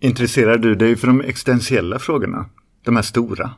Intresserar 0.00 0.58
du 0.58 0.74
dig 0.74 0.96
för 0.96 1.06
de 1.06 1.20
existentiella 1.20 1.98
frågorna? 1.98 2.46
De 2.84 2.96
här 2.96 3.02
stora? 3.02 3.50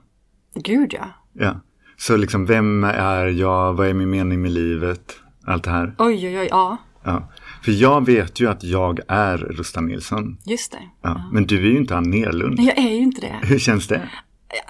Gud 0.55 0.95
ja. 0.95 1.05
Ja. 1.33 1.61
Så 1.97 2.17
liksom, 2.17 2.47
vem 2.47 2.85
är 2.85 3.27
jag? 3.27 3.75
Vad 3.75 3.89
är 3.89 3.95
min 3.95 4.11
mening 4.11 4.43
med 4.43 4.53
livet? 4.53 5.17
Allt 5.47 5.65
det 5.65 5.71
här. 5.71 5.95
Oj, 5.99 6.29
oj, 6.29 6.39
oj, 6.39 6.49
ja. 6.51 6.77
Ja. 7.05 7.33
För 7.65 7.73
jag 7.73 8.07
vet 8.07 8.41
ju 8.41 8.51
att 8.51 8.65
jag 8.65 9.01
är 9.09 9.39
Rustan 9.39 9.87
Nilsson. 9.87 10.37
Just 10.47 10.73
det. 10.73 10.79
Ja. 11.03 11.31
Men 11.33 11.47
du 11.47 11.57
är 11.59 11.71
ju 11.71 11.77
inte 11.77 11.97
Ann 11.97 12.11
Nerlund. 12.11 12.61
Jag 12.61 12.79
är 12.79 12.91
ju 12.91 13.03
inte 13.03 13.21
det. 13.21 13.47
Hur 13.47 13.59
känns 13.59 13.87
det? 13.87 14.09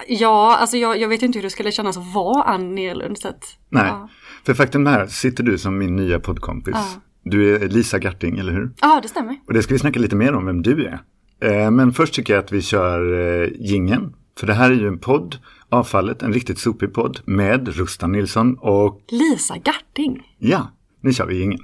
Ja, 0.07 0.57
alltså 0.57 0.77
jag, 0.77 0.99
jag 0.99 1.09
vet 1.09 1.21
ju 1.21 1.25
inte 1.25 1.39
hur 1.39 1.43
det 1.43 1.49
skulle 1.49 1.71
kännas 1.71 1.97
att 1.97 2.13
vara 2.13 2.43
Ann 2.43 2.75
Nerlund. 2.75 3.17
Så 3.17 3.27
att, 3.27 3.57
Nej. 3.69 3.87
Ja. 3.87 4.09
För 4.45 4.53
faktum 4.53 4.87
är, 4.87 5.07
sitter 5.07 5.43
du 5.43 5.57
som 5.57 5.77
min 5.77 5.95
nya 5.95 6.19
poddkompis. 6.19 6.75
Ja. 6.75 7.01
Du 7.23 7.55
är 7.55 7.67
Lisa 7.69 7.99
Garting, 7.99 8.39
eller 8.39 8.53
hur? 8.53 8.71
ja, 8.81 8.99
det 9.01 9.07
stämmer. 9.07 9.37
Och 9.47 9.53
det 9.53 9.63
ska 9.63 9.73
vi 9.73 9.79
snacka 9.79 9.99
lite 9.99 10.15
mer 10.15 10.33
om 10.33 10.45
vem 10.45 10.61
du 10.61 10.85
är. 10.85 10.99
Eh, 11.41 11.71
Men 11.71 11.93
först 11.93 12.13
tycker 12.13 12.33
jag 12.33 12.43
att 12.43 12.51
vi 12.51 12.61
kör 12.61 13.13
eh, 13.43 13.49
gingen. 13.59 14.13
För 14.39 14.47
det 14.47 14.53
här 14.53 14.71
är 14.71 14.75
ju 14.75 14.87
en 14.87 14.99
podd, 14.99 15.37
Avfallet, 15.69 16.21
en 16.23 16.33
riktigt 16.33 16.59
sopig 16.59 16.93
podd 16.93 17.19
med 17.25 17.67
Rustan 17.67 18.11
Nilsson 18.11 18.57
och 18.59 19.01
Lisa 19.11 19.55
Garting. 19.57 20.21
ja, 20.39 20.67
nu 21.01 21.13
kör 21.13 21.25
vi 21.25 21.39
gingen. 21.39 21.59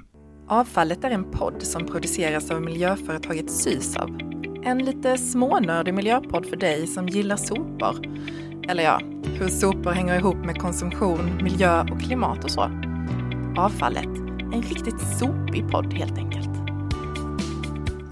Avfallet 0.48 1.04
är 1.04 1.10
en 1.10 1.24
podd 1.30 1.62
som 1.62 1.86
produceras 1.86 2.50
av 2.50 2.62
miljöföretaget 2.62 3.50
Sysav. 3.50 4.18
En 4.64 4.78
lite 4.84 5.18
smånördig 5.18 5.94
miljöpodd 5.94 6.46
för 6.46 6.56
dig 6.56 6.86
som 6.86 7.08
gillar 7.08 7.36
sopor. 7.36 7.96
Eller 8.68 8.82
ja, 8.82 9.00
hur 9.38 9.48
sopor 9.48 9.90
hänger 9.90 10.18
ihop 10.18 10.36
med 10.36 10.58
konsumtion, 10.60 11.36
miljö 11.42 11.80
och 11.92 12.00
klimat 12.00 12.44
och 12.44 12.50
så. 12.50 12.70
Avfallet, 13.56 14.06
en 14.52 14.62
riktigt 14.62 15.00
sopig 15.18 15.68
podd 15.70 15.92
helt 15.94 16.18
enkelt. 16.18 16.48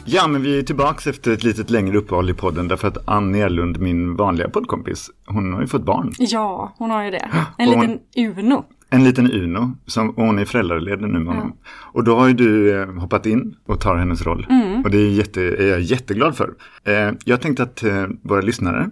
Ja, 0.08 0.26
men 0.28 0.42
vi 0.42 0.58
är 0.58 0.62
tillbaks 0.62 1.06
efter 1.06 1.32
ett 1.32 1.44
litet 1.44 1.70
längre 1.70 1.98
uppehåll 1.98 2.30
i 2.30 2.34
podden 2.34 2.68
därför 2.68 2.88
att 2.88 3.08
Ann 3.08 3.32
Nerlund, 3.32 3.80
min 3.80 4.16
vanliga 4.16 4.48
poddkompis, 4.48 5.10
hon 5.26 5.52
har 5.52 5.60
ju 5.60 5.66
fått 5.66 5.84
barn. 5.84 6.12
Ja, 6.18 6.74
hon 6.78 6.90
har 6.90 7.04
ju 7.04 7.10
det. 7.10 7.30
En 7.58 7.68
Och 7.68 7.74
hon- 7.74 7.98
liten 8.14 8.38
Uno. 8.44 8.64
En 8.90 9.04
liten 9.04 9.32
Uno, 9.32 9.72
som, 9.86 10.10
och 10.10 10.24
hon 10.26 10.38
är 10.38 10.44
föräldraledig 10.44 11.08
nu 11.08 11.18
med 11.18 11.34
honom. 11.34 11.56
Och 11.92 12.04
då 12.04 12.16
har 12.18 12.28
ju 12.28 12.34
du 12.34 12.80
eh, 12.82 12.92
hoppat 12.94 13.26
in 13.26 13.54
och 13.66 13.80
tar 13.80 13.96
hennes 13.96 14.22
roll. 14.22 14.46
Och 14.84 14.90
det 14.90 14.98
är, 14.98 15.10
jätte, 15.10 15.42
är 15.42 15.66
jag 15.68 15.80
jätteglad 15.80 16.36
för. 16.36 16.54
Eh, 16.84 17.12
jag 17.24 17.40
tänkte 17.40 17.62
att 17.62 17.82
eh, 17.82 18.06
våra 18.22 18.40
lyssnare, 18.40 18.90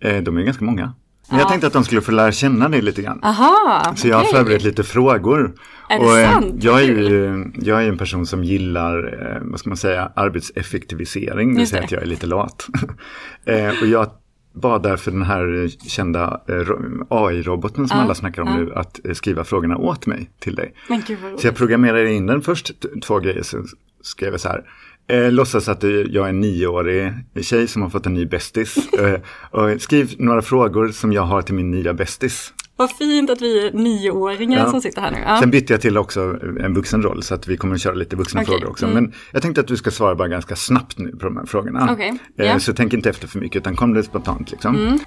eh, 0.00 0.16
de 0.22 0.36
är 0.38 0.42
ganska 0.42 0.64
många. 0.64 0.92
Men 1.30 1.38
jag 1.38 1.48
tänkte 1.48 1.66
att 1.66 1.72
de 1.72 1.84
skulle 1.84 2.00
få 2.00 2.12
lära 2.12 2.32
känna 2.32 2.68
dig 2.68 2.82
lite 2.82 3.02
grann. 3.02 3.20
Aha, 3.22 3.92
Så 3.96 4.08
jag 4.08 4.16
har 4.16 4.24
förberett 4.24 4.62
lite 4.62 4.82
frågor. 4.82 5.54
Är 5.88 5.98
det 5.98 6.04
och, 6.04 6.18
eh, 6.18 6.32
sant? 6.32 6.54
Jag 6.64 6.80
är 6.82 6.84
ju 6.84 7.44
jag 7.54 7.84
är 7.84 7.88
en 7.88 7.98
person 7.98 8.26
som 8.26 8.44
gillar, 8.44 9.20
eh, 9.36 9.42
vad 9.42 9.60
ska 9.60 9.70
man 9.70 9.76
säga, 9.76 10.12
arbetseffektivisering. 10.16 11.54
Det 11.54 11.58
vill 11.58 11.68
säga 11.68 11.80
det. 11.80 11.84
att 11.86 11.92
jag 11.92 12.02
är 12.02 12.06
lite 12.06 12.26
lat. 12.26 12.66
eh, 13.44 13.68
och 13.82 13.86
jag 13.86 14.10
bad 14.54 14.82
därför 14.82 15.10
den 15.10 15.22
här 15.22 15.68
kända 15.88 16.40
ro- 16.48 17.06
AI-roboten 17.10 17.88
som 17.88 17.98
Ja, 17.98 18.04
alla 18.04 18.14
snackar 18.14 18.42
om 18.42 18.48
ja. 18.48 18.56
nu 18.56 18.72
att 18.74 19.00
skriva 19.16 19.44
frågorna 19.44 19.76
åt 19.76 20.06
mig 20.06 20.30
till 20.40 20.54
dig. 20.54 20.74
Men 20.88 21.02
gud 21.06 21.18
Så 21.38 21.46
jag 21.46 21.56
programmerade 21.56 22.12
in 22.12 22.26
den 22.26 22.42
först, 22.42 22.70
två 23.02 23.18
grejer, 23.18 23.42
så 23.42 23.64
skrev 24.02 24.30
jag 24.32 24.40
så 24.40 24.48
här. 24.48 24.64
Eh, 25.08 25.32
låtsas 25.32 25.68
att 25.68 25.82
jag 25.82 26.24
är 26.24 26.28
en 26.28 26.40
nioårig 26.40 27.12
tjej 27.42 27.68
som 27.68 27.82
har 27.82 27.90
fått 27.90 28.06
en 28.06 28.14
ny 28.14 28.26
bästis. 28.26 28.76
Eh, 28.98 29.20
och 29.50 29.82
skriv 29.82 30.14
några 30.18 30.42
frågor 30.42 30.88
som 30.88 31.12
jag 31.12 31.22
har 31.22 31.42
till 31.42 31.54
min 31.54 31.70
nya 31.70 31.94
bästis. 31.94 32.52
Vad 32.76 32.90
fint 32.96 33.30
att 33.30 33.42
vi 33.42 33.66
är 33.66 33.72
nioåringar 33.72 34.58
Ja. 34.58 34.70
som 34.70 34.80
sitter 34.80 35.00
här 35.00 35.10
nu. 35.10 35.18
Ja. 35.26 35.38
Sen 35.40 35.50
bytte 35.50 35.72
jag 35.72 35.80
till 35.80 35.98
också 35.98 36.20
en 36.60 36.74
vuxen 36.74 37.02
roll 37.02 37.22
så 37.22 37.34
att 37.34 37.48
vi 37.48 37.56
kommer 37.56 37.74
att 37.74 37.80
köra 37.80 37.94
lite 37.94 38.16
vuxna 38.16 38.40
Okej, 38.40 38.52
frågor 38.54 38.70
också. 38.70 38.86
mm. 38.86 39.04
Men 39.04 39.12
jag 39.32 39.42
tänkte 39.42 39.60
att 39.60 39.66
du 39.68 39.76
ska 39.76 39.90
svara 39.90 40.14
bara 40.14 40.28
ganska 40.28 40.56
snabbt 40.56 40.98
nu 40.98 41.10
på 41.10 41.24
de 41.24 41.36
här 41.36 41.46
frågorna. 41.46 41.96
Ja. 42.36 42.44
Mm. 42.44 42.60
Så 42.60 42.72
tänk 42.72 42.92
inte 42.92 43.10
efter 43.10 43.28
för 43.28 43.38
mycket 43.38 43.56
utan 43.56 43.76
kom 43.76 43.94
det 43.94 44.02
spontant 44.02 44.50
liksom. 44.50 44.98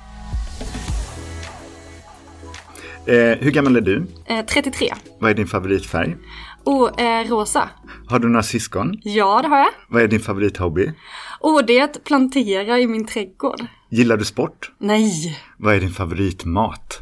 Eh, 3.06 3.16
hur 3.40 3.52
gammal 3.52 3.76
är 3.76 3.82
du? 3.82 4.04
Eh, 4.26 4.46
33. 4.46 4.94
Vad 5.20 5.32
är 5.32 5.36
din 5.36 5.48
favoritfärg? 5.48 6.16
Och 6.68 7.02
eh, 7.02 7.28
rosa. 7.28 7.70
Har 8.08 8.20
du 8.20 8.28
några 8.28 8.44
syskon? 8.44 8.98
Ja, 9.04 9.42
det 9.42 9.48
har 9.48 9.58
jag. 9.58 9.70
Vad 9.90 10.02
är 10.02 10.08
din 10.08 10.20
favorithobby? 10.20 10.92
Och 11.40 11.66
det 11.66 11.80
är 11.80 11.84
att 11.84 12.04
plantera 12.04 12.80
i 12.80 12.88
min 12.88 13.06
trädgård. 13.06 13.62
Gillar 13.90 14.18
du 14.18 14.26
sport? 14.26 14.72
Nej, 14.78 15.38
Vad 15.58 15.76
är 15.76 15.80
din 15.80 15.92
favoritmat? 15.92 17.02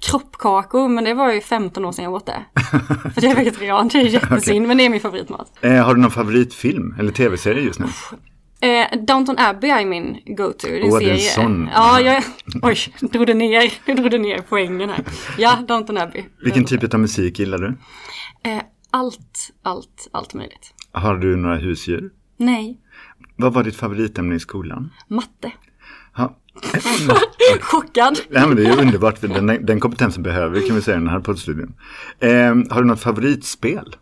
kroppkakor, 0.00 0.88
men 0.88 1.04
det 1.04 1.14
var 1.14 1.32
ju 1.32 1.40
15 1.40 1.84
år 1.84 1.92
sedan 1.92 2.04
jag 2.04 2.14
åt 2.14 2.26
det. 2.26 2.44
För 3.14 3.20
det 3.20 3.26
är 3.26 3.34
vegetarian, 3.34 3.88
det 3.88 3.98
är 3.98 4.04
jättesynd, 4.04 4.68
men 4.68 4.76
det 4.76 4.84
är 4.84 4.90
min 4.90 5.00
favoritmat. 5.00 5.52
Eh, 5.60 5.84
har 5.84 5.94
du 5.94 6.00
någon 6.00 6.10
favoritfilm 6.10 6.94
eller 6.98 7.12
tv-serie 7.12 7.62
just 7.62 7.80
nu? 7.80 7.86
Eh, 8.68 8.98
Downton 9.06 9.36
Abbey 9.38 9.70
är 9.70 9.84
min 9.86 10.16
go-to. 10.26 10.68
Det 10.68 10.98
det 10.98 11.10
är 11.10 11.12
en 11.12 11.18
sån. 11.18 11.68
Ja, 11.74 12.00
jag, 12.00 12.22
oj, 12.62 12.76
drog 13.00 13.26
det 13.26 13.34
ner, 13.34 13.72
drog 13.96 14.10
det 14.10 14.18
ner 14.18 14.40
poängen 14.48 14.90
här. 14.90 15.04
Ja, 15.38 15.58
Downton 15.68 15.98
Abbey. 15.98 16.24
Vilken 16.44 16.64
typ 16.64 16.94
av 16.94 17.00
musik 17.00 17.38
gillar 17.38 17.58
du? 17.58 17.76
Eh, 18.50 18.62
allt, 18.98 19.50
allt, 19.62 20.08
allt 20.12 20.34
möjligt. 20.34 20.74
Har 20.92 21.16
du 21.16 21.36
några 21.36 21.56
husdjur? 21.56 22.10
Nej, 22.36 22.80
Vad 23.36 23.52
var 23.52 23.62
ditt 23.64 23.76
favoritämne 23.76 24.34
i 24.34 24.40
skolan? 24.40 24.90
matte. 25.08 25.52
Ha. 26.16 26.36
Chockad. 27.60 28.18
Nej, 28.30 28.48
men 28.48 28.56
det 28.56 28.64
är 28.66 28.80
underbart, 28.80 29.20
den, 29.20 29.66
den 29.66 29.80
kompetensen 29.80 30.22
behöver 30.22 30.60
vi 30.60 30.66
kan 30.66 30.76
vi 30.76 30.82
säga 30.82 30.96
i 30.96 31.00
den 31.00 31.08
här 31.08 31.20
poddstudion. 31.20 31.74
Eh, 32.18 32.30
har 32.70 32.80
du 32.82 32.84
något 32.84 33.00
favoritspel? 33.00 33.96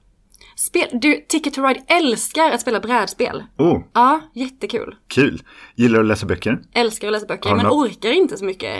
Spel, 0.56 0.88
du, 0.92 1.24
Ticket 1.28 1.54
to 1.54 1.62
Ride 1.62 1.80
älskar 1.86 2.50
att 2.50 2.60
spela 2.60 2.80
brädspel. 2.80 3.44
Oh, 3.58 3.80
Ja, 3.92 4.20
jättekul. 4.34 4.94
kul. 5.14 5.42
Gillar 5.74 5.94
du 5.94 6.00
att 6.00 6.06
läsa 6.08 6.26
böcker? 6.26 6.58
Älskar 6.74 7.08
att 7.08 7.12
läsa 7.12 7.26
böcker, 7.26 7.48
Har 7.50 7.56
men 7.56 7.66
nå- 7.66 7.72
orkar 7.84 8.10
inte 8.12 8.36
så 8.36 8.44
mycket. 8.44 8.70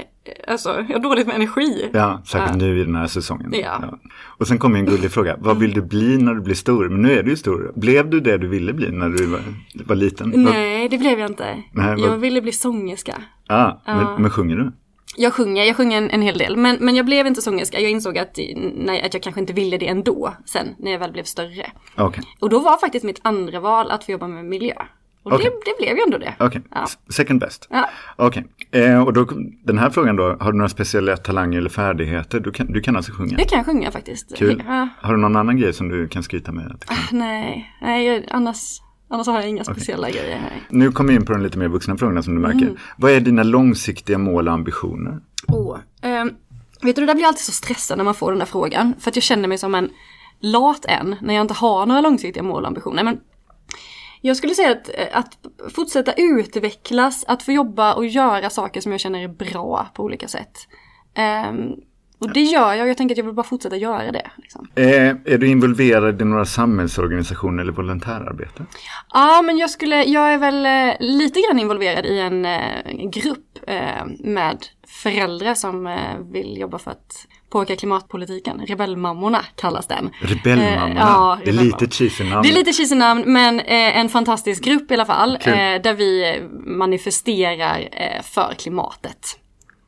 Alltså, 0.49 0.69
jag 0.88 0.94
har 0.97 0.99
dåligt 1.03 1.27
med 1.27 1.37
energi. 1.37 1.91
Ja, 1.93 2.22
säkert 2.27 2.55
nu 2.56 2.81
i 2.81 2.84
den 2.84 2.94
här 2.97 3.06
säsongen. 3.06 3.53
Ja. 3.62 3.99
Och 4.38 4.47
sen 4.47 4.59
kommer 4.59 4.78
en 4.78 4.84
gullig 4.87 5.11
fråga. 5.12 5.37
Vad 5.41 5.59
vill 5.59 5.72
du 5.72 5.82
bli 5.82 6.19
när 6.19 6.34
du 6.34 6.41
blir 6.41 6.55
stor? 6.55 6.88
Men 6.88 7.03
nu 7.03 7.12
är 7.19 7.22
du 7.22 7.31
ju 7.31 7.37
stor. 7.37 7.72
Blev 7.77 8.11
du 8.11 8.21
det 8.21 8.38
du 8.38 8.49
ville 8.49 8.72
bli 8.72 8.91
när 8.91 9.09
du 9.09 9.27
var, 9.27 9.41
var 9.87 9.97
liten? 9.97 10.32
Nej, 10.37 10.88
det 10.88 10.99
blev 10.99 11.19
jag 11.19 11.31
inte. 11.31 11.62
Nej, 11.72 11.87
vad- 11.97 11.99
jag 12.00 12.16
ville 12.16 12.43
bli 12.43 12.53
sångerska. 12.53 13.15
Ja, 13.49 13.82
men, 13.87 14.22
men 14.22 14.31
sjunger 14.31 14.56
du? 14.56 14.72
Jag 15.17 15.33
sjunger, 15.33 15.65
jag 15.65 15.77
sjunger 15.77 15.99
en, 15.99 16.11
en 16.11 16.23
hel 16.23 16.39
del. 16.39 16.56
Men, 16.56 16.77
men 16.81 16.97
jag 16.97 17.06
blev 17.06 17.27
inte 17.27 17.43
sångerska. 17.43 17.81
Jag 17.81 17.91
insåg 17.91 18.19
att, 18.19 18.39
nej, 18.75 19.03
att 19.03 19.15
jag 19.15 19.23
kanske 19.23 19.41
inte 19.41 19.53
ville 19.53 19.78
det 19.78 19.89
ändå 19.89 20.34
sen 20.47 20.75
när 20.78 20.93
jag 20.93 20.99
väl 20.99 21.12
blev 21.12 21.25
större. 21.25 21.71
Okej. 21.97 22.25
Och 22.41 22.50
då 22.50 22.59
var 22.59 22.77
faktiskt 22.78 23.05
mitt 23.05 23.21
andra 23.23 23.61
val 23.61 23.91
att 23.91 24.05
få 24.05 24.12
jobba 24.12 24.28
med 24.28 24.45
miljö. 24.45 24.75
Och 25.23 25.33
Okej. 25.33 25.50
det, 25.65 25.71
det 25.71 25.84
blev 25.84 25.97
ju 25.97 26.03
ändå 26.03 26.19
det. 26.19 26.34
Okej, 26.39 26.62
Ja. 26.71 26.87
Second 27.09 27.41
best. 27.41 27.67
Ja. 27.71 27.89
Okej, 28.17 28.45
eh, 28.71 29.03
och 29.03 29.12
då, 29.12 29.27
den 29.65 29.78
här 29.78 29.91
frågan 29.91 30.17
då, 30.17 30.37
har 30.41 30.53
du 30.53 30.59
några 30.59 30.69
speciella 30.69 31.17
talanger 31.17 31.59
eller 31.59 31.71
färdigheter? 31.71 32.41
Du 32.41 32.53
kan, 32.53 32.67
du 32.67 32.81
kan 32.81 32.97
alltså 32.97 33.12
sjunga? 33.12 33.37
Det 33.37 33.44
kan 33.44 33.56
jag 33.59 33.67
sjunga 33.67 33.91
faktiskt. 33.91 34.37
Kul. 34.37 34.62
Ja. 34.67 34.89
Har 35.00 35.15
du 35.15 35.21
någon 35.21 35.37
annan 35.37 35.56
grej 35.56 35.73
som 35.73 35.89
du 35.89 36.09
kan 36.09 36.23
skryta 36.23 36.53
med? 36.53 36.77
du 36.81 36.87
kan? 36.87 37.19
Nej, 37.19 37.73
nej 37.81 38.06
jag, 38.06 38.25
annars, 38.31 38.81
annars 39.12 39.27
har 39.27 39.34
jag 39.34 39.49
inga 39.49 39.65
speciella 39.65 40.11
grejer. 40.11 40.41
Nej. 40.41 40.62
Nu 40.69 40.93
kommer 40.93 41.12
vi 41.12 41.17
in 41.17 41.27
på 41.27 41.33
de 41.33 41.43
lite 41.43 41.59
mer 41.59 41.69
vuxna 41.69 41.97
frågorna 41.97 42.23
som 42.23 42.34
du 42.34 42.41
märker. 42.41 42.62
Mm. 42.62 42.77
Vad 42.97 43.12
är 43.12 43.21
dina 43.21 43.43
långsiktiga 43.43 44.19
mål 44.19 44.49
och 44.49 44.55
ambitioner? 44.55 45.21
Åh, 45.49 45.78
ehm, 46.03 46.31
vet 46.83 46.97
du, 46.97 47.03
det 47.03 47.06
där 47.06 47.15
blir 47.15 47.23
jag 47.23 47.28
alltid 47.28 47.45
så 47.45 47.53
stressad 47.53 47.99
när 47.99 48.05
man 48.05 48.15
får 48.15 48.31
den 48.31 48.39
där 48.39 48.47
frågan. 48.47 48.95
För 49.00 49.11
att 49.11 49.17
jag 49.17 49.23
känner 49.23 49.49
mig 49.49 49.59
som 49.59 49.75
en 49.75 49.91
lat 50.41 50.84
än 50.84 51.17
när 51.21 51.34
jag 51.34 51.43
inte 51.43 51.55
har 51.55 51.87
några 51.87 52.00
långsiktiga 52.00 52.43
mål 52.43 52.62
och 52.62 52.69
ambitioner. 52.69 53.05
Men 53.05 53.21
jag 54.21 54.37
skulle 54.37 54.55
säga 54.55 54.71
att, 54.71 54.89
eh, 54.89 55.19
att 55.19 55.39
fortsätta 55.75 56.12
utvecklas, 56.12 57.25
att 57.29 57.43
få 57.43 57.53
jobba 57.53 57.94
och 57.94 58.06
göra 58.06 58.50
saker 58.50 58.81
som 58.81 58.93
jag 58.93 59.00
känner 59.00 59.25
är 59.25 59.29
bra 59.29 59.89
på 59.94 60.05
olika 60.05 60.29
sätt. 60.29 60.69
Ehm, 61.15 61.73
och 62.22 62.33
det 62.33 62.41
gör 62.41 62.72
jag 62.75 62.83
och 62.83 62.88
jag 62.88 62.97
tänker 62.97 63.15
att 63.15 63.19
jag 63.19 63.25
vill 63.25 63.34
bara 63.34 63.47
fortsätta 63.47 63.77
göra 63.77 64.12
det. 64.12 64.31
Liksom. 64.37 64.69
Eh, 64.75 65.09
är 65.09 65.38
du 65.38 65.49
involverad 65.49 66.22
i 66.22 66.25
några 66.25 66.44
samhällsorganisationer 66.44 67.62
eller 67.62 67.72
volontärarbete? 67.72 68.65
Ja, 69.12 69.43
men 69.43 69.59
jag 69.59 69.71
skulle, 69.71 70.05
jag 70.05 70.32
är 70.32 70.38
väl 70.38 70.66
eh, 70.66 70.97
lite 71.00 71.41
grann 71.41 71.59
involverad 71.59 72.06
i 72.06 72.19
en 72.19 72.44
eh, 72.44 73.11
grupp 73.11 73.58
eh, 73.67 74.06
med 74.19 74.58
föräldrar 74.87 75.55
som 75.55 75.87
eh, 75.87 76.19
vill 76.32 76.58
jobba 76.58 76.79
för 76.79 76.91
att 76.91 77.26
påverka 77.50 77.76
klimatpolitiken. 77.76 78.61
Rebellmammorna 78.67 79.44
kallas 79.56 79.87
den. 79.87 80.11
Rebellmammorna? 80.20 81.00
Ja, 81.00 81.38
det 81.44 81.50
är 81.50 81.55
lite 81.55 81.87
cheesy 81.91 82.25
namn. 82.25 82.43
Det 82.43 82.49
är 82.49 82.55
lite 82.55 82.73
cheesy 82.73 82.94
namn, 82.94 83.23
men 83.26 83.61
en 83.61 84.08
fantastisk 84.08 84.64
grupp 84.64 84.91
i 84.91 84.94
alla 84.94 85.06
fall. 85.06 85.38
Eh, 85.44 85.52
där 85.55 85.94
vi 85.94 86.43
manifesterar 86.67 87.88
för 88.23 88.55
klimatet. 88.58 89.38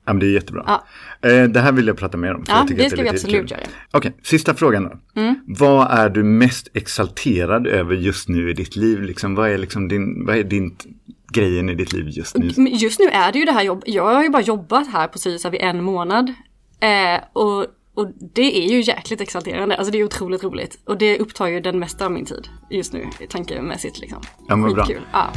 Ja, 0.06 0.12
men 0.12 0.20
det 0.20 0.26
är 0.26 0.30
jättebra. 0.30 0.64
Ja. 0.66 0.84
Eh, 1.24 1.44
det 1.44 1.60
här 1.60 1.72
vill 1.72 1.86
jag 1.86 1.96
prata 1.96 2.16
mer 2.16 2.34
om. 2.34 2.44
Ja, 2.48 2.66
det 2.68 2.90
ska 2.90 3.02
vi 3.02 3.08
absolut 3.08 3.40
kul. 3.40 3.50
göra. 3.50 3.60
Mm. 3.60 3.72
Okej, 3.90 4.16
sista 4.22 4.54
frågan 4.54 4.84
då. 4.84 4.98
Vad 5.46 5.90
är 5.90 6.08
du 6.08 6.22
mest 6.22 6.68
exalterad 6.74 7.66
över 7.66 7.94
just 7.94 8.28
nu 8.28 8.50
i 8.50 8.52
ditt 8.52 8.76
liv? 8.76 9.02
Liksom, 9.02 9.34
vad 9.34 9.50
är, 9.50 9.58
liksom 9.58 9.88
din, 9.88 10.26
vad 10.26 10.36
är 10.36 10.44
din 10.44 10.76
grejen 11.32 11.68
i 11.68 11.74
ditt 11.74 11.92
liv 11.92 12.08
just 12.08 12.36
nu? 12.36 12.46
Just 12.68 12.98
nu 12.98 13.06
är 13.06 13.32
det 13.32 13.38
ju 13.38 13.44
det 13.44 13.52
här 13.52 13.62
jobbet. 13.62 13.88
Jag 13.88 14.14
har 14.14 14.22
ju 14.22 14.30
bara 14.30 14.42
jobbat 14.42 14.88
här 14.92 15.08
på 15.08 15.18
Sysav 15.18 15.54
i 15.54 15.58
en 15.58 15.84
månad. 15.84 16.28
Eh, 16.80 17.20
och, 17.32 17.66
och 17.94 18.12
det 18.34 18.64
är 18.64 18.68
ju 18.68 18.80
jäkligt 18.80 19.20
exalterande. 19.20 19.76
Alltså 19.76 19.92
det 19.92 19.98
är 19.98 20.04
otroligt 20.04 20.44
roligt. 20.44 20.78
Och 20.84 20.98
det 20.98 21.18
upptar 21.18 21.46
ju 21.46 21.60
den 21.60 21.78
mesta 21.78 22.04
av 22.04 22.12
min 22.12 22.24
tid 22.24 22.48
just 22.70 22.92
nu, 22.92 23.06
tankemässigt 23.28 24.00
liksom. 24.00 24.22
Ja, 24.48 24.56
men 24.56 24.74
bra. 24.74 24.84
Skitkul. 24.84 25.02
Ja. 25.12 25.32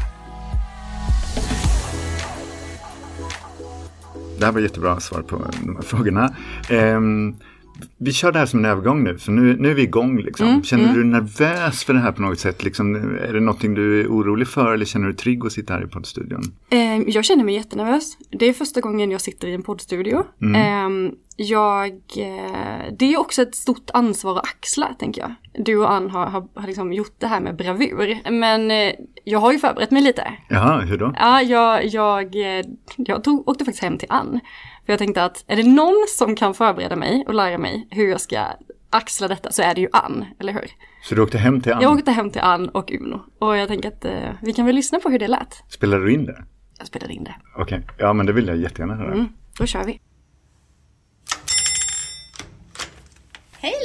Det 4.39 4.45
här 4.45 4.51
var 4.51 4.60
jättebra 4.60 5.00
svar 5.00 5.22
på 5.22 5.36
de 5.63 5.75
här 5.75 5.81
frågorna. 5.81 6.36
Ehm, 6.69 7.36
vi 7.98 8.13
kör 8.13 8.31
det 8.31 8.39
här 8.39 8.45
som 8.45 8.60
en 8.60 8.66
övergång 8.66 9.04
nu, 9.04 9.18
för 9.18 9.31
nu, 9.31 9.57
nu 9.60 9.72
är 9.72 9.74
vi 9.74 9.81
igång. 9.81 10.18
Liksom. 10.19 10.48
Mm, 10.48 10.63
känner 10.63 10.94
du 10.94 11.01
dig 11.01 11.12
nervös 11.12 11.84
för 11.84 11.94
det 11.94 12.00
här 12.00 12.12
på 12.12 12.22
något 12.22 12.39
sätt? 12.39 12.63
Liksom, 12.63 12.95
är 12.95 13.34
det 13.34 13.39
någonting 13.39 13.74
du 13.74 14.01
är 14.01 14.07
orolig 14.07 14.48
för 14.48 14.74
eller 14.74 14.86
känner 14.86 15.06
du 15.06 15.12
dig 15.12 15.19
trygg 15.19 15.45
att 15.45 15.51
sitta 15.51 15.74
här 15.74 15.84
i 15.84 15.88
poddstudion? 15.88 16.42
Eh, 16.69 17.01
jag 17.07 17.25
känner 17.25 17.44
mig 17.44 17.56
jättenervös. 17.56 18.18
Det 18.30 18.45
är 18.45 18.54
första 18.54 18.81
gången 18.81 19.12
jag 19.12 19.22
sitter 19.22 19.48
i 19.48 19.54
en 19.54 19.63
poddstudio. 19.63 20.18
Eh, 20.42 20.90
jag, 21.39 21.92
eh, 22.18 22.94
det 22.98 23.13
är 23.13 23.19
också 23.19 23.42
ett 23.42 23.56
stort 23.56 23.89
ansvar 23.94 24.38
att 24.38 24.44
axla, 24.44 24.94
tänker 25.00 25.22
jag. 25.22 25.34
Du 25.66 25.78
och 25.78 25.92
Ann 25.92 26.10
har, 26.10 26.25
har, 26.25 26.48
har 26.54 26.68
liksom 26.68 26.94
gjort 26.94 27.16
det 27.19 27.28
här 27.28 27.39
med 27.39 27.56
bravur. 27.56 28.31
Men 28.31 28.72
eh, 28.72 28.94
jag 29.24 29.39
har 29.39 29.51
ju 29.51 29.60
förberett 29.60 29.92
mig 29.92 30.01
lite. 30.01 30.34
Jaha, 30.50 30.80
hur 30.81 30.98
då? 30.98 31.13
Ja, 31.19 31.42
jag, 31.42 31.86
jag, 31.86 32.36
eh, 32.36 32.66
jag 32.98 33.24
tog, 33.24 33.50
åkte 33.50 33.66
faktiskt 33.66 33.84
hem 33.84 33.98
till 33.98 34.07
Ann. 34.12 34.39
För 34.86 34.94
jag 34.94 35.00
tänkte 35.00 35.24
att 35.24 35.44
är 35.48 35.56
det 35.56 35.63
någon 35.63 36.06
som 36.07 36.36
kan 36.36 36.54
förbereda 36.54 36.95
mig 36.95 37.25
och 37.28 37.34
lära 37.34 37.57
mig 37.57 37.88
hur 37.92 38.10
jag 38.10 38.22
ska 38.22 38.45
axla 38.90 39.28
detta 39.28 39.51
så 39.51 39.62
är 39.62 39.75
det 39.75 39.81
ju 39.81 39.90
Ann, 39.94 40.25
eller 40.40 40.54
hur? 40.54 40.68
Så 41.04 41.16
du 41.16 41.22
åkte 41.22 41.38
hem 41.38 41.62
till 41.62 41.74
Ann? 41.74 41.81
Jag 41.81 41.92
åkte 41.92 42.12
hem 42.12 42.30
till 42.30 42.42
Ann 42.42 42.69
och 42.69 42.92
Uno. 42.92 43.19
Och 43.40 43.57
jag 43.57 43.68
tänker 43.68 43.90
att 43.90 44.06
eh, 44.06 44.30
vi 44.42 44.54
kan 44.54 44.66
väl 44.66 44.75
lyssna 44.75 45.00
på 45.00 45.10
hur 45.10 45.19
det 45.19 45.28
lät. 45.28 45.63
Spelade 45.69 46.04
du 46.04 46.13
in 46.13 46.25
det? 46.25 46.44
Jag 46.78 46.88
spelade 46.88 47.13
in 47.13 47.24
det. 47.24 47.36
Okej, 47.56 47.88
ja 47.98 48.13
men 48.13 48.25
det 48.25 48.33
vill 48.33 48.48
jag 48.48 48.57
jättegärna 48.57 48.95
höra. 48.95 49.13
Mm, 49.13 49.28
då 49.60 49.66
kör 49.66 49.83
vi. 49.83 50.00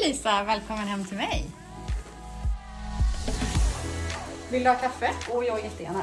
Lisa, 0.03 0.45
välkommen 0.45 0.89
hem 0.89 1.05
till 1.05 1.17
mig. 1.17 1.45
Vill 4.51 4.63
du 4.65 4.69
ha 4.71 4.77
kaffe? 4.77 5.11
Och 5.31 5.45
jag 5.45 5.65
jättegärna. 5.65 6.03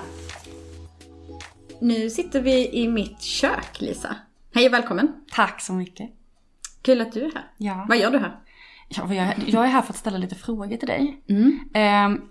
Nu 1.81 2.09
sitter 2.09 2.41
vi 2.41 2.69
i 2.83 2.87
mitt 2.87 3.21
kök 3.21 3.81
Lisa. 3.81 4.15
Hej 4.55 4.67
och 4.67 4.73
välkommen. 4.73 5.13
Tack 5.31 5.61
så 5.61 5.73
mycket. 5.73 6.09
Kul 6.81 7.01
att 7.01 7.11
du 7.11 7.25
är 7.25 7.31
här. 7.35 7.51
Ja. 7.57 7.85
Vad 7.89 7.97
gör 7.97 8.11
du 8.11 8.17
här? 8.17 8.39
Ja, 8.87 9.13
jag, 9.13 9.33
jag 9.47 9.63
är 9.63 9.67
här 9.67 9.81
för 9.81 9.93
att 9.93 9.97
ställa 9.99 10.17
lite 10.17 10.35
frågor 10.35 10.77
till 10.77 10.87
dig. 10.87 11.23
Mm. 11.29 11.59
Ehm, 11.73 12.21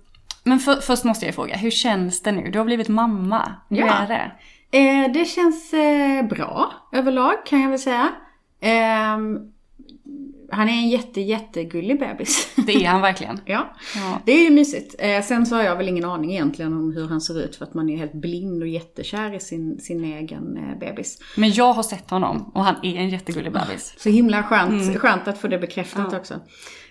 men 0.45 0.59
för, 0.59 0.77
först 0.81 1.05
måste 1.05 1.27
jag 1.27 1.35
fråga, 1.35 1.57
hur 1.57 1.71
känns 1.71 2.23
det 2.23 2.33
nu? 2.33 2.51
Du 2.51 2.59
har 2.59 2.65
blivit 2.67 2.89
mamma. 2.89 3.53
Hur 3.69 3.77
Ja. 3.77 3.93
är 3.93 4.09
det? 4.09 4.33
Eh, 4.79 5.13
det 5.13 5.25
känns 5.25 5.73
eh, 5.73 6.27
bra 6.27 6.73
överlag 6.93 7.47
kan 7.47 7.61
jag 7.61 7.71
väl 7.71 7.79
säga. 7.79 8.13
Han 10.51 10.69
är 10.69 10.73
en 10.73 10.89
jätte, 10.89 11.21
jättegullig 11.21 12.01
bebis. 12.01 12.55
Det 12.67 12.73
är 12.85 12.89
han 12.89 13.01
verkligen. 13.01 13.41
ja, 13.45 13.75
Ja. 13.95 14.21
det 14.25 14.33
är 14.33 14.45
ju 14.45 14.51
mysigt. 14.51 14.95
Eh, 14.99 15.23
sen 15.23 15.47
så 15.47 15.57
har 15.57 15.63
jag 15.63 15.77
väl 15.77 15.89
ingen 15.89 16.05
aning 16.05 16.31
egentligen 16.33 16.73
om 16.73 16.93
hur 16.93 17.09
han 17.09 17.21
ser 17.21 17.41
ut 17.41 17.57
för 17.57 17.65
att 17.65 17.75
man 17.75 17.91
är 17.91 17.97
helt 17.97 18.13
blind 18.15 18.63
och 18.63 18.69
jättekär 18.69 19.35
i 19.35 19.41
sin, 19.41 19.81
sin 19.81 20.05
egen 20.05 20.57
eh, 20.57 20.79
bebis. 20.79 21.19
Men 21.37 21.53
jag 21.53 21.73
har 21.73 21.83
sett 21.83 22.11
honom 22.11 22.51
och 22.55 22.65
han 22.65 22.75
är 22.83 22.97
en 22.97 23.09
jättegullig 23.09 23.53
bebis. 23.53 23.95
Så 23.99 24.09
himla 24.09 24.43
skönt, 24.43 24.99
skönt 24.99 25.29
att 25.29 25.39
få 25.39 25.49
det 25.49 25.59
bekräftat 25.59 26.15
också. 26.15 26.35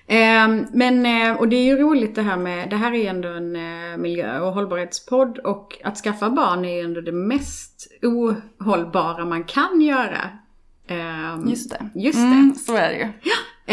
Ehm, 0.07 0.65
men, 0.73 1.05
eh, 1.05 1.37
och 1.37 1.47
det 1.49 1.55
är 1.55 1.63
ju 1.63 1.77
roligt 1.77 2.15
det 2.15 2.21
här 2.21 2.37
med, 2.37 2.69
det 2.69 2.75
här 2.75 2.91
är 2.91 2.97
ju 2.97 3.05
ändå 3.05 3.29
en 3.29 3.55
eh, 3.55 3.97
miljö 3.97 4.39
och 4.39 4.53
hållbarhetspodd 4.53 5.37
och 5.37 5.77
att 5.83 5.97
skaffa 5.97 6.29
barn 6.29 6.65
är 6.65 6.73
ju 6.75 6.81
ändå 6.81 7.01
det 7.01 7.11
mest 7.11 7.87
ohållbara 8.01 9.25
man 9.25 9.43
kan 9.43 9.81
göra. 9.81 10.29
Ehm, 10.87 11.47
Just 11.49 11.69
det. 11.69 11.89
Just 11.95 12.17
det. 12.17 12.23
Mm, 12.25 12.55
så 12.55 12.75
är 12.75 12.89
det 12.89 12.95
ju. 12.97 13.03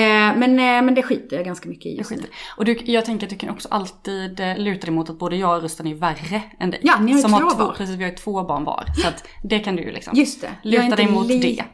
Eh, 0.03 0.37
men, 0.37 0.43
eh, 0.43 0.83
men 0.83 0.95
det 0.95 1.03
skiter 1.03 1.37
jag 1.37 1.45
ganska 1.45 1.69
mycket 1.69 1.87
i 1.87 1.97
just 1.97 2.11
nu. 2.11 2.23
Och 2.57 2.65
du, 2.65 2.77
jag 2.85 3.05
tänker 3.05 3.27
att 3.27 3.31
du 3.31 3.37
kan 3.37 3.51
också 3.51 3.69
alltid 3.71 4.41
eh, 4.41 4.57
luta 4.59 4.87
dig 4.87 4.95
mot 4.95 5.11
att 5.11 5.19
både 5.19 5.37
jag 5.37 5.57
och 5.57 5.63
Rustan 5.63 5.87
är 5.87 5.95
värre 5.95 6.43
än 6.61 6.71
dig. 6.71 6.81
Ja, 6.83 6.99
ni 7.01 7.13
har 7.13 7.19
ju 7.19 7.23
Som 7.23 7.31
två 7.31 7.37
har 7.39 7.51
två, 7.55 7.65
var. 7.67 7.73
Precis, 7.75 7.97
vi 7.97 8.03
har 8.05 8.11
ju 8.11 8.17
två 8.17 8.43
barn 8.45 8.65
var. 8.65 8.85
Så 9.03 9.09
att 9.09 9.25
det 9.43 9.59
kan 9.59 9.77
du 9.77 9.83
ju 9.83 9.93
liksom. 9.93 10.17
Just 10.17 10.41
det. 10.41 10.51
Luta 10.63 10.77
jag 10.77 10.81
är 10.81 10.85
inte 10.85 10.97
dig 10.97 11.11
mot 11.13 11.29
det. 11.29 11.35
lika 11.35 11.65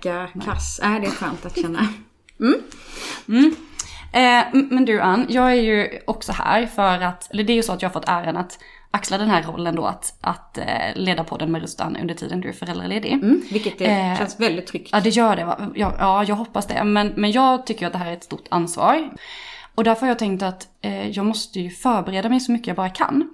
kass. 0.44 0.80
Nej, 0.82 1.00
det 1.00 1.06
är 1.06 1.10
skönt 1.10 1.46
att 1.46 1.58
känna. 1.60 1.88
Eh, 4.12 4.48
m- 4.54 4.68
men 4.70 4.84
du 4.84 5.00
Ann, 5.00 5.26
jag 5.28 5.50
är 5.50 5.54
ju 5.62 5.98
också 6.06 6.32
här 6.32 6.66
för 6.66 7.00
att, 7.02 7.30
eller 7.30 7.44
det 7.44 7.52
är 7.52 7.54
ju 7.54 7.62
så 7.62 7.72
att 7.72 7.82
jag 7.82 7.88
har 7.88 7.92
fått 7.92 8.08
äran 8.08 8.36
att 8.36 8.58
axla 8.90 9.18
den 9.18 9.28
här 9.28 9.42
rollen 9.42 9.76
då 9.76 9.84
att, 9.86 10.14
att 10.20 10.58
eh, 10.58 10.64
leda 10.94 11.24
podden 11.24 11.52
med 11.52 11.62
Rustan 11.62 11.96
under 11.96 12.14
tiden 12.14 12.40
du 12.40 12.48
är 12.48 12.52
föräldraledig. 12.52 13.12
Mm, 13.12 13.42
vilket 13.50 13.78
det 13.78 13.84
Eh, 13.84 14.18
känns 14.18 14.40
väldigt 14.40 14.66
tryggt. 14.66 14.88
Ja 14.92 15.00
det 15.00 15.10
gör 15.10 15.36
det 15.36 15.44
va? 15.44 15.70
Ja, 15.74 15.94
ja 15.98 16.24
jag 16.24 16.36
hoppas 16.36 16.66
det. 16.66 16.84
Men, 16.84 17.12
men 17.16 17.32
jag 17.32 17.66
tycker 17.66 17.86
att 17.86 17.92
det 17.92 17.98
här 17.98 18.10
är 18.10 18.12
ett 18.12 18.24
stort 18.24 18.46
ansvar. 18.48 19.10
Och 19.74 19.84
därför 19.84 20.00
har 20.00 20.08
jag 20.08 20.18
tänkt 20.18 20.42
att 20.42 20.68
eh, 20.80 21.10
jag 21.10 21.26
måste 21.26 21.60
ju 21.60 21.70
förbereda 21.70 22.28
mig 22.28 22.40
så 22.40 22.52
mycket 22.52 22.66
jag 22.66 22.76
bara 22.76 22.88
kan. 22.88 23.30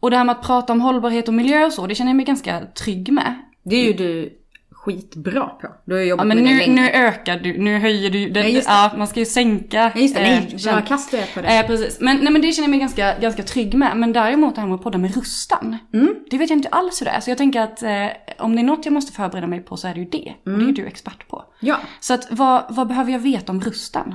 Och 0.00 0.10
det 0.10 0.16
här 0.16 0.24
med 0.24 0.36
att 0.36 0.42
prata 0.42 0.72
om 0.72 0.80
hållbarhet 0.80 1.28
och 1.28 1.34
miljö 1.34 1.66
och 1.66 1.72
så, 1.72 1.86
det 1.86 1.94
känner 1.94 2.10
jag 2.10 2.16
mig 2.16 2.26
ganska 2.26 2.60
trygg 2.66 3.12
med. 3.12 3.34
Det 3.62 3.76
är 3.76 3.84
ju 3.84 3.92
du 3.92 4.39
skitbra 4.84 5.46
på. 5.48 5.68
Du 5.86 5.94
har 5.94 6.02
jobbat 6.02 6.24
Ja 6.24 6.28
men 6.28 6.36
med 6.44 6.52
nu, 6.52 6.58
länge. 6.58 6.82
nu 6.82 6.90
ökar 6.90 7.38
du, 7.38 7.58
nu 7.58 7.78
höjer 7.78 8.10
du, 8.10 8.30
det, 8.30 8.48
Ja, 8.48 8.60
ja 8.66 8.92
man 8.98 9.06
ska 9.06 9.20
ju 9.20 9.26
sänka. 9.26 9.92
Ja, 9.94 10.00
just 10.00 10.14
det, 10.14 10.20
eh, 10.20 10.28
nej, 10.40 10.58
känn- 10.58 10.74
bra 10.76 10.82
kast 10.86 11.10
du 11.10 11.22
på 11.34 11.40
det. 11.40 11.58
Eh, 11.58 11.66
precis. 11.66 12.00
Men, 12.00 12.16
nej, 12.16 12.32
men 12.32 12.42
det 12.42 12.52
känner 12.52 12.66
jag 12.66 12.70
mig 12.70 12.78
ganska, 12.80 13.18
ganska 13.18 13.42
trygg 13.42 13.74
med. 13.74 13.96
Men 13.96 14.12
däremot 14.12 14.54
det 14.54 14.60
här 14.60 14.68
med 14.68 14.74
att 14.74 14.82
podda 14.82 14.98
med 14.98 15.14
Rustan. 15.14 15.76
Mm. 15.94 16.14
Det 16.30 16.38
vet 16.38 16.50
jag 16.50 16.58
inte 16.58 16.68
alls 16.68 17.00
hur 17.00 17.04
det 17.06 17.10
är. 17.10 17.20
Så 17.20 17.30
jag 17.30 17.38
tänker 17.38 17.60
att 17.60 17.82
eh, 17.82 18.06
om 18.38 18.56
det 18.56 18.62
är 18.62 18.64
något 18.64 18.84
jag 18.84 18.92
måste 18.92 19.12
förbereda 19.12 19.46
mig 19.46 19.60
på 19.60 19.76
så 19.76 19.88
är 19.88 19.94
det 19.94 20.00
ju 20.00 20.06
det. 20.06 20.34
Och 20.44 20.58
det 20.58 20.64
är 20.64 20.66
ju 20.66 20.72
du 20.72 20.86
expert 20.86 21.28
på. 21.28 21.44
Ja. 21.60 21.76
Så 22.00 22.14
att 22.14 22.26
vad, 22.30 22.64
vad 22.70 22.88
behöver 22.88 23.12
jag 23.12 23.18
veta 23.20 23.52
om 23.52 23.60
Rustan? 23.60 24.14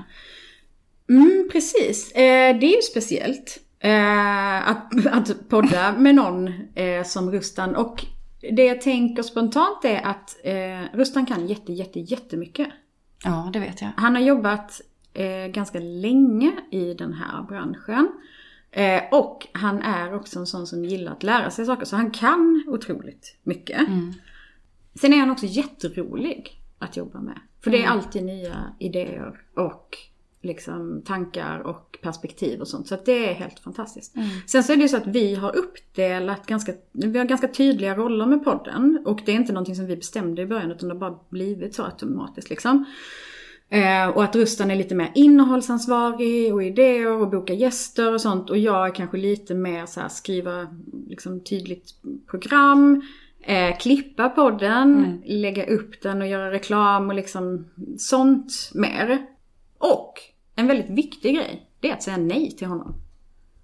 Mm, 1.09 1.49
precis. 1.51 2.11
Eh, 2.11 2.57
det 2.59 2.65
är 2.65 2.75
ju 2.75 2.81
speciellt 2.81 3.57
eh, 3.79 4.69
att, 4.69 5.05
att 5.11 5.49
podda 5.49 5.93
med 5.97 6.15
någon 6.15 6.47
eh, 6.75 7.03
som 7.05 7.31
Rustan. 7.31 7.75
Och 7.75 8.05
det 8.51 8.65
jag 8.65 8.81
tänker 8.81 9.23
spontant 9.23 9.85
är 9.85 10.01
att 10.01 10.37
eh, 10.43 10.97
Rustan 10.97 11.25
kan 11.25 11.47
jätte, 11.47 11.73
jätte, 11.73 11.99
jättemycket. 11.99 12.67
Ja, 13.23 13.49
det 13.53 13.59
vet 13.59 13.81
jag. 13.81 13.89
Han 13.97 14.15
har 14.15 14.21
jobbat 14.21 14.81
eh, 15.13 15.47
ganska 15.47 15.79
länge 15.79 16.51
i 16.71 16.93
den 16.93 17.13
här 17.13 17.43
branschen. 17.43 18.11
Eh, 18.71 19.01
och 19.11 19.47
han 19.51 19.81
är 19.81 20.15
också 20.15 20.39
en 20.39 20.47
sån 20.47 20.67
som 20.67 20.85
gillar 20.85 21.11
att 21.11 21.23
lära 21.23 21.51
sig 21.51 21.65
saker. 21.65 21.85
Så 21.85 21.95
han 21.95 22.11
kan 22.11 22.63
otroligt 22.67 23.37
mycket. 23.43 23.81
Sen 24.95 25.13
är 25.13 25.17
han 25.17 25.31
också 25.31 25.45
jätterolig 25.45 26.61
att 26.79 26.97
jobba 26.97 27.21
med. 27.21 27.39
För 27.63 27.71
det 27.71 27.83
är 27.83 27.87
alltid 27.87 28.23
nya 28.23 28.75
idéer 28.79 29.41
och 29.55 29.97
liksom 30.45 31.01
tankar 31.05 31.59
och 31.59 31.97
perspektiv 32.01 32.61
och 32.61 32.67
sånt. 32.67 32.87
Så 32.87 32.95
att 32.95 33.05
det 33.05 33.29
är 33.29 33.33
helt 33.33 33.59
fantastiskt. 33.59 34.15
Sen 34.47 34.63
så 34.63 34.73
är 34.73 34.77
det 34.77 34.81
ju 34.81 34.89
så 34.89 34.97
att 34.97 35.07
vi 35.07 35.35
har 35.35 35.55
uppdelat 35.55 36.45
ganska, 36.45 36.73
vi 36.91 37.17
har 37.17 37.25
ganska 37.25 37.47
tydliga 37.47 37.95
roller 37.95 38.25
med 38.25 38.43
podden. 38.43 39.03
Och 39.05 39.21
det 39.25 39.31
är 39.31 39.35
inte 39.35 39.53
någonting 39.53 39.75
som 39.75 39.85
vi 39.85 39.95
bestämde 39.95 40.41
i 40.41 40.45
början 40.45 40.71
utan 40.71 40.89
det 40.89 40.95
har 40.95 40.99
bara 40.99 41.19
blivit 41.29 41.75
så 41.75 41.83
automatiskt 41.83 42.49
liksom. 42.49 42.85
Eh, 43.69 44.07
och 44.07 44.23
att 44.23 44.35
Rustan 44.35 44.71
är 44.71 44.75
lite 44.75 44.95
mer 44.95 45.11
innehållsansvarig 45.15 46.53
och 46.53 46.63
idéer 46.63 47.21
och 47.21 47.29
boka 47.29 47.53
gäster 47.53 48.13
och 48.13 48.21
sånt. 48.21 48.49
Och 48.49 48.57
jag 48.57 48.87
är 48.87 48.95
kanske 48.95 49.17
lite 49.17 49.55
mer 49.55 49.85
så 49.85 49.99
här 49.99 50.09
skriva 50.09 50.67
liksom 51.07 51.43
tydligt 51.43 51.89
program, 52.29 53.01
eh, 53.41 53.77
klippa 53.77 54.29
podden, 54.29 55.21
lägga 55.25 55.65
upp 55.65 56.01
den 56.01 56.21
och 56.21 56.27
göra 56.27 56.51
reklam 56.51 57.09
och 57.09 57.15
liksom 57.15 57.65
sånt 57.97 58.71
mer. 58.73 59.25
Och 59.77 60.13
en 60.55 60.67
väldigt 60.67 60.89
viktig 60.89 61.35
grej, 61.35 61.61
det 61.79 61.89
är 61.89 61.93
att 61.93 62.03
säga 62.03 62.17
nej 62.17 62.51
till 62.51 62.67
honom. 62.67 62.93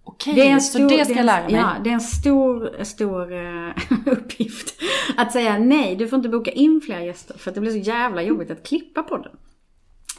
Okej, 0.03 0.33
Det 0.33 0.41
är 0.47 0.51
en 0.51 0.61
så 0.61 0.77
stor, 0.77 0.89
det 0.97 1.05
ska 1.05 1.13
jag 1.13 1.25
lära 1.25 1.43
mig. 1.43 1.53
Ja, 1.53 1.69
det 1.83 1.89
är 1.89 1.93
en 1.93 2.01
stor, 2.01 2.83
stor 2.83 3.33
eh, 3.33 3.69
uppgift. 4.13 4.81
Att 5.17 5.31
säga 5.31 5.57
nej, 5.57 5.95
du 5.95 6.07
får 6.07 6.17
inte 6.17 6.29
boka 6.29 6.51
in 6.51 6.81
fler 6.85 6.99
gäster 6.99 7.37
för 7.37 7.51
att 7.51 7.55
det 7.55 7.61
blir 7.61 7.71
så 7.71 7.77
jävla 7.77 8.21
jobbigt 8.21 8.51
att 8.51 8.67
klippa 8.67 9.03
podden. 9.03 9.31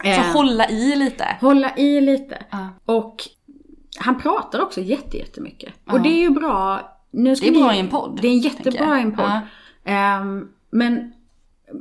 Så 0.02 0.08
Eh, 0.08 0.20
hålla 0.32 0.68
i 0.70 0.96
lite. 0.96 1.36
hålla 1.40 1.76
i 1.76 2.00
lite. 2.00 2.42
Ja. 2.50 2.68
Och 2.84 3.16
han 3.98 4.20
pratar 4.20 4.60
också 4.62 4.80
jätte, 4.80 5.16
jättemycket. 5.18 5.72
Ja. 5.84 5.92
Och 5.92 6.00
det 6.00 6.08
är 6.08 6.20
ju 6.20 6.30
bra. 6.30 6.80
Nu 7.10 7.36
ska 7.36 7.46
Det 7.46 7.50
är 7.50 7.54
ni- 7.54 7.62
bra 7.62 7.74
i 7.74 7.78
en 7.78 7.88
podd, 7.88 8.18
Det 8.22 8.28
är 8.28 8.36
jättebra 8.38 8.98
i 8.98 9.02
en 9.02 9.16
podd. 9.16 9.40
Ja. 9.84 9.92
Ehm, 9.92 10.48
men, 10.70 11.12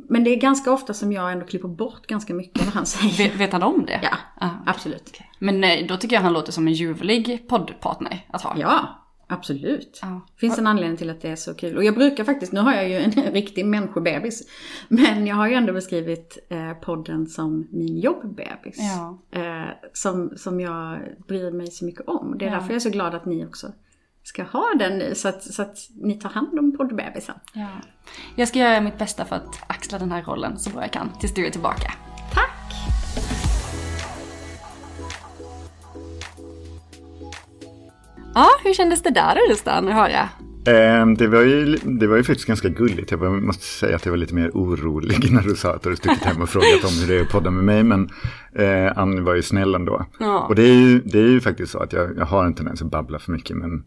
men 0.10 0.24
det 0.24 0.30
är 0.30 0.36
ganska 0.36 0.72
ofta 0.72 0.94
som 0.94 1.12
jag 1.12 1.32
ändå 1.32 1.46
klipper 1.46 1.68
bort 1.68 2.08
ganska 2.08 2.34
mycket 2.34 2.66
vad 2.66 2.74
han 2.74 2.86
säger. 2.86 3.18
Vet, 3.30 3.40
vet 3.40 3.52
han 3.54 3.64
om 3.64 3.86
det? 3.86 4.00
Ja, 4.04 4.18
Ah, 4.48 4.50
absolut. 4.66 5.20
Men 5.40 5.62
nej, 5.62 5.86
då 5.90 5.98
tycker 5.98 6.16
jag 6.16 6.24
han 6.24 6.34
låter 6.34 6.52
som 6.52 6.68
en 6.68 6.74
ljuvlig 6.74 7.46
poddpartner 7.50 8.26
att 8.30 8.42
ha. 8.42 8.56
Ja, 8.58 9.00
absolut. 9.28 10.00
Ja. 10.02 10.22
Finns 10.38 10.58
en 10.60 10.68
anledning 10.68 10.98
till 10.98 11.10
att 11.10 11.22
det 11.22 11.30
är 11.30 11.36
så 11.36 11.54
kul. 11.54 11.78
Och 11.78 11.84
jag 11.84 11.96
brukar 11.96 12.24
faktiskt, 12.24 12.52
nu 12.54 12.60
har 12.60 12.74
jag 12.74 12.90
ju 12.90 12.96
en 12.96 13.12
riktig 13.34 13.66
människobebis. 13.66 14.48
Men 14.88 15.28
jag 15.28 15.36
har 15.36 15.48
ju 15.48 15.54
ändå 15.54 15.74
beskrivit 15.74 16.38
eh, 16.50 16.74
podden 16.74 17.28
som 17.28 17.68
min 17.72 18.00
jobbbebis. 18.00 18.78
Ja. 18.78 19.18
Eh, 19.40 19.68
som, 19.94 20.34
som 20.38 20.60
jag 20.60 21.00
bryr 21.28 21.52
mig 21.52 21.68
så 21.72 21.86
mycket 21.86 22.08
om. 22.08 22.36
Det 22.38 22.46
är 22.46 22.50
Ja. 22.50 22.54
därför 22.56 22.68
jag 22.70 22.76
är 22.76 22.80
så 22.80 22.90
glad 22.90 23.16
att 23.16 23.26
ni 23.26 23.46
också 23.46 23.72
ska 24.24 24.44
ha 24.44 24.74
den 24.80 24.98
nu. 24.98 25.16
Så 25.16 25.28
att, 25.28 25.44
så 25.44 25.62
att 25.62 25.78
ni 26.04 26.14
tar 26.14 26.30
hand 26.30 26.60
om 26.60 26.78
poddbebisen. 26.78 27.36
Ja. 27.54 27.68
Jag 28.36 28.48
ska 28.48 28.60
göra 28.60 28.82
mitt 28.82 28.98
bästa 28.98 29.26
för 29.26 29.36
att 29.36 29.64
axla 29.68 30.00
den 30.00 30.12
här 30.12 30.24
rollen 30.24 30.60
så 30.60 30.70
bra 30.70 30.82
jag 30.82 30.92
kan 30.94 31.10
tills 31.20 31.34
du 31.34 31.46
är 31.48 31.50
tillbaka. 31.52 31.92
Tack! 32.34 32.74
Ja, 38.34 38.48
hur 38.64 38.74
kändes 38.74 39.02
det 39.04 39.10
där 39.10 39.36
då 39.36 39.54
Rustan 39.54 39.88
att 39.88 39.94
höra? 39.94 40.30
Eh, 40.66 41.08
det, 41.08 41.28
var 41.28 41.42
ju, 41.42 41.76
det 41.76 42.08
var 42.08 42.18
ju 42.18 42.24
faktiskt 42.24 42.48
ganska 42.48 42.70
gulligt. 42.70 43.12
Jag 43.12 43.18
var- 43.18 43.30
måste 43.30 43.64
säga 43.66 43.96
att 43.96 44.06
jag 44.06 44.12
var 44.12 44.18
lite 44.18 44.36
mer 44.36 44.50
orolig 44.54 45.32
när 45.32 45.42
du 45.42 45.56
sa 45.56 45.74
att 45.74 45.82
du 45.84 45.90
hade 45.90 45.98
stuckit 45.98 46.24
hem 46.24 46.42
och 46.42 46.50
frågat 46.50 46.84
om 46.84 47.00
hur 47.02 47.08
det 47.08 47.20
är 47.20 47.22
att 47.22 47.30
podda 47.30 47.52
med 47.52 47.64
mig. 47.64 47.84
Men 47.84 48.10
eh, 48.56 48.98
Ann 48.98 49.24
var 49.24 49.36
ju 49.36 49.42
snäll 49.42 49.76
ändå. 49.76 50.06
Ja. 50.20 50.40
Och 50.40 50.56
det 50.56 50.62
är, 50.64 50.74
ju, 50.74 51.00
det 51.02 51.20
är 51.20 51.28
ju 51.28 51.42
faktiskt 51.42 51.72
så 51.72 51.80
att 51.80 51.94
jag, 51.94 52.18
jag 52.18 52.26
har 52.26 52.46
en 52.46 52.54
tendens 52.54 52.82
att 52.82 52.92
babbla 52.92 53.20
för 53.20 53.32
mycket. 53.32 53.58
Men 53.58 53.84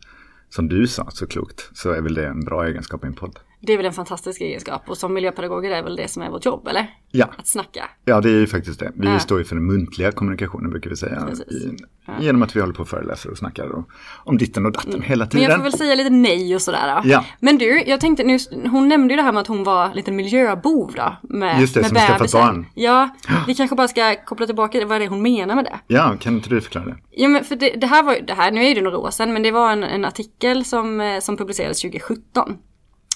som 0.55 0.69
du 0.69 0.87
sa 0.87 1.11
så 1.11 1.27
klokt 1.27 1.71
så 1.75 1.91
är 1.91 2.01
väl 2.01 2.15
det 2.15 2.27
en 2.27 2.45
bra 2.45 2.67
egenskap 2.67 3.05
i 3.05 3.07
en 3.07 3.15
podd. 3.15 3.39
Det 3.67 3.73
är 3.73 3.77
väl 3.77 3.87
en 3.87 3.93
fantastisk 3.93 4.41
egenskap 4.41 4.83
och 4.87 4.97
som 4.99 5.15
miljöpedagoger 5.15 5.71
är 5.71 5.83
väl 5.83 5.97
det 5.97 6.09
som 6.09 6.23
är 6.23 6.31
vårt 6.31 6.45
jobb, 6.47 6.69
eller? 6.69 6.87
Ja, 7.11 7.29
Att 7.39 7.47
snacka. 7.47 7.85
ja 8.05 8.21
det 8.21 8.29
är 8.29 8.33
ju 8.39 8.47
faktiskt 8.47 8.81
det. 8.81 8.93
Vi 8.95 9.07
Ja. 9.07 9.19
står 9.19 9.39
ju 9.39 9.45
för 9.45 9.55
den 9.57 9.67
muntliga 9.67 10.13
kommunikationen 10.13 10.71
brukar 10.71 10.91
vi 10.91 10.97
säga. 10.97 11.29
I, 11.51 11.77
Genom 12.21 12.43
att 12.43 12.57
vi 12.57 12.61
håller 12.61 12.75
på 12.75 12.83
och 12.83 12.89
föreläser 12.89 13.31
och 13.31 13.39
snackar 13.39 13.67
och, 13.69 13.89
om 14.25 14.39
ditten 14.39 14.67
och 14.67 14.73
datten 14.73 15.03
hela 15.03 15.25
Men 15.25 15.29
tiden. 15.31 15.45
jag 15.51 15.57
får 15.57 15.63
väl 15.63 15.73
säga 15.73 15.95
lite 15.95 16.11
nej 16.11 16.55
och 16.55 16.63
sådär 16.63 16.95
då. 17.03 17.09
Ja. 17.11 17.25
Men 17.41 17.59
du, 17.59 17.83
jag 17.87 18.01
tänkte 18.01 18.25
nu, 18.25 18.39
hon 18.71 18.89
nämnde 18.89 19.15
ju 19.15 19.17
det 19.17 19.23
här 19.23 19.33
med 19.33 19.41
att 19.41 19.47
hon 19.47 19.65
var 19.65 19.95
lite 19.95 20.13
miljöbov 20.13 20.93
då. 20.97 21.17
Med, 21.23 21.61
Just 21.61 21.75
det, 21.75 21.81
med 21.81 21.89
som 21.89 21.97
skaffat 21.99 22.19
bebisen. 22.19 22.41
barn. 22.41 22.67
Ja, 22.75 23.09
vi 23.47 23.55
kanske 23.55 23.77
bara 23.77 23.89
ska 23.89 24.15
koppla 24.25 24.47
tillbaka 24.47 24.87
vad 24.87 24.97
är 24.97 25.01
det 25.01 25.09
hon 25.09 25.23
menar 25.23 25.55
med 25.55 25.65
det. 25.65 25.79
Ja, 25.87 26.17
kan 26.21 26.35
inte 26.35 26.49
du 26.49 26.61
förklara 26.61 26.85
det? 26.85 26.97
Ja 27.11 27.29
men 27.29 27.45
för 27.45 27.57
det, 27.57 27.71
det 27.71 27.87
här 27.87 28.03
var 28.03 28.15
ju, 28.15 28.21
det 28.21 28.35
här, 28.35 28.51
nu 28.51 28.65
är 28.65 28.75
det 28.75 28.81
några 28.81 28.99
år 28.99 29.11
sedan, 29.11 29.33
men 29.33 29.43
det 29.43 29.51
var 29.51 29.73
en, 29.73 29.83
en 29.85 30.05
artikel 30.05 30.65
som, 30.65 31.01
eh, 31.01 31.21
som 31.21 31.37
publicerades 31.37 31.81
2017. 31.83 32.57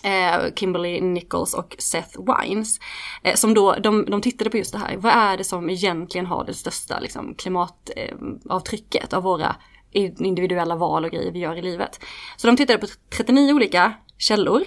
Eh, 0.02 0.54
Kimberly 0.54 1.00
Nichols 1.00 1.54
och 1.54 1.76
Seth 1.78 2.18
Wines. 2.18 2.80
Eh, 3.22 3.34
som 3.34 3.54
då, 3.54 3.74
de, 3.74 4.04
de 4.04 4.20
tittade 4.20 4.50
på 4.50 4.56
just 4.56 4.72
det 4.72 4.78
här. 4.78 4.96
Vad 4.96 5.12
är 5.12 5.36
det 5.36 5.44
som 5.44 5.70
egentligen 5.70 6.26
har 6.26 6.44
det 6.44 6.54
största 6.54 7.00
liksom, 7.00 7.34
klimatavtrycket 7.34 9.12
av 9.12 9.22
våra 9.22 9.56
individuella 9.92 10.76
val 10.76 11.04
och 11.04 11.10
grejer 11.10 11.32
vi 11.32 11.38
gör 11.38 11.56
i 11.56 11.62
livet. 11.62 12.04
Så 12.36 12.46
de 12.46 12.56
tittade 12.56 12.78
på 12.78 12.86
39 13.16 13.52
olika 13.52 13.92
källor. 14.18 14.62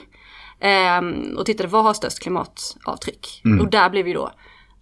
Eh, 0.59 1.01
och 1.37 1.45
tittade 1.45 1.69
vad 1.69 1.83
har 1.83 1.93
störst 1.93 2.19
klimatavtryck. 2.19 3.41
Och 3.61 3.69
där 3.69 3.89
blev 3.89 4.07
ju 4.07 4.13
då 4.13 4.31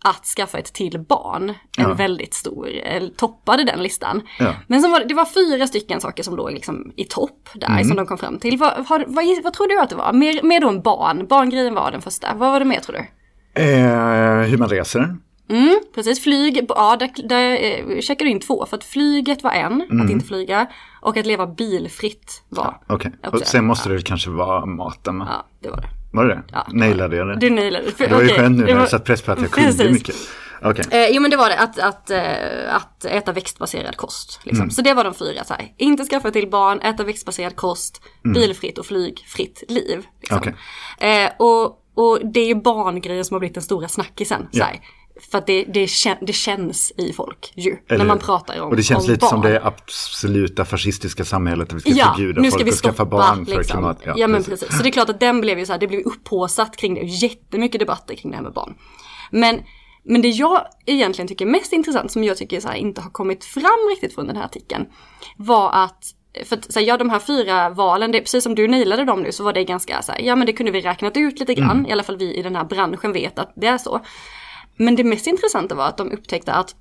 att 0.05 0.25
skaffa 0.25 0.57
ett 0.57 0.73
till 0.73 0.99
barn 0.99 1.49
en 1.49 1.55
Ja. 1.77 1.93
väldigt 1.93 2.33
stor, 2.33 2.67
eller 2.69 3.09
toppade 3.09 3.63
den 3.63 3.83
listan. 3.83 4.21
Ja. 4.39 4.53
Men 4.67 4.81
sen 4.81 4.91
var 4.91 4.99
det, 4.99 5.05
det 5.05 5.13
var 5.13 5.25
fyra 5.25 5.67
stycken 5.67 6.01
saker 6.01 6.23
som 6.23 6.35
låg 6.35 6.51
liksom 6.51 6.91
i 6.95 7.03
topp 7.03 7.49
där 7.55 7.83
som 7.83 7.95
de 7.95 8.05
kom 8.05 8.17
fram 8.17 8.39
till. 8.39 8.57
Vad, 8.57 8.73
vad, 9.07 9.23
giss- 9.25 9.43
vad 9.43 9.53
tror 9.53 9.67
du 9.67 9.79
att 9.79 9.89
det 9.89 9.95
var? 9.95 10.13
Mer, 10.13 10.43
mer 10.43 10.59
då 10.61 10.69
än 10.69 10.81
barn, 10.81 11.27
barngrejen 11.27 11.73
var 11.75 11.91
den 11.91 12.01
första. 12.01 12.27
Vad 12.35 12.51
var 12.51 12.59
det 12.59 12.65
mer 12.65 12.79
tror 12.79 12.95
du? 12.95 13.05
Eh, 13.61 14.41
hur 14.49 14.57
man 14.57 14.69
reser. 14.69 15.15
Mm, 15.49 15.79
precis, 15.95 16.23
flyg, 16.23 16.65
ja 16.69 16.95
där, 16.99 17.27
där 17.27 17.51
eh, 17.51 17.99
checkar 18.01 18.25
du 18.25 18.31
in 18.31 18.39
två. 18.39 18.65
För 18.65 18.77
att 18.77 18.83
flyget 18.83 19.43
var 19.43 19.51
en, 19.51 19.81
att 20.03 20.09
inte 20.09 20.25
flyga. 20.25 20.67
Och 21.01 21.17
att 21.17 21.25
leva 21.25 21.47
bilfritt 21.47 22.43
var. 22.49 22.77
Okej, 22.87 23.11
Också 23.23 23.35
och 23.35 23.47
sen 23.47 23.59
en. 23.59 23.65
måste 23.65 23.89
det 23.89 24.01
kanske 24.01 24.29
vara 24.29 24.65
maten. 24.65 25.23
Ja, 25.27 25.45
det 25.59 25.69
var 25.69 25.77
det. 25.77 25.87
Var 26.11 26.25
det 26.25 26.33
det? 26.35 26.43
Ja, 26.51 26.67
Nailade 26.73 27.15
jag 27.15 27.27
det? 27.27 27.35
Du 27.35 27.49
nailade 27.49 27.85
det 27.97 28.07
var 28.07 28.21
ju 28.21 28.27
skönt 28.29 28.57
nu 28.57 28.65
när 28.65 28.73
var- 28.73 28.79
jag 28.79 28.89
satt 28.89 29.05
press 29.05 29.21
på 29.21 29.31
att 29.31 29.41
jag 29.41 29.51
kunde 29.51 29.69
Precis. 29.69 29.91
mycket. 29.91 30.15
Okej, 30.61 30.85
Eh, 30.91 31.07
jo 31.11 31.21
men 31.21 31.31
det 31.31 31.37
var 31.37 31.49
det, 31.49 31.57
att, 31.59 31.79
att, 31.79 32.09
eh, 32.11 32.75
att 32.75 33.05
äta 33.05 33.31
växtbaserad 33.31 33.97
kost. 33.97 34.39
Liksom. 34.43 34.61
Mm. 34.63 34.71
Så 34.71 34.81
det 34.81 34.93
var 34.93 35.03
de 35.03 35.13
fyra. 35.13 35.43
Så 35.43 35.53
här. 35.53 35.71
Inte 35.77 36.05
skaffa 36.05 36.31
till 36.31 36.49
barn, 36.49 36.81
äta 36.81 37.03
växtbaserad 37.03 37.55
kost, 37.55 38.01
bilfritt 38.33 38.77
och 38.77 38.85
flygfritt 38.85 39.63
liv. 39.67 40.05
Liksom. 40.19 40.37
Mm. 40.37 40.53
Okej. 40.99 41.23
Eh, 41.25 41.31
och, 41.39 41.65
och 41.93 42.19
det 42.33 42.39
är 42.39 42.45
ju 42.47 42.55
barngrejen 42.55 43.25
som 43.25 43.35
har 43.35 43.39
blivit 43.39 43.53
den 43.55 43.63
stora 43.63 43.87
snackisen. 43.87 44.41
Så 44.51 44.59
Ja. 44.59 44.65
här. 44.65 44.79
För 45.31 45.37
att 45.37 45.47
det, 45.47 45.63
det, 45.63 45.87
kän, 45.87 46.17
det 46.21 46.33
känns 46.33 46.91
i 46.97 47.13
folk 47.13 47.53
ju, 47.55 47.77
Eller 47.87 47.97
när 47.97 48.05
man 48.05 48.19
pratar 48.19 48.61
om 48.61 48.69
Och 48.69 48.75
det 48.75 48.83
känns 48.83 49.07
lite 49.07 49.19
barn. 49.19 49.29
som 49.29 49.41
det 49.41 49.61
absoluta 49.65 50.65
fascistiska 50.65 51.25
samhället. 51.25 51.67
Att 51.69 51.75
vi 51.75 51.79
ska 51.79 51.89
Ja, 51.89 52.13
förbjuda 52.13 52.41
nu 52.41 52.47
ska 52.51 52.57
folk 52.57 52.67
vi 52.67 52.71
att 52.71 52.77
skaffa 52.77 52.93
stoppa 52.93 53.05
barn 53.17 53.45
för 53.45 53.57
liksom. 53.57 53.77
klimat. 53.77 54.01
Ja, 54.15 54.27
men 54.27 54.43
precis. 54.43 54.77
Så 54.77 54.83
det 54.83 54.89
är 54.89 54.91
klart 54.91 55.09
att 55.09 55.19
den 55.19 55.41
blev 55.41 55.59
ju 55.59 55.65
så 55.65 55.71
här, 55.71 55.79
det 55.79 55.87
blev 55.87 56.01
upphåsat 56.01 56.77
kring 56.77 56.93
det 56.93 57.01
jättemycket 57.01 57.79
debatter 57.79 58.15
kring 58.15 58.31
det 58.31 58.37
här 58.37 58.43
med 58.43 58.53
barn. 58.53 58.73
Men, 59.31 59.61
men 60.03 60.21
det 60.21 60.27
jag 60.29 60.61
egentligen 60.85 61.27
tycker 61.27 61.45
är 61.45 61.49
mest 61.49 61.73
intressant, 61.73 62.11
som 62.11 62.23
jag 62.23 62.37
tycker 62.37 62.59
så 62.59 62.67
här, 62.67 62.75
inte 62.75 63.01
har 63.01 63.09
kommit 63.09 63.45
fram 63.45 63.87
riktigt 63.91 64.15
från 64.15 64.27
den 64.27 64.35
här 64.35 64.45
artikeln, 64.45 64.85
var 65.37 65.71
att 65.71 66.15
för 66.45 66.55
att, 66.55 66.73
så 66.73 66.79
här, 66.79 66.87
ja, 66.87 66.97
de 66.97 67.09
här 67.09 67.19
fyra 67.19 67.69
valen, 67.69 68.11
det, 68.11 68.19
precis 68.21 68.43
som 68.43 68.55
du 68.55 68.67
nailade 68.67 69.05
dem 69.05 69.21
nu 69.21 69.31
så 69.31 69.43
var 69.43 69.53
det 69.53 69.63
ganska 69.63 70.01
så 70.01 70.11
här, 70.11 70.21
ja 70.21 70.35
men 70.35 70.45
det 70.45 70.53
kunde 70.53 70.71
vi 70.71 70.81
räknat 70.81 71.17
ut 71.17 71.39
lite 71.39 71.53
grann, 71.53 71.85
i 71.85 71.91
alla 71.91 72.03
fall 72.03 72.17
vi 72.17 72.35
i 72.35 72.41
den 72.41 72.55
här 72.55 72.63
branschen 72.63 73.13
vet 73.13 73.39
att 73.39 73.53
det 73.55 73.67
är 73.67 73.77
så. 73.77 74.01
Men 74.79 74.95
det 74.95 75.03
mest 75.03 75.27
intressanta 75.27 75.75
var 75.75 75.85
att 75.85 75.97
de 75.97 76.11
upptäckte 76.11 76.53
att 76.53 76.75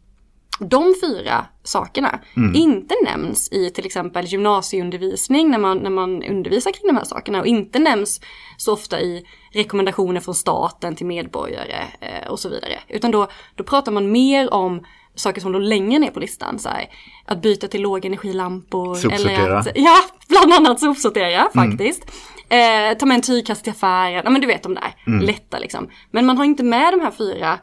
de 0.60 0.94
fyra 1.00 1.46
sakerna 1.62 2.18
inte 2.54 2.94
nämns 3.04 3.52
i 3.52 3.70
till 3.70 3.86
exempel 3.86 4.24
gymnasieundervisning 4.26 5.50
när 5.50 5.58
man, 5.58 5.78
när 5.78 5.90
man 5.90 6.22
undervisar 6.22 6.70
kring 6.70 6.86
de 6.86 6.96
här 6.96 7.04
sakerna 7.04 7.40
och 7.40 7.46
inte 7.46 7.78
nämns 7.78 8.20
så 8.56 8.72
ofta 8.72 9.00
i 9.00 9.26
rekommendationer 9.52 10.20
från 10.20 10.34
staten 10.34 10.96
till 10.96 11.06
medborgare 11.06 11.84
eh, 12.00 12.30
och 12.30 12.40
så 12.40 12.48
vidare. 12.48 12.78
Utan 12.88 13.10
då, 13.10 13.28
då 13.54 13.64
pratar 13.64 13.92
man 13.92 14.12
mer 14.12 14.54
om 14.54 14.84
saker 15.14 15.40
som 15.40 15.52
låg 15.52 15.62
längre 15.62 15.98
ner 15.98 16.10
på 16.10 16.20
listan. 16.20 16.58
Så 16.58 16.68
här, 16.68 16.86
att 17.26 17.42
byta 17.42 17.68
till 17.68 17.82
lågenergilampor. 17.82 18.94
Sopsortera. 18.94 19.32
Eller 19.32 19.50
att, 19.50 19.68
ja, 19.74 19.96
bland 20.28 20.52
annat 20.52 20.80
sopsortera 20.80 21.48
faktiskt. 21.54 22.02
Eh, 22.48 22.98
ta 22.98 23.06
med 23.06 23.14
en 23.14 23.22
tygkasse 23.22 23.62
till 23.62 23.72
affären. 23.72 24.22
Ja 24.24 24.30
men 24.30 24.40
du 24.40 24.46
vet 24.46 24.62
de 24.62 24.74
där 24.74 24.94
lätta 25.20 25.58
liksom. 25.58 25.88
Men 26.10 26.26
man 26.26 26.38
har 26.38 26.44
inte 26.44 26.62
med 26.62 26.92
de 26.92 27.00
här 27.00 27.10
fyra 27.10 27.58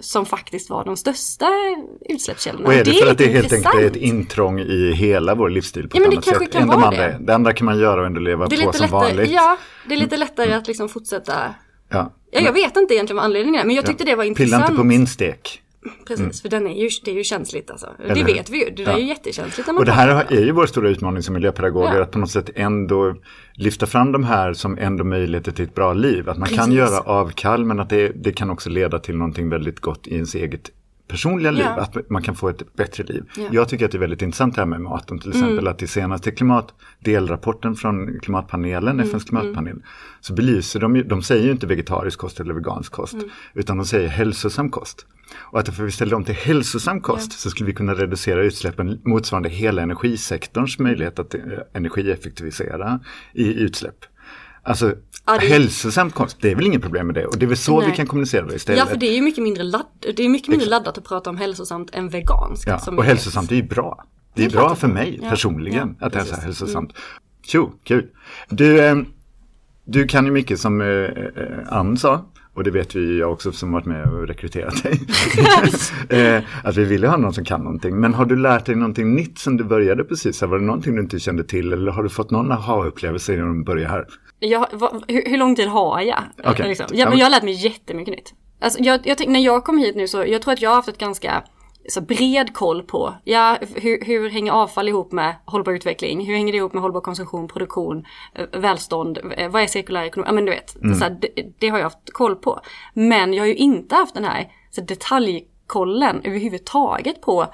som 0.00 0.26
faktiskt 0.26 0.70
var 0.70 0.84
de 0.84 0.96
största 0.96 1.48
utsläppskällorna. 2.08 2.66
Och 2.66 2.74
är 2.74 2.84
det, 2.84 2.92
för 2.92 3.10
att 3.10 3.18
det 3.18 3.26
helt 3.26 3.52
enkelt 3.52 3.74
är 3.74 3.86
ett 3.86 3.96
intrång 3.96 4.60
i 4.60 4.92
hela 4.92 5.34
vår 5.34 5.50
livsstil 5.50 5.88
på 5.88 5.96
Ja, 5.96 6.00
ett 6.02 6.08
men 6.08 6.10
det 6.10 6.16
annat 6.30 6.42
sätt 6.42 6.52
kan 6.52 6.62
än 6.62 6.68
de 6.68 6.74
vara 6.80 6.88
andra. 6.88 7.02
det. 7.08 7.16
Det 7.20 7.34
andra 7.34 7.52
kan 7.52 7.64
man 7.64 7.78
göra 7.78 8.00
och 8.00 8.06
ändå 8.06 8.20
leva 8.20 8.46
Det 8.46 8.56
på 8.56 8.72
som 8.72 8.82
lättare, 8.82 8.90
vanligt. 8.90 9.30
ja, 9.30 9.56
det 9.88 9.94
är 9.94 9.98
lite 9.98 10.16
lättare 10.16 10.52
att 10.54 10.66
liksom 10.68 10.88
fortsätta. 10.88 11.54
Ja. 11.88 12.12
Ja, 12.30 12.40
jag 12.40 12.52
vet 12.52 12.76
inte 12.76 12.94
egentligen 12.94 13.16
vad 13.16 13.24
anledningen 13.24 13.60
är, 13.60 13.64
men 13.66 13.76
jag 13.76 13.86
tyckte 13.86 14.04
det 14.04 14.14
var 14.14 14.24
Pilla 14.24 14.28
intressant. 14.28 14.64
inte 14.64 14.76
på 14.76 14.84
min 14.84 15.06
stek. 15.06 15.62
Precis, 16.06 16.42
för 16.42 16.48
den 16.48 16.66
är 16.66 16.82
ju, 16.82 16.88
det 17.04 17.10
är 17.10 17.14
ju 17.14 17.24
känsligt 17.24 17.70
alltså. 17.70 17.86
Eller 18.04 18.14
det 18.14 18.24
vet 18.24 18.50
vi 18.50 18.64
ju, 18.64 18.70
det 18.70 18.82
Ja. 18.82 18.90
är 18.90 18.98
ju 18.98 19.06
jättekänsligt 19.06 19.68
Och 19.68 19.84
det 19.84 19.92
här 19.92 20.26
är 20.32 20.40
ju 20.44 20.52
vår 20.52 20.66
stora 20.66 20.88
utmaning 20.88 21.22
som 21.22 21.34
miljöpedagoger, 21.34 21.94
Ja. 21.96 22.02
att 22.02 22.10
på 22.10 22.18
något 22.18 22.30
sätt 22.30 22.50
ändå 22.54 23.14
lyfta 23.54 23.86
fram 23.86 24.12
de 24.12 24.24
här 24.24 24.52
som 24.52 24.78
ändå 24.78 25.04
möjligheter 25.04 25.52
till 25.52 25.64
ett 25.64 25.74
bra 25.74 25.92
liv. 25.92 26.28
Att 26.28 26.38
man 26.38 26.48
kan 26.48 26.56
Precis. 26.58 26.74
göra 26.74 27.00
avkall 27.00 27.64
men 27.64 27.80
att 27.80 27.90
det, 27.90 28.08
det 28.08 28.32
kan 28.32 28.50
också 28.50 28.70
leda 28.70 28.98
till 28.98 29.16
någonting 29.16 29.48
väldigt 29.48 29.80
gott 29.80 30.06
i 30.06 30.14
ens 30.14 30.34
eget 30.34 30.70
personliga 31.08 31.50
liv, 31.50 31.64
Ja. 31.76 31.80
att 31.82 32.10
man 32.10 32.22
kan 32.22 32.34
få 32.34 32.48
ett 32.48 32.74
bättre 32.76 33.04
liv. 33.04 33.24
Ja. 33.36 33.40
Mm. 33.42 33.54
Jag 33.54 33.68
tycker 33.68 33.84
att 33.84 33.90
det 33.92 33.98
är 33.98 34.00
väldigt 34.00 34.22
intressant 34.22 34.54
det 34.54 34.60
här 34.60 34.66
med 34.66 34.80
maten, 34.80 35.18
till 35.18 35.28
exempel 35.30 35.68
att 35.68 35.82
i 35.82 35.86
senaste 35.86 36.30
klimatdelrapporten 36.30 37.74
från 37.74 38.20
klimatpanelen, 38.20 38.88
Mm, 39.00 39.08
FNs 39.08 39.24
klimatpanel, 39.24 39.82
så 40.20 40.32
belyser 40.34 40.80
de 40.80 40.96
ju, 40.96 41.02
de 41.02 41.22
säger 41.22 41.44
ju 41.44 41.50
inte 41.50 41.66
vegetarisk 41.66 42.18
kost 42.18 42.40
eller 42.40 42.54
vegansk 42.54 42.92
kost, 42.92 43.12
Mm. 43.14 43.28
utan 43.54 43.76
de 43.76 43.86
säger 43.86 44.08
hälsosam 44.08 44.70
kost. 44.70 45.06
Och 45.36 45.60
att 45.60 45.68
för 45.76 45.84
vi 45.84 45.90
ställer 45.90 46.14
om 46.16 46.24
till 46.24 46.34
hälsosam 46.34 47.00
kost 47.00 47.32
så 47.40 47.50
skulle 47.50 47.66
vi 47.66 47.74
kunna 47.74 47.94
reducera 47.94 48.42
utsläppen 48.42 49.00
motsvarande 49.04 49.48
hela 49.48 49.82
energisektorns 49.82 50.78
möjlighet 50.78 51.18
att 51.18 51.34
eh, 51.34 51.40
energieffektivisera 51.72 53.00
i 53.32 53.54
utsläpp. 53.54 53.96
Alltså 54.62 54.94
Ja, 55.26 55.38
det- 55.40 55.46
hälsosam 55.46 56.10
kost, 56.10 56.36
det 56.40 56.50
är 56.50 56.54
väl 56.54 56.66
inget 56.66 56.82
problem 56.82 57.06
med 57.06 57.14
det 57.14 57.26
och 57.26 57.38
det 57.38 57.46
är 57.46 57.48
väl 57.48 57.56
så 57.56 57.80
Nej. 57.80 57.90
vi 57.90 57.96
kan 57.96 58.06
kommunicera 58.06 58.46
det 58.46 58.54
istället. 58.54 58.78
Ja, 58.78 58.86
för 58.86 58.96
det 58.96 59.06
är 59.06 59.14
ju 59.14 59.22
mycket 59.22 59.42
mindre, 59.44 59.62
ladd, 59.62 59.86
det 60.16 60.22
är 60.24 60.28
mycket 60.28 60.48
mindre 60.48 60.68
laddat 60.68 60.98
att 60.98 61.04
prata 61.04 61.30
om 61.30 61.36
hälsosamt 61.36 61.90
än 61.94 62.08
veganskt. 62.08 62.66
Ja, 62.68 62.80
och 62.96 63.04
hälsosamt 63.04 63.50
är 63.52 63.56
ju 63.56 63.62
bra. 63.62 64.04
Det 64.34 64.42
är, 64.42 64.44
Det 64.44 64.50
är 64.50 64.52
klart 64.52 64.66
bra 64.66 64.74
för 64.74 64.88
mig 64.88 65.18
Ja, 65.22 65.30
personligen 65.30 65.96
ja, 66.00 66.06
att 66.06 66.12
äta 66.12 66.18
precis. 66.18 66.32
Mm. 66.38 66.44
hälsosamt. 66.44 66.92
Tjo, 67.42 67.72
kul. 67.84 68.06
Du, 68.48 68.80
eh, 68.84 68.96
du 69.84 70.06
kan 70.06 70.24
ju 70.24 70.30
mycket 70.30 70.60
som 70.60 70.80
eh, 70.80 71.08
Ann 71.68 71.96
sa. 71.96 72.24
Och 72.58 72.64
det 72.64 72.70
vet 72.70 72.94
vi 72.96 73.00
ju 73.00 73.18
jag 73.18 73.32
också 73.32 73.52
som 73.52 73.72
varit 73.72 73.84
med 73.86 74.06
och 74.12 74.26
rekryterat 74.26 74.82
dig. 74.82 75.00
eh, 76.36 76.42
att 76.64 76.76
vi 76.76 76.84
ville 76.84 77.08
ha 77.08 77.16
någon 77.16 77.34
som 77.34 77.44
kan 77.44 77.60
någonting. 77.60 78.00
Men 78.00 78.14
har 78.14 78.24
du 78.24 78.36
lärt 78.36 78.66
dig 78.66 78.74
någonting 78.74 79.14
nytt 79.14 79.38
sen 79.38 79.56
du 79.56 79.64
började 79.64 80.04
precis? 80.04 80.42
Var 80.42 80.58
det 80.58 80.64
någonting 80.64 80.94
du 80.94 81.00
inte 81.00 81.18
kände 81.18 81.44
till? 81.44 81.72
Eller 81.72 81.92
har 81.92 82.02
du 82.02 82.08
fått 82.08 82.30
någon 82.30 82.52
aha-upplevelse 82.52 83.32
när 83.32 83.54
du 83.54 83.64
började 83.64 83.90
här? 83.90 84.06
Jag, 84.38 84.66
vad, 84.72 85.04
hur, 85.08 85.30
hur 85.30 85.38
lång 85.38 85.56
tid 85.56 85.68
har 85.68 86.00
jag? 86.00 86.18
Okej. 86.44 86.68
Liksom? 86.68 86.86
Ja, 86.90 86.96
Ja, 86.96 87.04
men 87.04 87.10
men- 87.10 87.18
jag 87.18 87.26
har 87.26 87.30
lärt 87.30 87.42
mig 87.42 87.64
jättemycket 87.64 88.14
nytt. 88.14 88.34
Alltså, 88.60 88.82
jag, 88.82 89.00
jag, 89.04 89.28
när 89.28 89.40
jag 89.40 89.64
kom 89.64 89.78
hit 89.78 89.96
nu 89.96 90.08
så, 90.08 90.24
jag 90.26 90.42
tror 90.42 90.52
att 90.52 90.62
jag 90.62 90.70
har 90.70 90.76
haft 90.76 90.88
ett 90.88 90.98
ganska 90.98 91.42
så 91.88 92.00
bred 92.00 92.54
koll 92.54 92.82
på, 92.82 93.14
ja, 93.24 93.58
hur, 93.74 94.04
hur 94.04 94.30
hänger 94.30 94.52
avfall 94.52 94.88
ihop 94.88 95.12
med 95.12 95.34
hållbar 95.44 95.72
utveckling? 95.72 96.26
Hur 96.26 96.34
hänger 96.34 96.52
det 96.52 96.56
ihop 96.58 96.72
med 96.72 96.82
hållbar 96.82 97.00
konsumtion, 97.00 97.48
produktion, 97.48 98.04
eh, 98.34 98.60
välstånd? 98.60 99.18
Eh, 99.36 99.48
Vad 99.50 99.62
är 99.62 99.66
cirkulär 99.66 100.02
ekonomi? 100.04 100.28
Ja 100.28 100.32
men 100.32 100.44
du 100.44 100.50
vet, 100.52 100.70
så 100.70 101.04
här, 101.04 101.18
det, 101.20 101.28
det 101.58 101.68
har 101.68 101.78
jag 101.78 101.84
haft 101.84 102.12
koll 102.12 102.36
på. 102.36 102.60
Men 102.94 103.34
jag 103.34 103.42
har 103.42 103.48
ju 103.48 103.54
inte 103.54 103.94
haft 103.94 104.14
den 104.14 104.24
här 104.24 104.48
så 104.70 104.80
detaljkollen 104.80 106.20
överhuvudtaget 106.24 107.20
på, 107.20 107.46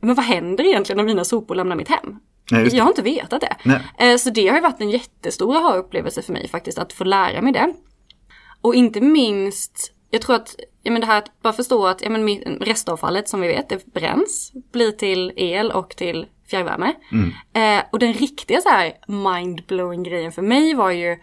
men 0.00 0.14
vad 0.14 0.24
händer 0.24 0.64
egentligen 0.64 1.00
om 1.00 1.06
mina 1.06 1.24
sopor 1.24 1.54
lämnar 1.54 1.76
mitt 1.76 1.88
hem? 1.88 2.16
Nej, 2.50 2.76
jag 2.76 2.84
har 2.84 2.90
inte 2.90 3.02
vetat 3.02 3.40
det. 3.40 3.56
Nej. 3.64 3.80
Eh, 3.98 4.16
Så 4.16 4.30
det 4.30 4.48
har 4.48 4.56
ju 4.56 4.62
varit 4.62 4.80
en 4.80 4.90
jättestor 4.90 5.56
aha-upplevelse 5.56 6.22
för 6.22 6.32
mig 6.32 6.48
faktiskt, 6.48 6.78
att 6.78 6.92
få 6.92 7.04
lära 7.04 7.40
mig 7.42 7.52
det. 7.52 7.74
Och 8.60 8.74
inte 8.74 9.00
minst, 9.00 9.92
jag 10.10 10.22
tror 10.22 10.36
att, 10.36 10.56
ja 10.82 10.92
men 10.92 11.00
det 11.00 11.06
här 11.06 11.18
att 11.18 11.42
bara 11.42 11.52
förstå 11.52 11.86
att 11.86 12.02
ja 12.02 12.10
men 12.10 12.28
restavfallet 12.60 13.28
som 13.28 13.40
vi 13.40 13.48
vet, 13.48 13.68
det 13.68 13.86
bränns, 13.86 14.52
blir 14.72 14.92
till 14.92 15.32
el 15.36 15.70
och 15.70 15.90
till 15.96 16.26
fjärrvärme. 16.50 16.94
Eh, 17.52 17.84
och 17.92 17.98
den 17.98 18.12
riktiga 18.12 18.60
så 18.60 18.68
här 18.68 18.92
mind-blowing 19.06 20.02
grejen 20.04 20.32
för 20.32 20.42
mig 20.42 20.74
var 20.74 20.90
ju 20.90 21.18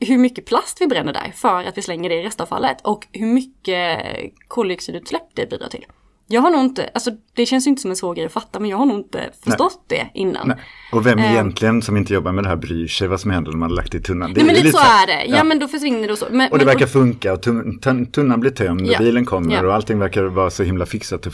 hur 0.00 0.18
mycket 0.18 0.46
plast 0.46 0.80
vi 0.80 0.86
bränner 0.86 1.12
där 1.12 1.32
för 1.34 1.64
att 1.64 1.78
vi 1.78 1.82
slänger 1.82 2.08
det 2.08 2.14
i 2.20 2.22
restavfallet 2.22 2.80
och 2.82 3.06
hur 3.12 3.26
mycket 3.26 4.00
koldioxidutsläpp 4.48 5.34
det 5.34 5.50
bidrar 5.50 5.68
till. 5.68 5.86
Jag 6.30 6.40
har 6.40 6.50
nog 6.50 6.60
inte, 6.60 6.90
alltså 6.94 7.10
det 7.34 7.46
känns 7.46 7.66
ju 7.66 7.68
inte 7.68 7.82
som 7.82 7.90
en 7.90 7.96
svår 7.96 8.14
grej 8.14 8.26
att 8.26 8.32
fatta 8.32 8.60
men 8.60 8.70
jag 8.70 8.76
har 8.76 8.86
nog 8.86 8.98
inte 8.98 9.30
förstått 9.44 9.84
det 9.86 10.08
innan. 10.14 10.48
Nej. 10.48 10.56
Och 10.92 11.06
vem 11.06 11.18
Eh. 11.18 11.32
egentligen 11.32 11.82
som 11.82 11.96
inte 11.96 12.14
jobbar 12.14 12.32
med 12.32 12.44
det 12.44 12.48
här 12.48 12.56
bryr 12.56 12.86
sig 12.88 13.08
vad 13.08 13.20
som 13.20 13.30
händer 13.30 13.50
när 13.50 13.58
man 13.58 13.70
har 13.70 13.76
lagt 13.76 13.94
i 13.94 14.00
tunnan. 14.00 14.32
Det 14.34 14.36
Nej 14.40 14.46
men 14.46 14.54
lite 14.54 14.70
så 14.70 14.78
här- 14.78 15.02
är 15.02 15.06
det, 15.06 15.24
ja, 15.36 15.44
men 15.44 15.58
då 15.58 15.68
försvinner 15.68 16.06
det 16.06 16.12
och 16.12 16.18
så. 16.18 16.26
Men, 16.30 16.52
Och 16.52 16.58
det 16.58 16.64
men, 16.64 16.74
verkar 16.74 16.86
funka 16.86 17.32
och 17.32 17.40
tun- 17.46 17.80
tun- 17.80 18.10
tunnan 18.10 18.40
blir 18.40 18.50
tömd 18.50 18.80
och 18.80 18.92
Ja. 18.92 18.98
bilen 18.98 19.24
kommer 19.24 19.54
Ja. 19.54 19.66
och 19.66 19.74
allting 19.74 19.98
verkar 19.98 20.22
vara 20.24 20.50
så 20.50 20.62
himla 20.62 20.86
fixat. 20.86 21.26
Och, 21.26 21.32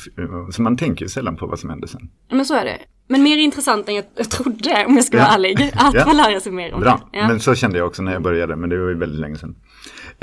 så 0.55 0.63
man 0.63 0.77
tänker 0.77 1.05
ju 1.05 1.09
sällan 1.09 1.37
på 1.37 1.47
vad 1.47 1.59
som 1.59 1.71
händer 1.71 1.89
sen. 1.89 2.09
men 2.31 2.45
så 2.45 2.55
är 2.55 2.65
det. 2.65 2.79
Men 3.09 3.23
mer 3.23 3.37
intressant 3.39 3.89
än 3.89 3.95
jag, 3.95 4.05
jag 4.17 4.31
trodde 4.31 4.85
om 4.87 4.97
jag 4.97 5.05
ska 5.05 5.17
Ja. 5.17 5.23
vara 5.25 5.35
ärlig. 5.35 5.71
Att 5.75 5.95
Ja. 5.95 6.05
få 6.05 6.13
lära 6.13 6.41
sig 6.41 6.53
mer 6.53 6.75
om 6.75 6.81
Bra, 6.81 7.01
det. 7.13 7.19
Ja. 7.19 7.29
men 7.29 7.41
så 7.41 7.55
kände 7.55 7.79
jag 7.79 7.87
också 7.87 8.03
när 8.03 8.13
jag 8.13 8.23
började, 8.23 8.57
men 8.57 8.71
det 8.71 8.79
var 8.83 8.89
ju 8.89 8.99
väldigt 8.99 9.21
länge 9.21 9.37
sedan. 9.37 9.55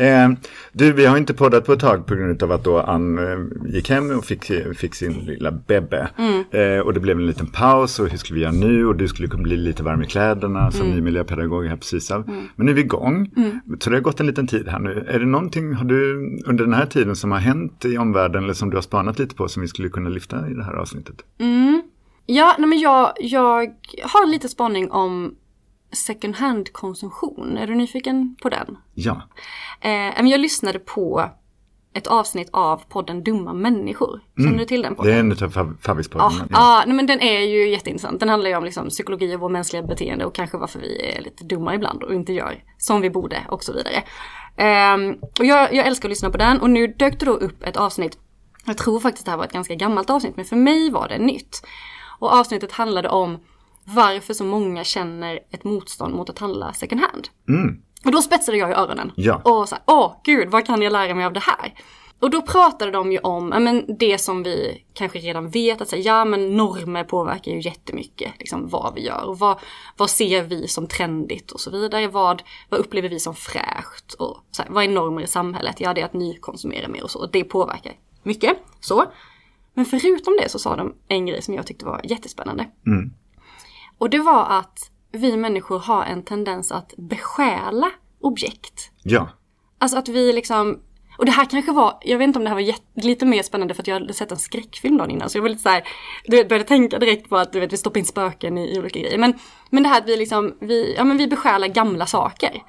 Eh, 0.01 0.29
du, 0.73 0.91
vi 0.93 1.05
har 1.05 1.17
inte 1.17 1.33
poddat 1.33 1.65
på 1.65 1.73
ett 1.73 1.79
tag 1.79 2.05
på 2.05 2.15
grund 2.15 2.43
av 2.43 2.51
att 2.51 2.63
då 2.63 2.79
Ann 2.79 3.17
eh, 3.17 3.73
gick 3.73 3.89
hem 3.89 4.11
och 4.17 4.25
fick, 4.25 4.51
fick 4.77 4.95
sin 4.95 5.13
lilla 5.13 5.51
bebbe. 5.51 6.09
Mm. 6.17 6.43
Eh, 6.51 6.79
och 6.79 6.93
det 6.93 6.99
blev 6.99 7.17
en 7.17 7.27
liten 7.27 7.47
paus 7.47 7.99
och 7.99 8.07
hur 8.07 8.17
skulle 8.17 8.35
vi 8.35 8.41
göra 8.43 8.51
nu? 8.51 8.85
Och 8.85 8.95
du 8.95 9.07
skulle 9.07 9.27
kunna 9.27 9.43
bli 9.43 9.57
lite 9.57 9.83
varm 9.83 10.03
i 10.03 10.05
kläderna 10.07 10.71
som 10.71 10.81
Mm. 10.81 10.95
ny 10.95 11.01
miljöpedagog 11.01 11.65
här 11.65 11.75
precis 11.75 12.11
av. 12.11 12.27
Men 12.55 12.65
nu 12.65 12.71
är 12.71 12.75
vi 12.75 12.81
igång. 12.81 13.31
Så 13.79 13.89
det 13.89 13.95
har 13.95 14.01
gått 14.01 14.19
en 14.19 14.27
liten 14.27 14.47
tid 14.47 14.67
här 14.67 14.79
nu. 14.79 15.05
Är 15.09 15.19
det 15.19 15.25
någonting, 15.25 15.73
har 15.73 15.85
du 15.85 16.13
under 16.45 16.63
den 16.63 16.73
här 16.73 16.85
tiden 16.85 17.15
som 17.15 17.31
har 17.31 17.39
hänt 17.39 17.85
i 17.85 17.97
omvärlden 17.97 18.43
eller 18.43 18.53
som 18.53 18.69
du 18.69 18.77
har 18.77 18.81
spanat 18.81 19.19
lite 19.19 19.35
på 19.35 19.47
som 19.47 19.61
vi 19.61 19.67
skulle 19.67 19.89
kunna 19.89 20.09
lyfta 20.09 20.49
i 20.49 20.53
det 20.53 20.63
här 20.63 20.73
avsnittet? 20.73 21.15
Ja, 22.25 22.55
nej 22.59 22.67
men 22.69 22.79
jag, 22.79 23.11
jag 23.19 23.73
har 24.03 24.27
lite 24.31 24.47
spaning 24.49 24.91
om 24.91 25.35
second 25.91 26.35
hand 26.35 26.73
konsumtion. 26.73 27.57
Är 27.57 27.67
du 27.67 27.75
nyfiken 27.75 28.35
på 28.41 28.49
den? 28.49 28.77
Ja, 28.93 29.21
Eh, 29.81 30.27
jag 30.29 30.39
lyssnade 30.39 30.79
på 30.79 31.29
ett 31.93 32.07
avsnitt 32.07 32.49
av 32.53 32.81
podden 32.89 33.23
Dumma 33.23 33.53
människor. 33.53 34.21
Känner 34.37 34.57
du 34.57 34.65
till 34.65 34.81
den 34.81 34.95
podden? 34.95 35.13
Mm. 35.13 35.29
det 35.29 35.41
är 35.41 35.47
en 35.47 35.59
av 35.59 35.77
favvispodden. 35.81 36.31
Ja, 36.31 36.45
ja 36.49 36.83
nej, 36.85 36.95
men 36.95 37.05
den 37.05 37.21
är 37.21 37.39
ju 37.39 37.69
jätteintressant. 37.69 38.19
Den 38.19 38.29
handlar 38.29 38.49
ju 38.49 38.55
om 38.55 38.63
liksom, 38.63 38.89
psykologi 38.89 39.35
och 39.35 39.39
vår 39.39 39.49
mänskliga 39.49 39.83
beteende 39.83 40.25
och 40.25 40.35
kanske 40.35 40.57
varför 40.57 40.79
vi 40.79 41.11
är 41.11 41.21
lite 41.21 41.43
dumma 41.43 41.75
ibland 41.75 42.03
och 42.03 42.13
inte 42.13 42.33
gör 42.33 42.63
som 42.77 43.01
vi 43.01 43.09
borde 43.09 43.37
och 43.47 43.63
så 43.63 43.73
vidare. 43.73 44.03
Ehm, 44.57 45.15
och 45.39 45.45
jag, 45.45 45.73
jag 45.73 45.87
älskar 45.87 46.07
att 46.07 46.11
lyssna 46.11 46.29
på 46.29 46.37
den 46.37 46.61
och 46.61 46.69
nu 46.69 46.87
dök 46.87 47.19
det 47.19 47.25
då 47.25 47.31
upp 47.31 47.63
ett 47.63 47.77
avsnitt, 47.77 48.17
jag 48.65 48.77
tror 48.77 48.99
faktiskt 48.99 49.25
det 49.25 49.31
här 49.31 49.37
var 49.37 49.45
ett 49.45 49.53
ganska 49.53 49.75
gammalt 49.75 50.09
avsnitt 50.09 50.35
men 50.35 50.45
för 50.45 50.55
mig 50.55 50.89
var 50.89 51.07
det 51.07 51.17
nytt. 51.17 51.67
Och 52.19 52.33
avsnittet 52.33 52.71
handlade 52.71 53.09
om 53.09 53.39
varför 53.83 54.33
så 54.33 54.43
många 54.43 54.83
känner 54.83 55.39
ett 55.51 55.63
motstånd 55.63 56.15
mot 56.15 56.29
att 56.29 56.39
handla 56.39 56.73
second 56.73 57.01
hand. 57.01 57.27
Och 58.05 58.11
då 58.11 58.21
spetsade 58.21 58.57
jag 58.57 58.69
i 58.69 58.73
öronen. 58.73 59.11
Ja. 59.15 59.41
Och 59.43 59.69
så 59.69 59.75
här, 59.75 59.83
åh 59.87 60.15
gud, 60.23 60.49
vad 60.49 60.65
kan 60.65 60.81
jag 60.81 60.93
lära 60.93 61.15
mig 61.15 61.25
av 61.25 61.33
det 61.33 61.39
här? 61.39 61.73
Och 62.19 62.29
då 62.29 62.41
pratade 62.41 62.91
de 62.91 63.11
ju 63.11 63.17
om 63.17 63.51
ja, 63.53 63.59
men 63.59 63.85
det 63.99 64.17
som 64.17 64.43
vi 64.43 64.83
kanske 64.93 65.19
redan 65.19 65.49
vet, 65.49 65.81
att 65.81 65.87
säga, 65.87 66.01
ja 66.01 66.25
men 66.25 66.57
normer 66.57 67.03
påverkar 67.03 67.51
ju 67.51 67.61
jättemycket 67.61 68.31
liksom, 68.39 68.69
vad 68.69 68.95
vi 68.95 69.01
gör 69.01 69.23
och 69.23 69.39
vad, 69.39 69.59
vad 69.97 70.09
ser 70.09 70.43
vi 70.43 70.67
som 70.67 70.87
trendigt 70.87 71.51
och 71.51 71.59
så 71.59 71.71
vidare. 71.71 72.07
Vad, 72.07 72.43
vad 72.69 72.79
upplever 72.79 73.09
vi 73.09 73.19
som 73.19 73.35
fräscht 73.35 74.13
och 74.13 74.37
så 74.51 74.61
här, 74.61 74.69
vad 74.69 74.83
är 74.83 74.87
normer 74.87 75.21
i 75.21 75.27
samhället? 75.27 75.75
Ja, 75.79 75.93
det 75.93 76.01
är 76.01 76.05
att 76.05 76.13
nykonsumera 76.13 76.87
mer 76.87 77.03
och 77.03 77.11
så. 77.11 77.19
Och 77.19 77.31
det 77.31 77.43
påverkar 77.43 77.93
mycket. 78.23 78.57
Så. 78.79 79.05
Men 79.73 79.85
förutom 79.85 80.37
det 80.41 80.49
så 80.49 80.59
sa 80.59 80.75
de 80.75 80.93
en 81.07 81.25
grej 81.25 81.41
som 81.41 81.53
jag 81.53 81.67
tyckte 81.67 81.85
var 81.85 82.01
jättespännande. 82.03 82.65
Och 84.01 84.09
det 84.09 84.19
var 84.19 84.45
att 84.45 84.91
vi 85.11 85.37
människor 85.37 85.79
har 85.79 86.03
en 86.03 86.23
tendens 86.23 86.71
att 86.71 86.93
besjäla 86.97 87.91
objekt. 88.21 88.91
ja. 89.03 89.29
Alltså 89.79 89.97
att 89.97 90.07
vi 90.07 90.33
liksom, 90.33 90.79
och 91.17 91.25
det 91.25 91.31
här 91.31 91.45
kanske 91.45 91.71
var, 91.71 91.97
jag 92.01 92.17
vet 92.17 92.27
inte 92.27 92.39
om 92.39 92.43
det 92.43 92.49
här 92.49 92.55
var 92.55 92.61
jätte, 92.61 93.01
lite 93.01 93.25
mer 93.25 93.43
spännande 93.43 93.73
för 93.73 93.81
att 93.81 93.87
jag 93.87 93.99
hade 93.99 94.13
sett 94.13 94.31
en 94.31 94.37
skräckfilm 94.37 94.97
dagen 94.97 95.11
innan. 95.11 95.29
Så 95.29 95.37
jag 95.37 95.41
var 95.41 95.49
lite 95.49 95.61
så 95.61 95.69
här, 95.69 95.83
du 96.25 96.37
vet, 96.37 96.49
började 96.49 96.67
tänka 96.67 96.99
direkt 96.99 97.29
på 97.29 97.37
att 97.37 97.53
du 97.53 97.59
vet, 97.59 97.73
vi 97.73 97.77
stoppar 97.77 97.99
in 97.99 98.05
spöken 98.05 98.57
i, 98.57 98.75
i 98.75 98.79
olika 98.79 98.99
grejer. 98.99 99.17
Men, 99.17 99.33
men 99.69 99.83
det 99.83 99.89
här 99.89 100.01
att 100.01 100.07
vi 100.07 100.17
liksom, 100.17 100.57
vi, 100.61 100.95
ja 100.97 101.03
men 101.03 101.17
vi 101.17 101.27
besjälar 101.27 101.67
gamla 101.67 102.05
saker. 102.05 102.63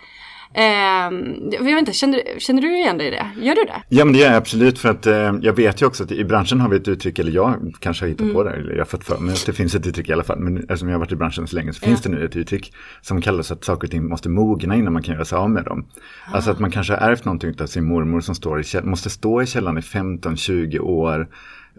Ehm, 0.55 1.51
jag 1.53 1.65
vet 1.65 1.79
inte, 1.79 1.93
känner, 1.93 2.39
känner 2.39 2.63
du 2.63 2.77
igen 2.77 2.99
dig 2.99 3.07
i 3.07 3.11
det? 3.11 3.31
Gör 3.37 3.55
du 3.55 3.65
det? 3.65 3.83
Ja 3.89 4.05
men 4.05 4.13
det 4.13 4.19
gör 4.21 4.27
jag 4.27 4.37
absolut 4.37 4.79
för 4.79 4.89
att 4.89 5.07
eh, 5.07 5.35
jag 5.43 5.53
vet 5.53 5.83
ju 5.83 5.87
också 5.87 6.05
att 6.05 6.13
i 6.13 6.25
branschen 6.25 6.61
har 6.61 6.69
vi 6.69 6.77
ett 6.77 6.89
uttryck, 6.89 7.19
eller 7.19 7.33
jag 7.33 7.75
kanske 7.81 8.05
har 8.05 8.09
hittat 8.09 8.33
på 8.33 8.45
det, 8.45 8.51
eller 8.51 8.73
jag 8.73 8.79
har 8.79 8.85
fått 8.85 9.05
för 9.05 9.19
mig 9.19 9.33
att 9.33 9.47
det 9.47 9.53
finns 9.53 9.75
ett 9.75 9.87
uttryck 9.87 10.09
i 10.09 10.13
alla 10.13 10.25
fall, 10.25 10.39
men 10.39 10.57
eftersom 10.57 10.89
jag 10.89 10.95
har 10.95 11.01
varit 11.01 11.13
i 11.13 11.17
branschen 11.17 11.47
så 11.47 11.57
länge 11.57 11.73
så 11.73 11.81
finns 11.81 12.01
det 12.01 12.09
nu 12.09 12.25
ett 12.25 12.37
uttryck 12.37 12.73
som 13.01 13.21
kallas 13.21 13.51
att 13.51 13.65
saker 13.65 13.87
och 13.87 13.91
ting 13.91 14.09
måste 14.09 14.29
mogna 14.29 14.77
innan 14.77 14.93
man 14.93 15.03
kan 15.03 15.15
göra 15.15 15.25
sig 15.25 15.37
av 15.37 15.51
med 15.51 15.65
dem. 15.65 15.87
Alltså 16.33 16.51
att 16.51 16.59
man 16.59 16.71
kanske 16.71 16.93
har 16.93 17.11
ärvt 17.11 17.25
någonting 17.25 17.55
av 17.61 17.67
sin 17.67 17.85
mormor 17.85 18.21
som 18.21 18.35
står 18.35 18.61
i, 18.61 18.65
måste 18.83 19.11
stå 19.11 19.43
i 19.43 19.47
källaren 19.47 19.79
i 19.79 19.81
15-20 19.81 20.79
år 20.79 21.29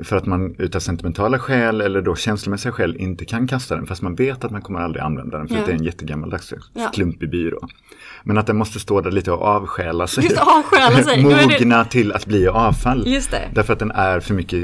för 0.03 0.15
att 0.15 0.25
man 0.25 0.55
utav 0.57 0.79
sentimentala 0.79 1.39
skäl 1.39 1.81
eller 1.81 2.01
då 2.01 2.15
känslomässiga 2.15 2.71
skäl 2.71 2.95
inte 2.95 3.25
kan 3.25 3.47
kasta 3.47 3.75
den 3.75 3.85
fast 3.85 4.01
man 4.01 4.15
vet 4.15 4.43
att 4.43 4.51
man 4.51 4.61
kommer 4.61 4.79
aldrig 4.79 5.03
använda 5.03 5.37
den 5.37 5.47
för 5.47 5.55
Ja. 5.55 5.61
att 5.61 5.65
det 5.67 5.71
är 5.71 5.77
en 5.77 5.83
jättegammaldags 5.83 6.53
Ja. 6.73 6.89
klumpig 6.93 7.29
byrå. 7.31 7.59
Men 8.23 8.37
att 8.37 8.47
den 8.47 8.57
måste 8.57 8.79
stå 8.79 9.01
där 9.01 9.11
lite 9.11 9.31
och 9.31 9.41
avsjäla 9.41 10.07
sig. 10.07 10.23
Just 10.23 10.37
avstjäla 10.37 11.03
sig. 11.03 11.19
Är 11.25 11.47
det- 11.47 11.59
Mogna 11.59 11.85
till 11.85 12.11
att 12.11 12.25
bli 12.25 12.47
avfall. 12.47 13.03
Just 13.07 13.31
det. 13.31 13.49
Därför 13.53 13.73
att 13.73 13.79
den 13.79 13.91
är 13.91 14.19
för 14.19 14.33
mycket, 14.33 14.59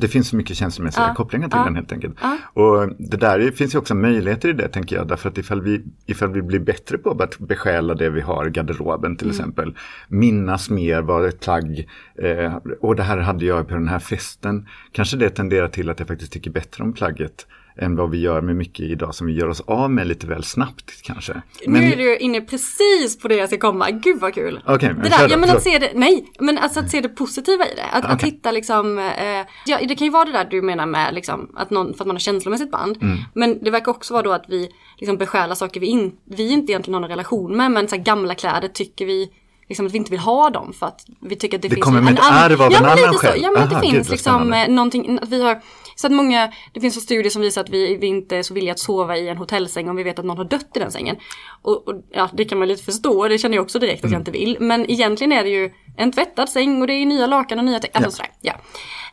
det 0.00 0.08
finns 0.08 0.28
så 0.28 0.36
mycket 0.36 0.56
känslomässiga 0.56 1.04
Ja. 1.08 1.14
kopplingar 1.14 1.48
till 1.48 1.58
Ja. 1.58 1.64
den 1.64 1.74
helt 1.76 1.92
enkelt. 1.92 2.14
Och 2.54 2.88
det 2.98 3.16
där 3.16 3.38
är- 3.40 3.50
finns 3.50 3.74
ju 3.74 3.78
också 3.78 3.94
möjligheter 3.94 4.48
i 4.48 4.52
det 4.52 4.68
tänker 4.68 4.96
jag. 4.96 5.08
Därför 5.08 5.28
att 5.28 5.38
ifall 5.38 5.62
vi, 5.62 5.82
ifall 6.06 6.32
vi 6.32 6.42
blir 6.42 6.60
bättre 6.60 6.98
på 6.98 7.10
att 7.10 7.38
besjäla 7.38 7.94
det 7.94 8.10
vi 8.10 8.20
har 8.20 8.46
i 8.46 8.50
garderoben 8.50 9.16
till 9.16 9.26
Mm. 9.26 9.36
exempel. 9.40 9.74
Minnas 10.08 10.70
mer 10.70 11.02
vad 11.02 11.24
ett 11.26 11.40
plagg, 11.40 11.88
eh, 12.22 12.54
och 12.80 12.96
det 12.96 13.02
här 13.02 13.18
hade 13.18 13.44
jag 13.44 13.68
på 13.68 13.74
den 13.74 13.88
här 13.88 13.98
festen. 13.98 14.49
Kanske 14.92 15.16
det 15.16 15.30
tenderar 15.30 15.68
till 15.68 15.90
att 15.90 15.98
jag 15.98 16.08
faktiskt 16.08 16.32
tycker 16.32 16.50
bättre 16.50 16.84
om 16.84 16.92
plagget 16.92 17.46
än 17.76 17.96
vad 17.96 18.10
vi 18.10 18.20
gör 18.20 18.40
med 18.40 18.56
mycket 18.56 18.80
idag 18.80 19.14
som 19.14 19.26
vi 19.26 19.32
gör 19.32 19.48
oss 19.48 19.60
av 19.60 19.90
med 19.90 20.06
lite 20.06 20.26
väl 20.26 20.44
snabbt 20.44 21.02
kanske. 21.02 21.42
Nu 21.66 21.78
är 21.78 21.96
du 21.96 22.16
inne 22.16 22.40
precis 22.40 23.18
på 23.18 23.28
det 23.28 23.34
jag 23.34 23.48
ska 23.48 23.58
komma. 23.58 23.90
Gud 23.90 24.20
vad 24.20 24.34
kul. 24.34 24.60
Okej, 24.66 24.92
men 24.94 25.02
det 25.02 25.08
där, 25.08 25.28
då, 25.28 25.34
ja 25.34 25.36
men 25.36 25.50
att 25.50 25.62
se 25.62 25.78
det, 25.78 25.90
nej, 25.94 26.32
men 26.40 26.58
alltså 26.58 26.80
att 26.80 26.90
se 26.90 27.00
det 27.00 27.08
positiva 27.08 27.64
i 27.64 27.74
det. 27.74 27.84
Att, 27.92 28.04
att 28.04 28.14
Okej. 28.14 28.30
hitta 28.30 28.50
liksom, 28.50 28.98
eh, 28.98 29.46
ja 29.66 29.78
det 29.88 29.94
kan 29.94 30.06
ju 30.06 30.10
vara 30.10 30.24
det 30.24 30.32
där 30.32 30.44
du 30.50 30.62
menar 30.62 30.86
med 30.86 31.14
liksom 31.14 31.50
att 31.56 31.70
någon, 31.70 31.94
för 31.94 32.02
att 32.02 32.06
man 32.06 32.16
har 32.16 32.20
känslomässigt 32.20 32.70
band. 32.70 32.98
Mm. 33.02 33.18
Men 33.34 33.64
det 33.64 33.70
verkar 33.70 33.90
också 33.90 34.14
vara 34.14 34.22
då 34.22 34.32
att 34.32 34.44
vi 34.48 34.68
liksom 34.98 35.16
besjälar 35.16 35.54
saker 35.54 35.80
vi, 35.80 35.86
in, 35.86 36.12
vi 36.24 36.52
inte 36.52 36.72
egentligen 36.72 36.94
har 36.94 37.00
någon 37.00 37.10
relation 37.10 37.56
med. 37.56 37.70
Men 37.70 37.88
så 37.88 37.96
här, 37.96 38.02
gamla 38.02 38.34
kläder 38.34 38.68
tycker 38.68 39.06
vi 39.06 39.30
liksom 39.70 39.86
att 39.86 39.92
vi 39.92 39.98
inte 39.98 40.10
vill 40.10 40.20
ha 40.20 40.50
dem 40.50 40.72
för 40.72 40.86
att 40.86 41.04
vi 41.20 41.36
tycker 41.36 41.56
att 41.58 41.62
det, 41.62 41.68
Det 41.68 41.74
finns 41.74 41.84
kommer 41.84 42.00
med 42.00 42.12
ett 42.14 42.20
arv 42.22 42.62
av 42.62 42.72
ja, 42.72 42.78
en 42.78 42.84
men 42.84 42.98
annan 42.98 43.14
själv. 43.14 43.42
Ja 43.42 43.50
men 43.50 43.62
Aha, 43.62 43.80
det 43.80 43.86
gud, 43.86 43.94
finns 43.94 44.08
vad 44.08 44.12
liksom 44.12 44.52
eh, 44.52 44.68
någonting, 44.68 45.18
att 45.22 45.28
vi 45.28 45.42
har, 45.42 45.60
så 45.96 46.06
att 46.06 46.12
många, 46.12 46.52
det 46.72 46.80
finns 46.80 46.94
så 46.94 47.00
studier 47.00 47.30
som 47.30 47.42
visar 47.42 47.60
att 47.60 47.70
vi, 47.70 47.96
vi 47.96 48.06
inte 48.06 48.36
är 48.36 48.42
så 48.42 48.54
villiga 48.54 48.72
att 48.72 48.78
sova 48.78 49.16
i 49.16 49.28
en 49.28 49.36
hotellsäng 49.36 49.88
om 49.88 49.96
vi 49.96 50.02
vet 50.02 50.18
att 50.18 50.24
någon 50.24 50.36
har 50.38 50.44
dött 50.44 50.68
i 50.74 50.78
den 50.78 50.92
sängen. 50.92 51.16
Och, 51.62 51.88
och 51.88 51.94
ja, 52.12 52.30
det 52.32 52.44
kan 52.44 52.58
man 52.58 52.68
lite 52.68 52.82
förstå, 52.84 53.28
det 53.28 53.38
känner 53.38 53.56
jag 53.56 53.62
också 53.62 53.78
direkt 53.78 54.04
att 54.04 54.10
jag 54.10 54.20
inte 54.20 54.30
vill. 54.30 54.56
Men 54.60 54.90
egentligen 54.90 55.32
är 55.32 55.42
det 55.44 55.50
ju 55.50 55.70
en 55.96 56.12
tvättad 56.12 56.48
säng 56.48 56.80
och 56.80 56.86
det 56.86 56.92
är 56.92 57.06
nya 57.06 57.26
lakan 57.26 57.58
och 57.58 57.64
nya, 57.64 57.78
te- 57.78 57.88
alltså 57.92 58.10
sådär. 58.10 58.30
Ja. 58.40 58.52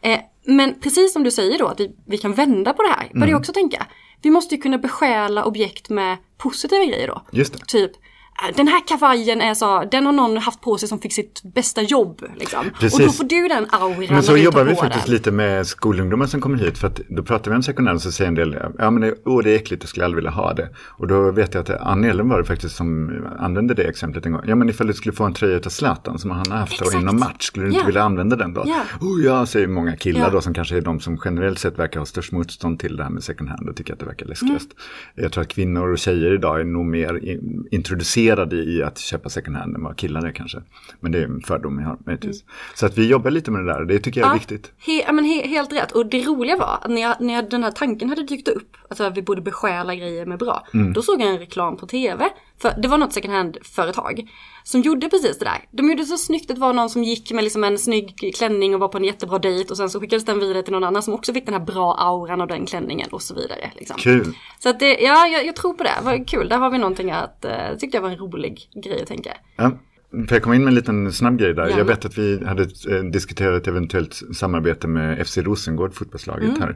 Eh, 0.02 0.20
men 0.46 0.80
precis 0.80 1.14
som 1.14 1.24
du 1.24 1.32
säger 1.32 1.58
då, 1.60 1.68
att 1.68 1.80
vi, 1.80 1.92
vi 2.08 2.18
kan 2.18 2.34
vända 2.34 2.74
på 2.74 2.82
det 2.84 2.90
här, 2.90 3.10
börjar 3.14 3.28
jag 3.32 3.40
också 3.40 3.54
tänka. 3.54 3.86
Vi 4.22 4.30
måste 4.30 4.56
ju 4.56 4.62
kunna 4.62 4.78
besjäla 4.78 5.44
objekt 5.46 5.90
med 5.90 6.18
positiva 6.38 6.86
grejer 6.86 7.08
då. 7.08 7.22
Just 7.32 7.54
det. 7.54 7.60
Typ, 7.68 7.92
"Äh, 7.92 8.00
den 8.56 8.68
här 8.68 8.88
kavajen 8.88 9.42
är 9.42 9.54
så, 9.54 9.84
den 9.92 10.06
har 10.06 10.14
någon 10.14 10.38
haft 10.38 10.62
på 10.62 10.78
sig 10.78 10.90
som 10.90 11.00
fick 11.00 11.14
sitt 11.14 11.42
bästa 11.44 11.82
jobb. 11.82 12.22
Liksom. 12.40 12.60
Och 12.60 12.66
då 12.66 12.72
Precis. 12.80 13.18
får 13.18 13.24
du 13.24 13.48
den 13.48 13.66
auran 13.70 14.06
Men 14.10 14.24
så 14.24 14.38
jobbar 14.38 14.64
vi 14.64 14.76
faktiskt 14.76 15.06
den. 15.06 15.14
lite 15.14 15.32
med 15.32 15.68
skolungdomar 15.68 16.26
som 16.26 16.42
kommer 16.42 16.58
hit. 16.58 16.78
För 16.78 16.88
att 16.88 17.02
då 17.10 17.24
pratar 17.24 17.52
vi 17.52 17.58
om 17.58 17.64
second 17.64 17.88
hand 17.88 18.02
så 18.02 18.12
säger 18.12 18.28
en 18.28 18.36
del, 18.36 18.58
ja 18.80 18.92
men 18.92 19.02
det, 19.02 19.16
åh, 19.26 19.44
det 19.44 19.52
är 19.52 19.56
äckligt, 19.56 19.84
jag 19.84 19.90
skulle 19.90 20.06
aldrig 20.06 20.16
vilja 20.16 20.32
ha 20.32 20.54
det. 20.54 20.70
Och 20.86 21.08
då 21.08 21.32
vet 21.32 21.54
jag 21.54 21.62
att 21.62 21.82
Ann 21.82 22.04
Ellen 22.04 22.30
var 22.30 22.38
det 22.38 22.46
faktiskt 22.46 22.76
som 22.76 23.12
använde 23.40 23.74
det 23.74 23.84
exemplet 23.84 24.26
en 24.26 24.32
gång. 24.32 24.42
Ja 24.46 24.56
men 24.56 24.70
ifall 24.70 24.88
du 24.88 24.94
skulle 24.94 25.14
få 25.16 25.24
en 25.24 25.34
tröja 25.34 25.58
av 25.58 25.70
Zlatan 25.70 26.20
som 26.20 26.32
han 26.32 26.52
har 26.52 26.58
haft 26.58 26.82
och 26.82 26.88
Exakt. 26.88 27.02
inom 27.02 27.20
match, 27.20 27.44
skulle 27.46 27.66
du 27.66 27.70
inte 27.70 27.82
Ja. 27.82 27.86
vilja 27.86 28.04
använda 28.04 28.36
den 28.36 28.54
då? 28.54 28.64
Ja. 28.66 28.82
Oh 29.02 29.26
ja, 29.26 29.46
säger 29.46 29.68
många 29.68 29.96
killar 29.98 30.20
Ja. 30.22 30.30
då 30.30 30.42
som 30.42 30.54
kanske 30.54 30.78
är 30.78 30.82
de 30.82 31.00
som 31.00 31.20
generellt 31.26 31.60
sett 31.60 31.80
verkar 31.80 32.00
ha 32.00 32.06
störst 32.06 32.32
motstånd 32.32 32.80
till 32.80 32.98
det 32.98 33.04
här 33.04 33.10
med 33.10 33.24
second 33.24 33.50
hand 33.50 33.70
och 33.70 33.76
tycker 33.76 33.94
att 33.94 34.00
det 34.00 34.06
verkar 34.06 34.26
läskigast. 34.26 34.70
Mm. 34.72 35.24
Jag 35.24 35.32
tror 35.32 35.42
att 35.42 35.48
kvinnor 35.48 35.92
och 35.92 35.98
tjejer 35.98 36.34
idag 36.34 36.60
är 36.60 36.64
nog 36.64 36.86
mer 36.86 37.26
in, 37.26 37.68
introducerade 38.28 38.72
i 38.72 38.84
att 38.84 38.98
köpa 38.98 39.30
second 39.30 39.58
hand 39.58 39.76
än 39.76 39.84
vad 39.84 39.98
killar 39.98 40.26
är 40.26 40.32
kanske. 40.32 40.62
Men 41.00 41.12
det 41.12 41.20
är 41.20 41.24
en 41.24 41.42
fördom 41.42 41.80
jag 41.80 41.88
har 41.88 41.98
möjligtvis. 42.06 42.44
Så 42.76 42.86
att 42.86 42.98
vi 42.98 43.08
jobbar 43.08 43.32
lite 43.32 43.52
med 43.52 43.66
det 43.66 43.74
där, 43.74 43.86
det 43.86 44.00
tycker 44.00 44.22
jag 44.22 44.28
är 44.28 44.32
Mm. 44.32 44.42
Ja, 44.50 44.56
viktigt. 44.56 44.72
He, 44.78 45.04
ja, 45.06 45.12
men 45.12 45.26
he, 45.26 45.48
helt 45.48 45.74
rätt. 45.74 45.92
Och 45.92 46.06
det 46.06 46.22
roliga 46.26 46.58
var 46.58 46.80
att 46.82 46.90
när, 46.90 47.02
jag, 47.02 47.22
när 47.22 47.34
jag, 47.34 47.50
den 47.50 47.64
här 47.64 47.72
tanken 47.72 48.10
hade 48.10 48.24
dykt 48.24 48.48
upp, 48.48 48.78
alltså 48.90 49.04
att 49.04 49.18
vi 49.18 49.22
borde 49.22 49.42
besjäla 49.42 49.96
grejer 49.96 50.26
med 50.26 50.40
bra. 50.40 50.68
Mm. 50.74 50.94
Då 50.94 51.02
såg 51.02 51.22
jag 51.22 51.30
en 51.30 51.40
reklam 51.40 51.78
på 51.78 51.86
tv 51.86 52.30
För 52.62 52.74
det 52.82 52.88
var 52.88 52.98
något 52.98 53.14
second 53.14 53.34
hand-företag 53.34 54.30
som 54.64 54.82
gjorde 54.82 55.10
precis 55.10 55.40
det 55.40 55.46
där. 55.46 55.66
De 55.72 55.90
gjorde 55.90 56.06
så 56.06 56.18
snyggt, 56.18 56.48
det 56.48 56.54
var 56.54 56.74
någon 56.74 56.90
som 56.90 57.04
gick 57.04 57.32
med 57.32 57.44
liksom 57.44 57.64
en 57.64 57.78
snygg 57.78 58.36
klänning 58.36 58.74
och 58.74 58.80
var 58.80 58.88
på 58.88 58.98
en 58.98 59.04
jättebra 59.04 59.40
dejt 59.40 59.72
och 59.72 59.78
sen 59.78 59.90
så 59.90 60.00
skickades 60.00 60.26
den 60.26 60.40
vidare 60.40 60.64
till 60.64 60.74
någon 60.74 60.84
annan 60.84 61.04
som 61.04 61.14
också 61.14 61.34
fick 61.34 61.46
den 61.46 61.54
här 61.54 61.62
bra 61.62 61.96
auran 61.98 62.42
av 62.42 62.48
den 62.48 62.66
klänningen 62.66 63.10
och 63.10 63.22
så 63.22 63.36
vidare. 63.36 63.72
Liksom. 63.76 63.98
Kul. 63.98 64.36
Så 64.60 64.70
att 64.70 64.80
det, 64.80 64.98
ja, 65.00 65.28
jag, 65.28 65.46
jag 65.46 65.56
tror 65.56 65.74
på 65.74 65.84
det. 65.84 65.94
Vad 66.04 66.30
kul, 66.30 66.50
där 66.50 66.58
har 66.58 66.70
vi 66.70 66.78
någonting 66.78 67.12
att, 67.12 67.46
uh, 67.46 67.78
tyckte 67.78 67.98
jag 67.98 68.02
var 68.02 68.10
en 68.10 68.18
rolig 68.18 68.70
grej 68.84 69.02
att 69.02 69.08
tänka. 69.08 69.38
Ja. 69.56 69.72
Får 70.12 70.26
jag 70.32 70.44
komma 70.44 70.56
in 70.56 70.62
med 70.64 70.72
en 70.72 70.76
liten 70.76 71.14
snabb 71.14 71.40
grej 71.40 71.54
där? 71.54 71.64
Gärna. 71.66 71.78
Jag 71.78 71.86
vet 71.86 72.06
att 72.06 72.18
vi 72.18 72.46
hade 72.46 72.64
eh, 72.64 73.04
diskuterat 73.12 73.62
ett 73.62 73.68
eventuellt 73.68 74.22
samarbete 74.36 74.88
med 74.88 75.28
FC 75.28 75.38
Rosengård, 75.38 75.94
fotbollslaget 75.94 76.50
Mm. 76.50 76.62
här. 76.62 76.76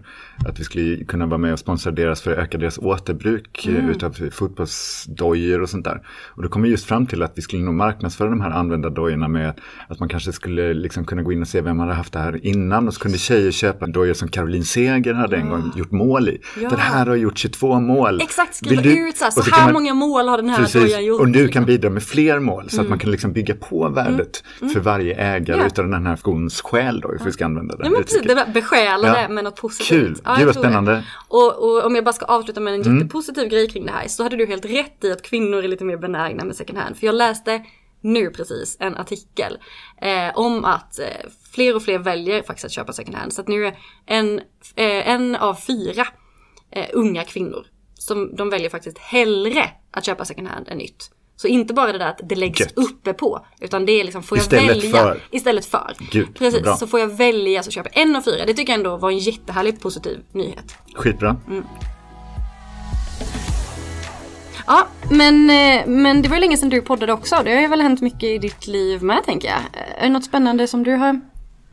Att 0.49 0.59
vi 0.59 0.63
skulle 0.63 1.03
kunna 1.05 1.25
vara 1.25 1.37
med 1.37 1.53
och 1.53 1.59
sponsra 1.59 1.91
deras 1.91 2.21
för 2.21 2.31
att 2.31 2.37
öka 2.37 2.57
deras 2.57 2.77
återbruk 2.77 3.65
Mm. 3.67 3.79
mm. 3.79 3.91
utav 3.91 4.29
fotbollsdojor 4.31 5.61
och 5.61 5.69
sånt 5.69 5.85
där. 5.85 6.01
Och 6.29 6.43
då 6.43 6.49
kom 6.49 6.61
vi 6.61 6.69
just 6.69 6.85
fram 6.85 7.05
till 7.05 7.23
att 7.23 7.31
vi 7.35 7.41
skulle 7.41 7.63
nog 7.63 7.73
marknadsföra 7.73 8.29
de 8.29 8.41
här 8.41 8.51
använda 8.51 8.89
dojorna 8.89 9.27
med 9.27 9.53
att 9.87 9.99
man 9.99 10.09
kanske 10.09 10.31
skulle 10.31 10.73
liksom 10.73 11.05
kunna 11.05 11.21
gå 11.23 11.31
in 11.33 11.41
och 11.41 11.47
se 11.47 11.61
vem 11.61 11.79
hade 11.79 11.93
haft 11.93 12.13
det 12.13 12.19
här 12.19 12.45
innan. 12.45 12.87
Och 12.87 12.93
så 12.93 12.99
kunde 12.99 13.17
tjejer 13.17 13.51
köpa 13.51 13.87
dojor 13.87 14.13
som 14.13 14.27
Caroline 14.27 14.63
Seger 14.65 15.13
hade 15.13 15.37
en 15.37 15.49
gång 15.49 15.71
gjort 15.75 15.91
mål 15.91 16.29
i. 16.29 16.41
Ja. 16.61 16.69
Den 16.69 16.79
här 16.79 17.05
har 17.05 17.15
gjort 17.15 17.37
22 17.37 17.79
mål. 17.79 18.21
Exakt, 18.21 18.55
skriva 18.55 18.81
du- 18.81 19.09
ut 19.09 19.17
så 19.17 19.23
här, 19.23 19.31
så, 19.31 19.41
här 19.55 19.63
man- 19.65 19.73
många 19.73 19.93
mål 19.93 20.27
har 20.27 20.37
den 20.37 20.49
här 20.49 20.57
Precis, 20.57 20.81
dojan 20.81 21.05
gjort. 21.05 21.19
och 21.21 21.27
du 21.27 21.47
kan 21.47 21.65
bidra 21.65 21.89
med 21.89 22.03
fler 22.03 22.39
mål 22.39 22.69
så 22.69 22.81
att 22.81 22.89
man 22.89 22.99
kan 22.99 23.11
liksom 23.11 23.20
bygga 23.27 23.55
på 23.55 23.89
värdet 23.89 24.43
för 24.73 24.79
varje 24.79 25.15
ägare 25.15 25.57
Ja. 25.59 25.67
utav 25.67 25.89
den 25.89 26.05
här 26.07 26.15
skons 26.15 26.61
själ 26.61 27.01
då, 27.01 27.15
if 27.15 27.21
vi 27.25 27.31
ska 27.31 27.45
använda 27.45 27.75
det 27.75 27.83
Ja 27.83 27.89
men 27.89 28.03
precis, 28.03 28.21
det 28.21 28.47
besjäla 28.53 29.07
Ja. 29.07 29.21
det 29.21 29.33
med 29.33 29.43
något 29.43 29.55
positivt. 29.55 29.87
Kul, 29.87 30.15
Ja, 30.23 30.35
gud 30.37 30.45
vad 30.45 30.55
spännande. 30.55 30.91
Mm. 30.91 31.03
Och, 31.27 31.63
och 31.63 31.85
om 31.85 31.95
jag 31.95 32.03
bara 32.03 32.13
ska 32.13 32.25
avsluta 32.25 32.59
med 32.59 32.73
en 32.73 32.97
jättepositiv 32.99 33.47
grej 33.49 33.69
kring 33.69 33.85
det 33.85 33.91
här 33.91 34.07
så 34.07 34.23
hade 34.23 34.35
du 34.35 34.45
helt 34.45 34.65
rätt 34.65 35.03
i 35.03 35.11
att 35.11 35.21
kvinnor 35.21 35.63
är 35.63 35.67
lite 35.67 35.83
mer 35.85 35.97
benägna 35.97 36.45
med 36.45 36.55
second 36.55 36.77
hand. 36.79 36.97
För 36.97 37.05
jag 37.05 37.15
läste 37.15 37.65
nu 38.01 38.29
precis 38.29 38.77
en 38.79 38.97
artikel 38.97 39.57
eh, 40.01 40.37
om 40.37 40.65
att 40.65 40.99
eh, 40.99 41.05
fler 41.53 41.75
och 41.75 41.83
fler 41.83 41.99
väljer 41.99 42.41
faktiskt 42.43 42.65
att 42.65 42.71
köpa 42.71 42.93
second 42.93 43.15
hand. 43.17 43.33
Så 43.33 43.41
att 43.41 43.47
nu 43.47 43.65
är 43.65 43.77
en, 44.05 44.39
eh, 44.75 45.09
en 45.09 45.35
av 45.35 45.53
fyra 45.55 46.07
eh, 46.71 46.85
unga 46.93 47.23
kvinnor 47.23 47.65
som 47.93 48.35
de 48.35 48.49
väljer 48.49 48.69
faktiskt 48.69 48.97
hellre 48.97 49.69
att 49.91 50.05
köpa 50.05 50.25
second 50.25 50.47
hand 50.47 50.67
än 50.69 50.77
nytt. 50.77 51.11
Så 51.41 51.47
inte 51.47 51.73
bara 51.73 51.91
det 51.91 51.97
där 51.97 52.09
att 52.09 52.19
det 52.23 52.35
läggs 52.35 52.59
Gött. 52.59 52.73
uppe 52.75 53.13
på 53.13 53.45
utan 53.59 53.85
det 53.85 53.91
är 53.91 54.03
liksom, 54.03 54.23
får 54.23 54.37
jag 54.37 54.43
Istället 54.43 54.69
välja? 54.83 54.91
för. 54.91 55.23
Istället 55.31 55.65
för. 55.65 55.93
Gud, 56.11 56.35
Precis, 56.35 56.61
bra. 56.61 56.75
så 56.75 56.87
får 56.87 56.99
jag 56.99 57.07
välja 57.07 57.63
så 57.63 57.71
köper 57.71 57.91
jag 57.93 58.01
en 58.07 58.15
av 58.15 58.21
fyra. 58.21 58.45
Det 58.45 58.53
tycker 58.53 58.73
jag 58.73 58.77
ändå 58.77 58.97
var 58.97 59.11
en 59.11 59.17
jättehärlig 59.17 59.81
positiv 59.81 60.19
nyhet. 60.31 60.75
Skitbra. 60.95 61.35
Mm. 61.49 61.63
Ja, 64.67 64.87
men, 65.09 65.49
eh, 65.49 65.87
men 65.87 66.21
det 66.21 66.29
var 66.29 66.35
ju 66.35 66.41
länge 66.41 66.57
sedan 66.57 66.69
du 66.69 66.81
poddade 66.81 67.13
också. 67.13 67.41
Det 67.43 67.53
har 67.55 67.61
ju 67.61 67.67
väl 67.67 67.81
hänt 67.81 68.01
mycket 68.01 68.23
i 68.23 68.37
ditt 68.37 68.67
liv 68.67 69.03
med 69.03 69.23
tänker 69.25 69.47
jag. 69.47 69.59
Är 69.97 70.03
det 70.03 70.09
något 70.09 70.25
spännande 70.25 70.67
som 70.67 70.83
du 70.83 70.95
har? 70.95 71.21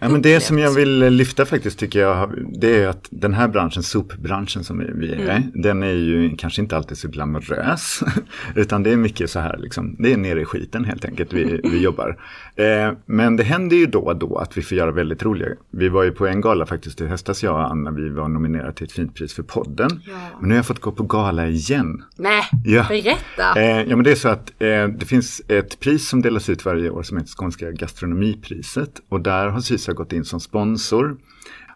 Ja, 0.01 0.09
men 0.09 0.23
det 0.23 0.41
som 0.41 0.59
jag 0.59 0.71
vill 0.71 0.99
lyfta 0.99 1.47
faktiskt 1.47 1.79
tycker 1.79 2.01
jag, 2.01 2.31
det 2.61 2.83
är 2.83 2.89
att 2.89 3.07
den 3.11 3.35
här 3.35 3.49
branschen, 3.49 3.83
sopbranschen 3.83 4.65
som 4.65 4.79
vi- 4.79 5.13
är, 5.13 5.19
Mm. 5.31 5.43
den 5.55 5.83
är 5.83 5.93
ju 5.93 6.37
kanske 6.37 6.63
inte 6.63 6.77
alltid 6.77 6.99
så 6.99 7.09
glamorös. 7.09 8.01
Utan 8.55 8.83
det 8.83 8.93
är 8.93 8.97
mycket 8.97 9.31
så 9.31 9.41
här, 9.41 9.57
liksom, 9.59 9.97
det 9.99 10.13
är 10.13 10.17
nere 10.17 10.41
i 10.41 10.45
skiten 10.45 10.85
helt 10.85 11.05
enkelt 11.05 11.33
vi, 11.33 11.61
vi 11.65 11.79
jobbar. 11.83 12.17
Eh, 12.57 12.93
men 13.07 13.37
det 13.37 13.43
händer 13.45 13.77
ju 13.77 13.87
då 13.87 13.99
och 14.01 14.17
då 14.17 14.37
att 14.37 14.59
vi 14.59 14.63
får 14.63 14.79
göra 14.79 14.91
väldigt 14.91 15.23
roliga. 15.23 15.49
Vi 15.71 15.89
var 15.89 16.03
ju 16.03 16.11
på 16.11 16.27
en 16.27 16.41
gala 16.41 16.67
faktiskt 16.67 17.01
i 17.01 17.07
höstas, 17.07 17.43
jag 17.43 17.55
och 17.55 17.71
Anna, 17.71 17.91
vi 17.91 18.09
var 18.09 18.29
nominerade 18.29 18.73
till 18.73 18.85
ett 18.85 18.93
fint 18.93 19.15
pris 19.15 19.35
för 19.35 19.43
podden. 19.43 19.91
Ja. 20.07 20.13
Men 20.41 20.49
nu 20.49 20.55
har 20.55 20.59
jag 20.59 20.67
fått 20.67 20.81
gå 20.81 20.93
på 20.93 21.03
gala 21.03 21.47
igen. 21.49 22.03
Nej, 22.17 22.43
Ja. 22.65 22.87
berätta. 22.89 23.61
Eh, 23.61 23.83
ja 23.83 23.97
men 23.97 24.05
det 24.05 24.11
är 24.11 24.15
så 24.15 24.29
att 24.29 24.51
eh, 24.59 24.89
det 24.99 25.07
finns 25.07 25.43
ett 25.49 25.81
pris 25.81 26.09
som 26.09 26.23
delas 26.23 26.49
ut 26.49 26.65
varje 26.65 26.91
år 26.91 27.03
som 27.03 27.17
heter 27.17 27.31
Skånska 27.31 27.71
gastronomipriset. 27.71 28.91
Och 29.09 29.21
där 29.21 29.47
har 29.49 29.61
Sysa 29.89 29.95
gått 29.97 30.13
in 30.13 30.25
som 30.25 30.41
sponsor. 30.41 31.17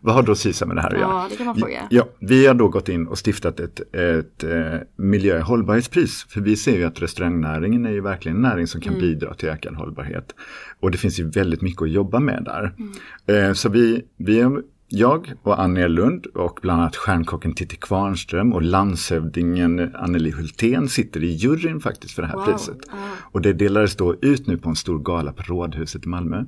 Vad 0.05 0.15
har 0.15 0.23
då 0.23 0.35
Sysa 0.35 0.67
med 0.67 0.77
det 0.77 0.83
här 0.83 0.89
att 0.95 1.01
Ja, 1.01 1.09
göra? 1.19 1.29
det 1.31 1.37
kan 1.37 1.47
man 1.47 1.57
fråga. 1.57 1.87
Ja, 1.91 2.09
vi 2.21 2.47
har 2.47 2.55
då 2.55 2.69
gått 2.69 2.89
in 2.89 3.07
och 3.07 3.19
stiftat 3.27 3.61
ett, 3.61 3.81
ett 3.95 4.45
eh, 4.45 4.81
miljö 4.97 5.39
och 5.39 5.45
hållbarhetspris. 5.47 6.27
För 6.29 6.41
vi 6.41 6.57
ser 6.57 6.77
ju 6.77 6.85
att 6.85 7.03
restaurangnäringen 7.03 7.87
är 7.87 7.91
ju 7.91 8.01
verkligen 8.01 8.37
en 8.37 8.43
näring 8.43 8.67
som 8.67 8.81
kan 8.81 8.93
Mm. 8.95 9.01
bidra 9.01 9.35
till 9.35 9.49
ökad 9.49 9.75
hållbarhet. 9.77 10.35
Och 10.81 10.91
det 10.91 10.99
finns 10.99 11.21
ju 11.21 11.31
väldigt 11.31 11.63
mycket 11.63 11.83
att 11.83 11.91
jobba 11.91 12.21
med 12.21 12.43
där. 12.45 12.75
Mm. 13.27 13.49
Eh, 13.49 13.53
så 13.55 13.69
vi, 13.69 14.03
vi 14.17 14.41
har 14.41 14.63
jag 14.95 15.33
och 15.43 15.61
Annie 15.61 15.89
Lund 15.89 16.27
och 16.27 16.59
bland 16.63 16.81
annat 16.81 16.97
stjärnkocken 16.97 17.55
Titti 17.55 17.77
Kvarnström 17.77 18.53
och 18.53 18.63
landshövdingen 18.63 19.95
Anneli 19.95 20.31
Hultén 20.31 20.89
sitter 20.89 21.25
i 21.25 21.27
juryn 21.33 21.81
faktiskt 21.81 22.15
för 22.15 22.23
det 22.23 22.29
här 22.29 22.37
Wow. 22.37 22.45
priset. 22.45 22.77
Ah. 22.91 22.95
Och 23.33 23.41
det 23.43 23.53
delades 23.53 23.97
då 23.97 24.15
ut 24.23 24.47
nu 24.47 24.59
på 24.59 24.69
en 24.69 24.77
stor 24.77 24.99
gala 24.99 25.33
på 25.33 25.43
Rådhuset 25.43 26.05
i 26.05 26.09
Malmö. 26.09 26.45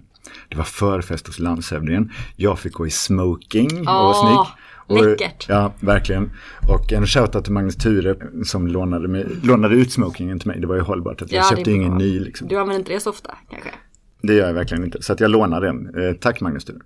Det 0.48 0.56
var 0.56 0.64
förfest 0.64 1.26
hos 1.26 1.38
landshövdingen. 1.38 2.10
Jag 2.36 2.58
fick 2.58 2.72
gå 2.72 2.86
i 2.86 2.90
smoking 2.90 3.78
och 3.78 3.84
var 3.86 4.14
snygg. 4.14 4.54
Och, 4.86 5.04
läckert. 5.10 5.46
Ja, 5.48 5.72
verkligen. 5.80 6.30
Och 6.68 6.92
en 6.92 7.06
shoutout 7.06 7.44
till 7.44 7.52
Magnus 7.52 7.76
Ture 7.76 8.16
som 8.44 8.66
lånade, 8.66 9.08
mig, 9.08 9.26
lånade 9.42 9.74
ut 9.74 9.92
smokingen 9.92 10.38
till 10.38 10.48
mig. 10.48 10.60
Det 10.60 10.66
var 10.66 10.74
ju 10.74 10.80
hållbart 10.80 11.22
att 11.22 11.32
jag 11.32 11.40
Ja, 11.44 11.50
är 11.52 11.56
köpte 11.56 11.70
ju 11.70 11.76
ingen 11.76 11.94
ny. 11.98 12.20
Liksom. 12.20 12.48
Du 12.48 12.56
använder 12.56 12.78
inte 12.78 12.92
det 12.92 13.00
så 13.00 13.10
ofta 13.10 13.34
kanske? 13.50 13.70
Det 14.22 14.34
gör 14.34 14.46
jag 14.46 14.54
verkligen 14.54 14.84
inte. 14.84 15.02
Så 15.02 15.12
att 15.12 15.20
jag 15.20 15.30
lånar 15.30 15.60
den. 15.60 15.86
Eh, 16.08 16.12
tack 16.12 16.40
Magnus 16.40 16.64
Ture. 16.64 16.78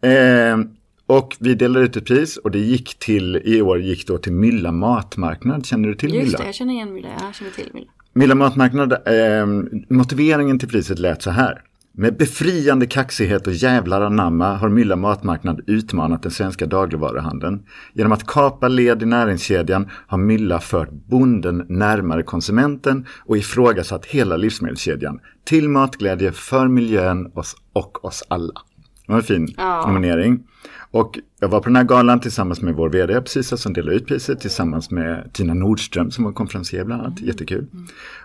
Eh, 0.00 0.58
och 1.06 1.36
vi 1.40 1.54
delade 1.54 1.84
ut 1.84 1.96
ett 1.96 2.06
pris 2.06 2.36
och 2.36 2.50
det 2.50 2.58
gick 2.58 2.98
till, 2.98 3.36
i 3.44 3.62
år 3.62 3.80
gick 3.80 4.06
då 4.06 4.18
till 4.18 4.32
Mylla 4.32 4.72
matmarknad. 4.72 5.66
Känner 5.66 5.88
du 5.88 5.94
till 5.94 6.14
Just 6.14 6.26
Mylla? 6.26 6.38
det, 6.38 6.44
jag 6.44 6.54
känner 6.54 6.74
igen 6.74 6.92
Mylla. 6.92 7.08
Jag 7.08 7.34
känner 7.34 7.50
till 7.50 7.70
Mylla. 7.74 7.86
Mylla 8.12 8.34
matmarknad, 8.34 8.92
eh, 8.92 9.46
motiveringen 9.88 10.58
till 10.58 10.68
priset 10.68 10.98
lät 10.98 11.22
så 11.22 11.30
här. 11.30 11.62
Med 11.98 12.16
befriande 12.16 12.86
kaxighet 12.86 13.46
och 13.46 13.52
jävlar 13.52 14.00
anamma 14.00 14.56
har 14.56 14.68
Mylla 14.68 14.96
matmarknad 14.96 15.60
utmanat 15.66 16.22
den 16.22 16.32
svenska 16.32 16.66
dagligvaruhandeln. 16.66 17.62
Genom 17.94 18.12
att 18.12 18.26
kapa 18.26 18.68
led 18.68 19.02
i 19.02 19.06
näringskedjan 19.06 19.88
har 20.06 20.18
Mylla 20.18 20.60
fört 20.60 20.90
bonden 20.90 21.66
närmare 21.68 22.22
konsumenten 22.22 23.06
och 23.24 23.36
ifrågasatt 23.36 24.06
hela 24.06 24.36
livsmedelskedjan. 24.36 25.20
Till 25.44 25.68
matglädje 25.68 26.32
för 26.32 26.68
miljön 26.68 27.32
oss 27.34 27.56
och 27.72 28.04
oss 28.04 28.24
alla. 28.28 28.62
Det 29.06 29.12
var 29.12 29.16
en 29.16 29.22
fin 29.24 29.54
Ja. 29.56 29.86
nominering. 29.86 30.42
Och 30.90 31.18
jag 31.40 31.48
var 31.48 31.60
på 31.60 31.64
den 31.68 31.76
här 31.76 31.84
galan 31.84 32.20
tillsammans 32.20 32.62
med 32.62 32.74
vår 32.74 32.88
vd 32.88 33.20
precis 33.20 33.60
som 33.60 33.72
delade 33.72 33.96
ut 33.96 34.06
priset 34.06 34.40
tillsammans 34.40 34.90
med 34.90 35.30
Tina 35.32 35.54
Nordström 35.54 36.10
som 36.10 36.24
var 36.24 36.32
konferencier 36.32 36.84
bland 36.84 37.02
annat. 37.02 37.20
Jättekul. 37.20 37.66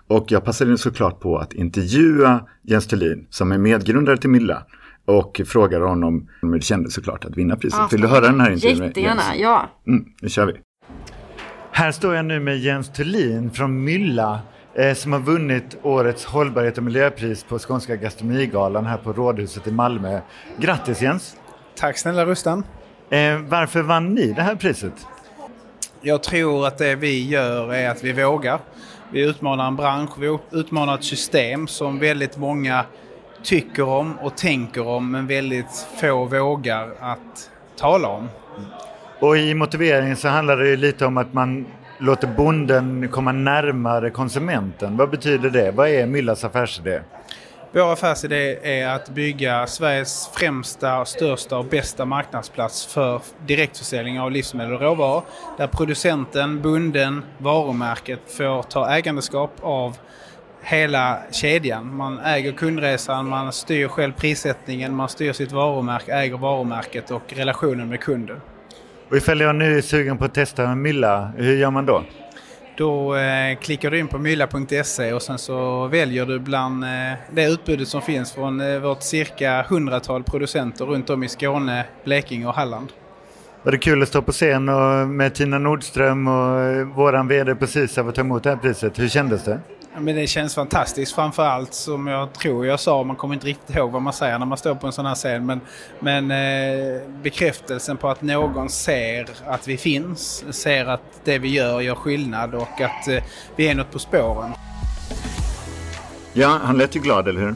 Och 0.08 0.26
jag 0.32 0.44
passade 0.46 0.78
såklart 0.78 1.20
på 1.20 1.38
att 1.38 1.54
intervjua 1.54 2.46
Jens 2.62 2.88
Thulin 2.88 3.28
som 3.30 3.52
är 3.52 3.58
medgrundare 3.58 4.18
till 4.18 4.30
Mylla. 4.30 4.64
Och 5.06 5.42
frågade 5.46 5.86
honom 5.86 6.28
om 6.42 6.52
det 6.52 6.62
kändes 6.62 6.94
såklart 6.94 7.26
att 7.26 7.38
vinna 7.38 7.56
priset. 7.56 7.80
Ja, 7.80 7.88
Vill 7.92 8.02
du 8.02 8.08
höra 8.08 8.22
den 8.26 8.40
här 8.40 8.52
intervjun? 8.52 8.84
Jättegärna, 8.84 9.22
Jens? 9.30 9.42
ja. 9.42 9.70
Mm, 9.88 10.06
nu 10.22 10.30
kör 10.30 10.46
vi. 10.46 10.54
Här 11.72 11.92
står 11.92 12.16
jag 12.16 12.26
nu 12.26 12.40
med 12.40 12.60
Jens 12.60 12.90
Thulin 12.94 13.52
från 13.52 13.84
Mylla 13.84 14.40
som 14.96 15.14
har 15.14 15.20
vunnit 15.20 15.78
årets 15.84 16.26
hållbarhet 16.26 16.78
och 16.78 16.84
miljöpris 16.84 17.44
på 17.44 17.60
Skånska 17.60 17.96
gastronomigalan 17.96 18.86
här 18.86 18.98
på 18.98 19.14
Rådhuset 19.14 19.68
i 19.68 19.72
Malmö. 19.72 20.20
Grattis 20.58 21.02
Jens! 21.02 21.36
Tack 21.76 21.98
snälla 21.98 22.26
Rustan. 22.26 22.64
Eh, 23.10 23.38
varför 23.40 23.82
vann 23.82 24.14
ni 24.14 24.34
det 24.34 24.42
här 24.42 24.56
priset? 24.56 24.94
Jag 26.02 26.24
tror 26.24 26.68
att 26.68 26.78
det 26.78 26.96
vi 26.96 27.28
gör 27.28 27.74
är 27.74 27.90
att 27.90 28.04
vi 28.04 28.14
vågar. 28.14 28.60
Vi 29.12 29.22
utmanar 29.22 29.68
en 29.68 29.76
bransch, 29.76 30.12
vi 30.20 30.38
utmanar 30.52 30.96
ett 30.96 31.04
system 31.04 31.68
som 31.68 32.00
väldigt 32.00 32.38
många 32.38 32.86
tycker 33.44 33.84
om 33.84 34.20
och 34.20 34.38
tänker 34.38 34.88
om 34.88 35.12
men 35.12 35.28
väldigt 35.28 35.88
få 36.02 36.26
vågar 36.26 36.90
att 37.00 37.50
tala 37.78 38.08
om. 38.08 38.30
Och 39.20 39.38
i 39.38 39.54
motiveringen 39.54 40.18
så 40.18 40.28
handlar 40.28 40.58
det 40.58 40.76
lite 40.76 41.06
om 41.06 41.18
att 41.18 41.34
man 41.34 41.66
låter 42.02 42.28
bonden 42.28 43.08
komma 43.12 43.32
närmare 43.32 44.10
konsumenten. 44.10 44.98
Vad 44.98 45.10
betyder 45.10 45.50
det? 45.50 45.72
Vad 45.72 45.90
är 45.90 46.06
Myllas 46.06 46.44
affärsidé? 46.44 47.02
Vår 47.72 47.94
affärsidé 47.94 48.58
är 48.64 48.88
att 48.88 49.10
bygga 49.10 49.68
Sveriges 49.68 50.30
främsta, 50.34 51.06
största 51.06 51.58
och 51.58 51.66
bästa 51.66 52.06
marknadsplats 52.06 52.86
för 52.86 53.22
direktförsäljning 53.46 54.20
av 54.20 54.32
livsmedel 54.32 54.74
och 54.74 54.82
råvaror. 54.82 55.24
Där 55.58 55.68
producenten, 55.68 56.62
bunden, 56.62 57.24
varumärket 57.38 58.20
får 58.38 58.64
ta 58.64 58.90
ägandeskap 58.90 59.52
av 59.62 59.98
hela 60.62 61.20
kedjan. 61.32 61.96
Man 61.96 62.20
äger 62.20 62.52
kundresan, 62.52 63.30
man 63.30 63.54
styr 63.54 63.88
själv 63.88 64.14
prissättningen, 64.14 64.96
man 64.96 65.10
styr 65.10 65.34
sitt 65.34 65.52
varumärke, 65.52 66.14
äger 66.14 66.38
varumärket 66.38 67.12
och 67.12 67.34
relationen 67.34 67.90
med 67.90 68.00
kunden. 68.00 68.42
Och 69.12 69.18
ifall 69.18 69.40
jag 69.40 69.56
nu 69.56 69.78
är 69.78 69.82
sugen 69.82 70.18
på 70.18 70.26
att 70.26 70.34
testa 70.34 70.64
en 70.64 70.82
Mylla, 70.82 71.32
hur 71.38 71.58
gör 71.58 71.72
man 71.72 71.86
då? 71.86 72.04
Då 72.78 73.16
eh, 73.16 73.58
klickar 73.60 73.92
du 73.92 74.00
in 74.00 74.08
på 74.08 74.18
mylla.se 74.18 75.14
och 75.14 75.22
sen 75.22 75.38
så 75.38 75.88
väljer 75.88 76.26
du 76.26 76.40
bland 76.40 76.84
eh, 76.84 76.90
det 77.32 77.46
utbudet 77.46 77.88
som 77.88 78.02
finns 78.02 78.32
från 78.32 78.62
eh, 78.62 78.80
vårt 78.80 79.04
cirka 79.04 79.66
hundratal 79.70 80.24
producenter 80.24 80.86
runt 80.86 81.10
om 81.10 81.24
i 81.24 81.30
Skåne, 81.30 81.86
Blekinge 82.06 82.48
och 82.48 82.54
Halland. 82.54 82.88
Var 83.64 83.72
det 83.72 83.78
kul 83.78 84.02
att 84.02 84.08
stå 84.08 84.22
på 84.22 84.32
scen 84.32 84.70
och 84.70 85.08
med 85.08 85.34
Tina 85.34 85.60
Nordström 85.60 86.28
och 86.28 86.60
eh, 86.60 86.86
våran 86.86 87.28
vd 87.28 87.56
precis 87.56 87.98
av 87.98 88.10
att 88.10 88.16
ta 88.16 88.22
emot 88.22 88.44
det 88.44 88.50
här 88.50 88.58
priset? 88.58 89.00
Hur 89.00 89.10
kändes 89.10 89.44
det? 89.44 89.60
Men 89.98 90.16
det 90.16 90.28
känns 90.28 90.56
fantastiskt. 90.56 91.16
Framförallt 91.16 91.74
som 91.74 92.08
jag 92.08 92.34
tror 92.34 92.66
jag 92.66 92.80
sa, 92.80 93.04
man 93.04 93.16
kommer 93.16 93.34
inte 93.34 93.48
riktigt 93.48 93.76
ihåg 93.76 93.92
vad 93.92 94.02
man 94.02 94.14
säger 94.14 94.40
när 94.40 94.46
man 94.46 94.58
står 94.58 94.76
på 94.76 94.88
en 94.88 94.94
sån 94.94 95.06
här 95.06 95.16
scen. 95.16 95.46
Men, 95.46 95.62
men 96.00 96.32
eh, 96.32 97.02
bekräftelsen 97.24 97.98
på 97.98 98.10
att 98.10 98.22
någon 98.22 98.70
ser 98.70 99.30
att 99.46 99.68
vi 99.68 99.78
finns, 99.78 100.44
ser 100.50 100.86
att 100.86 101.22
det 101.24 101.40
vi 101.40 101.48
gör 101.48 101.82
gör 101.82 101.96
skillnad 101.96 102.56
och 102.56 102.82
att 102.82 103.08
eh, 103.08 103.24
vi 103.56 103.68
är 103.68 103.76
något 103.76 103.92
på 103.92 104.00
spåren. 104.00 104.52
Ja, 106.34 106.60
han 106.64 106.78
lät 106.78 106.96
ju 106.96 107.00
glad, 107.00 107.28
eller 107.28 107.42
hur? 107.42 107.56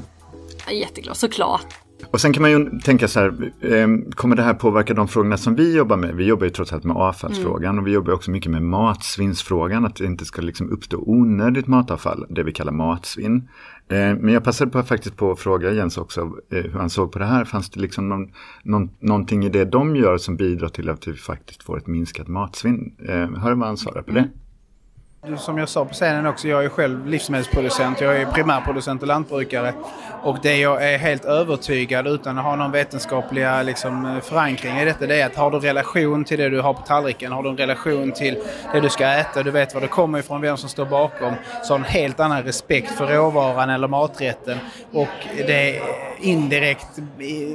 Jätteglad, 0.72 1.18
såklart. 1.18 1.85
Och 2.12 2.22
sen 2.22 2.34
kan 2.34 2.42
man 2.42 2.52
ju 2.52 2.80
tänka 2.80 3.08
så 3.08 3.20
här, 3.20 3.52
ehm, 3.62 4.12
kommer 4.12 4.36
det 4.36 4.42
här 4.42 4.54
påverka 4.54 4.94
de 4.94 5.08
frågorna 5.08 5.38
som 5.38 5.56
vi 5.56 5.76
jobbar 5.78 5.98
med? 5.98 6.16
Vi 6.16 6.26
jobbar 6.26 6.46
ju 6.46 6.50
trots 6.50 6.74
allt 6.74 6.84
med 6.84 6.98
avfallsfrågan 6.98 7.70
mm. 7.70 7.80
och 7.80 7.88
vi 7.88 7.92
jobbar 7.92 8.14
också 8.14 8.32
mycket 8.32 8.52
med 8.52 8.62
matsvinnsfrågan, 8.62 9.86
att 9.86 9.96
det 9.96 10.06
inte 10.06 10.26
ska 10.26 10.42
liksom 10.42 10.70
uppstå 10.70 10.98
onödigt 10.98 11.68
matavfall, 11.68 12.26
det 12.30 12.44
vi 12.44 12.52
kallar 12.52 12.72
matsvinn. 12.72 13.50
Ehm, 13.90 14.18
men 14.18 14.34
jag 14.34 14.44
passade 14.44 14.72
på, 14.72 14.84
faktiskt 14.84 15.18
på 15.18 15.32
att 15.32 15.40
fråga 15.40 15.72
Jens 15.72 15.98
också 15.98 16.22
eh, 16.52 16.64
hur 16.64 16.80
han 16.80 16.90
såg 16.90 17.12
på 17.12 17.20
det 17.20 17.26
här. 17.26 17.46
Fanns 17.46 17.70
det 17.70 17.80
liksom 17.80 18.10
någon, 18.10 18.32
någon, 18.64 18.90
någonting 19.00 19.46
i 19.46 19.50
det 19.50 19.66
de 19.66 19.96
gör 19.96 20.18
som 20.18 20.36
bidrar 20.36 20.70
till 20.70 20.90
att 20.90 21.08
vi 21.08 21.14
faktiskt 21.14 21.64
får 21.64 21.78
ett 21.78 21.88
minskat 21.88 22.28
matsvinn? 22.28 22.96
Ehm, 23.10 23.36
hör 23.36 23.54
vad 23.54 23.68
han 23.68 23.78
svarar 23.78 24.02
på 24.02 24.12
det. 24.12 24.20
Mm. 24.20 24.32
Som 25.38 25.58
jag 25.58 25.70
sa 25.70 25.86
på 25.86 25.94
scenen 25.94 26.28
också, 26.28 26.48
jag 26.48 26.66
är 26.66 26.70
själv 26.70 27.08
livsmedelsproducent, 27.08 28.02
jag 28.02 28.22
är 28.22 28.26
primärproducent 28.26 29.02
och 29.02 29.08
lantbrukare. 29.08 29.74
Och 30.24 30.38
det 30.42 30.58
jag 30.58 30.94
är 30.94 30.98
helt 30.98 31.26
övertygad 31.26 32.08
utan 32.08 32.38
att 32.38 32.44
ha 32.44 32.56
någon 32.56 32.72
vetenskapliga 32.72 33.62
liksom, 33.62 34.22
förankring 34.24 34.78
i 34.78 34.86
detta, 34.86 35.08
det 35.08 35.22
är 35.22 35.26
att 35.26 35.36
har 35.36 35.52
du 35.52 35.60
relation 35.60 36.24
till 36.24 36.40
det 36.40 36.50
du 36.50 36.62
har 36.62 36.74
på 36.74 36.82
tallriken, 36.82 37.32
har 37.32 37.44
du 37.44 37.50
en 37.50 37.58
relation 37.58 38.12
till 38.12 38.38
det 38.74 38.80
du 38.80 38.90
ska 38.90 39.08
äta, 39.08 39.44
du 39.44 39.52
vet 39.52 39.74
var 39.74 39.82
det 39.82 39.88
kommer 39.88 40.20
ifrån, 40.20 40.42
vem 40.42 40.58
som 40.58 40.70
står 40.70 40.86
bakom, 40.86 41.34
så 41.64 41.74
har 41.74 41.80
du 41.80 41.86
en 41.86 41.92
helt 41.92 42.20
annan 42.20 42.44
respekt 42.44 42.92
för 42.92 43.08
råvaran 43.08 43.70
eller 43.70 43.88
maträtten. 43.88 44.58
Och 44.92 45.28
det 45.48 45.82
indirekt 46.20 46.88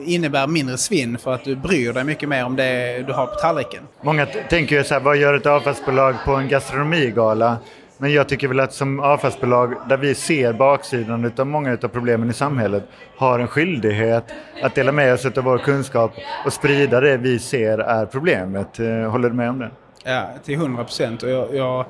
innebär 0.04 0.46
mindre 0.46 0.76
svinn 0.76 1.18
för 1.18 1.34
att 1.34 1.44
du 1.44 1.56
bryr 1.56 1.92
dig 1.92 2.04
mycket 2.04 2.28
mer 2.28 2.44
om 2.44 2.56
det 2.56 3.02
du 3.06 3.12
har 3.12 3.26
på 3.26 3.34
tallriken. 3.34 3.82
Många 4.02 4.26
tänker 4.26 4.76
ju 4.76 4.84
så 4.84 4.94
här, 4.94 5.00
vad 5.00 5.16
gör 5.16 5.34
ett 5.34 5.46
avfallsbolag 5.46 6.14
på 6.24 6.32
en 6.32 6.48
gastronomigala? 6.48 7.56
Men 8.00 8.12
jag 8.12 8.28
tycker 8.28 8.48
väl 8.48 8.60
att 8.60 8.72
som 8.72 9.00
avfallsbolag 9.00 9.74
där 9.88 9.96
vi 9.96 10.14
ser 10.14 10.52
baksidan 10.52 11.32
av 11.36 11.46
många 11.46 11.72
av 11.82 11.88
problemen 11.88 12.30
i 12.30 12.32
samhället 12.32 12.84
har 13.16 13.38
en 13.38 13.48
skyldighet 13.48 14.24
att 14.62 14.74
dela 14.74 14.92
med 14.92 15.14
oss 15.14 15.26
av 15.26 15.44
vår 15.44 15.58
kunskap 15.58 16.12
och 16.44 16.52
sprida 16.52 17.00
det 17.00 17.16
vi 17.16 17.38
ser 17.38 17.78
är 17.78 18.06
problemet. 18.06 18.80
Eh, 18.80 19.10
håller 19.10 19.28
du 19.28 19.34
med 19.34 19.50
om 19.50 19.58
det? 19.58 19.70
Ja, 20.04 20.28
till 20.44 20.56
hundra 20.58 20.84
procent. 20.84 21.22
Jag, 21.22 21.54
jag, 21.54 21.84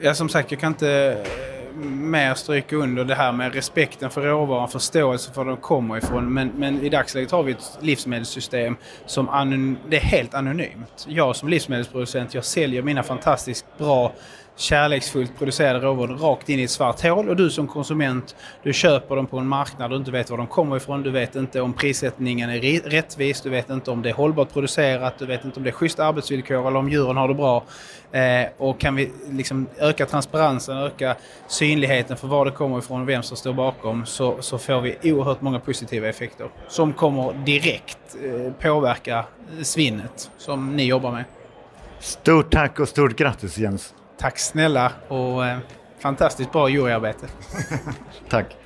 jag, 0.00 0.16
som 0.16 0.28
sagt, 0.28 0.50
jag 0.50 0.60
kan 0.60 0.72
inte 0.72 0.90
eh, 0.90 1.86
mer 1.86 2.34
stryka 2.34 2.76
under 2.76 3.04
det 3.04 3.14
här 3.14 3.32
med 3.32 3.54
respekten 3.54 4.10
för 4.10 4.22
råvaran, 4.22 4.68
förståelse 4.68 5.32
för 5.32 5.44
var 5.44 5.50
de 5.50 5.56
kommer 5.56 5.98
ifrån. 5.98 6.34
Men, 6.34 6.52
men 6.56 6.82
i 6.82 6.88
dagsläget 6.88 7.30
har 7.30 7.42
vi 7.42 7.52
ett 7.52 7.78
livsmedelssystem 7.80 8.76
som 9.06 9.76
det 9.88 9.96
är 9.96 10.00
helt 10.00 10.34
anonymt. 10.34 11.06
Jag 11.08 11.36
som 11.36 11.48
livsmedelsproducent, 11.48 12.34
jag 12.34 12.44
säljer 12.44 12.82
mina 12.82 13.02
fantastiskt 13.02 13.66
bra 13.78 14.12
kärleksfullt 14.56 15.38
producerade 15.38 15.86
råvaror 15.86 16.16
rakt 16.16 16.48
in 16.48 16.60
i 16.60 16.62
ett 16.62 16.70
svart 16.70 17.02
hål 17.02 17.28
och 17.28 17.36
du 17.36 17.50
som 17.50 17.66
konsument 17.66 18.36
du 18.62 18.72
köper 18.72 19.16
dem 19.16 19.26
på 19.26 19.38
en 19.38 19.48
marknad 19.48 19.90
du 19.90 19.96
inte 19.96 20.10
vet 20.10 20.30
var 20.30 20.36
de 20.36 20.46
kommer 20.46 20.76
ifrån, 20.76 21.02
du 21.02 21.10
vet 21.10 21.36
inte 21.36 21.60
om 21.60 21.72
prissättningen 21.72 22.50
är 22.50 22.90
rättvis, 22.90 23.40
du 23.40 23.50
vet 23.50 23.70
inte 23.70 23.90
om 23.90 24.02
det 24.02 24.08
är 24.08 24.14
hållbart 24.14 24.52
producerat, 24.52 25.18
du 25.18 25.26
vet 25.26 25.44
inte 25.44 25.60
om 25.60 25.64
det 25.64 25.70
är 25.70 25.72
schyssta 25.72 26.04
arbetsvillkor 26.04 26.68
eller 26.68 26.78
om 26.78 26.88
djuren 26.88 27.16
har 27.16 27.28
det 27.28 27.34
bra. 27.34 27.64
Eh, 28.12 28.48
och 28.56 28.80
kan 28.80 28.94
vi 28.94 29.12
liksom 29.30 29.66
öka 29.78 30.06
transparensen, 30.06 30.76
öka 30.76 31.16
synligheten 31.46 32.16
för 32.16 32.28
var 32.28 32.44
det 32.44 32.50
kommer 32.50 32.78
ifrån 32.78 33.00
och 33.00 33.08
vem 33.08 33.22
som 33.22 33.36
står 33.36 33.52
bakom 33.52 34.06
så, 34.06 34.36
så 34.40 34.58
får 34.58 34.80
vi 34.80 35.12
oerhört 35.12 35.40
många 35.40 35.60
positiva 35.60 36.08
effekter 36.08 36.48
som 36.68 36.92
kommer 36.92 37.32
direkt 37.44 37.98
eh, 38.24 38.52
påverka 38.52 39.24
svinnet 39.62 40.30
som 40.38 40.76
ni 40.76 40.84
jobbar 40.84 41.12
med. 41.12 41.24
Stort 42.00 42.50
tack 42.50 42.80
och 42.80 42.88
stort 42.88 43.16
grattis 43.16 43.58
Jens! 43.58 43.94
Tack 44.18 44.38
snälla 44.38 44.92
och 45.08 45.46
eh, 45.46 45.58
fantastiskt 45.98 46.52
bra 46.52 46.68
juryarbete. 46.68 47.26
Tack. 48.28 48.56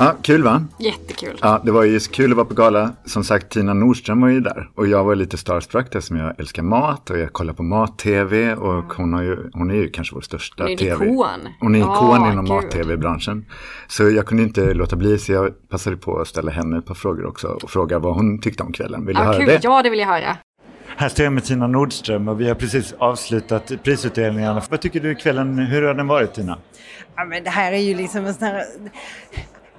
Ja, 0.00 0.16
kul 0.22 0.42
va? 0.42 0.64
Jättekul. 0.78 1.38
Ja, 1.42 1.60
det 1.64 1.70
var 1.70 1.84
ju 1.84 2.00
kul 2.00 2.30
att 2.30 2.36
vara 2.36 2.46
på 2.46 2.54
gala. 2.54 2.92
Som 3.04 3.24
sagt, 3.24 3.52
Tina 3.52 3.74
Nordström 3.74 4.20
var 4.20 4.28
ju 4.28 4.40
där. 4.40 4.70
Och 4.74 4.86
jag 4.86 5.04
var 5.04 5.14
lite 5.14 5.36
starstruck 5.36 5.86
eftersom 5.86 6.16
jag 6.16 6.40
älskar 6.40 6.62
mat 6.62 7.10
och 7.10 7.18
jag 7.18 7.32
kollar 7.32 7.52
på 7.52 7.62
mat-tv. 7.62 8.54
Och 8.54 8.94
hon, 8.94 9.12
har 9.12 9.22
ju, 9.22 9.50
hon 9.52 9.70
är 9.70 9.74
ju 9.74 9.90
kanske 9.90 10.14
vår 10.14 10.20
största 10.20 10.62
hon 10.62 10.72
är 10.72 10.76
tv. 10.76 11.04
Ikon. 11.04 11.48
Hon 11.60 11.74
är 11.74 11.78
ikon 11.78 12.22
oh, 12.22 12.32
inom 12.32 12.48
mat-tv-branschen. 12.48 13.46
Så 13.88 14.10
jag 14.10 14.26
kunde 14.26 14.42
inte 14.42 14.74
låta 14.74 14.96
bli 14.96 15.18
så 15.18 15.32
jag 15.32 15.68
passade 15.68 15.96
på 15.96 16.20
att 16.20 16.28
ställa 16.28 16.50
henne 16.50 16.78
ett 16.78 16.86
par 16.86 16.94
frågor 16.94 17.26
också. 17.26 17.48
Och 17.48 17.70
fråga 17.70 17.98
vad 17.98 18.14
hon 18.14 18.40
tyckte 18.40 18.62
om 18.62 18.72
kvällen. 18.72 19.06
Vill 19.06 19.16
du 19.16 19.22
ja, 19.22 19.26
höra 19.26 19.38
kul. 19.38 19.46
det? 19.46 19.60
Ja, 19.62 19.82
det 19.82 19.90
vill 19.90 19.98
jag 19.98 20.06
höra. 20.06 20.36
Här 21.00 21.08
står 21.08 21.24
jag 21.24 21.32
med 21.32 21.44
Tina 21.44 21.66
Nordström 21.66 22.28
och 22.28 22.40
vi 22.40 22.48
har 22.48 22.54
precis 22.54 22.94
avslutat 22.98 23.72
prisutdelningarna. 23.82 24.62
Vad 24.70 24.80
tycker 24.80 25.00
du 25.00 25.14
kvällen, 25.14 25.58
hur 25.58 25.82
har 25.82 25.94
den 25.94 26.06
varit 26.06 26.34
Tina? 26.34 26.58
Ja, 27.16 27.24
men 27.24 27.44
det 27.44 27.50
här 27.50 27.72
är 27.72 27.78
ju 27.78 27.94
liksom 27.94 28.26
en 28.26 28.34
sån 28.34 28.48
här... 28.48 28.64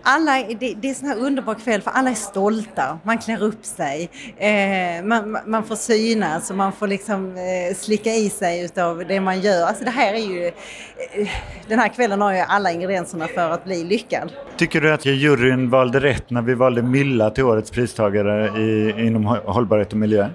Alla, 0.03 0.31
det, 0.31 0.55
det 0.59 0.87
är 0.87 0.89
en 0.89 0.95
sån 0.95 1.07
här 1.07 1.17
underbar 1.17 1.53
kväll 1.53 1.81
för 1.81 1.91
alla 1.91 2.09
är 2.09 2.13
stolta, 2.13 2.99
man 3.03 3.17
klär 3.17 3.43
upp 3.43 3.65
sig, 3.65 4.09
eh, 4.37 5.05
man, 5.05 5.37
man 5.45 5.63
får 5.63 5.75
synas 5.75 6.49
och 6.49 6.55
man 6.55 6.71
får 6.71 6.87
liksom 6.87 7.35
eh, 7.37 7.75
slicka 7.75 8.09
i 8.09 8.29
sig 8.29 8.65
utav 8.65 9.03
det 9.07 9.19
man 9.19 9.41
gör. 9.41 9.67
Alltså 9.67 9.83
det 9.83 9.91
här 9.91 10.13
är 10.13 10.33
ju, 10.33 10.45
eh, 10.45 11.29
den 11.67 11.79
här 11.79 11.87
kvällen 11.87 12.21
har 12.21 12.33
ju 12.33 12.39
alla 12.39 12.71
ingredienserna 12.71 13.27
för 13.27 13.49
att 13.49 13.63
bli 13.63 13.83
lyckad. 13.83 14.31
Tycker 14.57 14.81
du 14.81 14.93
att 14.93 15.05
juryn 15.05 15.69
valde 15.69 15.99
rätt 15.99 16.29
när 16.29 16.41
vi 16.41 16.53
valde 16.53 16.81
Mylla 16.81 17.29
till 17.29 17.43
årets 17.43 17.71
pristagare 17.71 18.59
i, 18.59 18.93
inom 18.97 19.25
hållbarhet 19.25 19.91
och 19.91 19.99
miljö? 19.99 20.29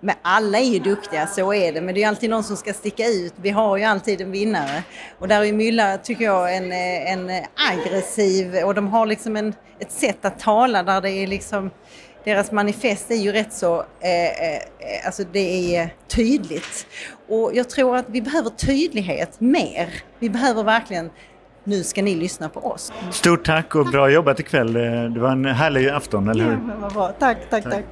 Men 0.00 0.14
alla 0.22 0.58
är 0.58 0.64
ju 0.64 0.78
duktiga, 0.78 1.26
så 1.26 1.54
är 1.54 1.72
det. 1.72 1.80
Men 1.80 1.94
det 1.94 2.02
är 2.02 2.08
alltid 2.08 2.30
någon 2.30 2.44
som 2.44 2.56
ska 2.56 2.72
sticka 2.72 3.06
ut. 3.06 3.34
Vi 3.36 3.50
har 3.50 3.76
ju 3.76 3.84
alltid 3.84 4.20
en 4.20 4.30
vinnare. 4.30 4.82
Och 5.18 5.28
där 5.28 5.44
är 5.44 5.52
Mylla, 5.52 5.98
tycker 5.98 6.24
jag, 6.24 6.56
en, 6.56 6.72
en 6.72 7.44
aggressiv 7.72 8.56
och 8.64 8.74
de 8.74 8.88
har 8.88 9.06
liksom 9.06 9.36
en, 9.36 9.54
ett 9.78 9.92
sätt 9.92 10.24
att 10.24 10.38
tala 10.38 10.82
där 10.82 11.00
det 11.00 11.10
är 11.10 11.26
liksom 11.26 11.70
deras 12.26 12.52
manifest 12.52 13.10
är 13.10 13.14
ju 13.14 13.32
rätt 13.32 13.52
så, 13.52 13.84
eh, 14.00 14.24
eh, 14.24 14.60
alltså 15.06 15.22
det 15.32 15.76
är 15.76 15.94
tydligt. 16.08 16.86
Och 17.28 17.50
jag 17.54 17.70
tror 17.70 17.96
att 17.96 18.04
vi 18.08 18.22
behöver 18.22 18.50
tydlighet 18.50 19.40
mer. 19.40 19.88
Vi 20.18 20.30
behöver 20.30 20.62
verkligen 20.62 21.10
nu 21.64 21.82
ska 21.82 22.02
ni 22.02 22.14
lyssna 22.14 22.48
på 22.48 22.60
oss. 22.60 22.92
Stort 23.10 23.44
tack 23.44 23.74
och 23.74 23.86
bra 23.86 24.10
jobbat 24.10 24.40
ikväll. 24.40 24.72
Det 25.14 25.20
var 25.20 25.30
en 25.30 25.44
härlig 25.44 25.88
afton, 25.88 26.28
eller 26.28 26.44
hur? 26.44 26.52
Ja, 26.52 26.58
men 26.58 26.80
vad 26.80 26.92
bra. 26.92 27.08
Tack, 27.08 27.38
tack, 27.50 27.64
tack. 27.64 27.72
tack. 27.72 27.84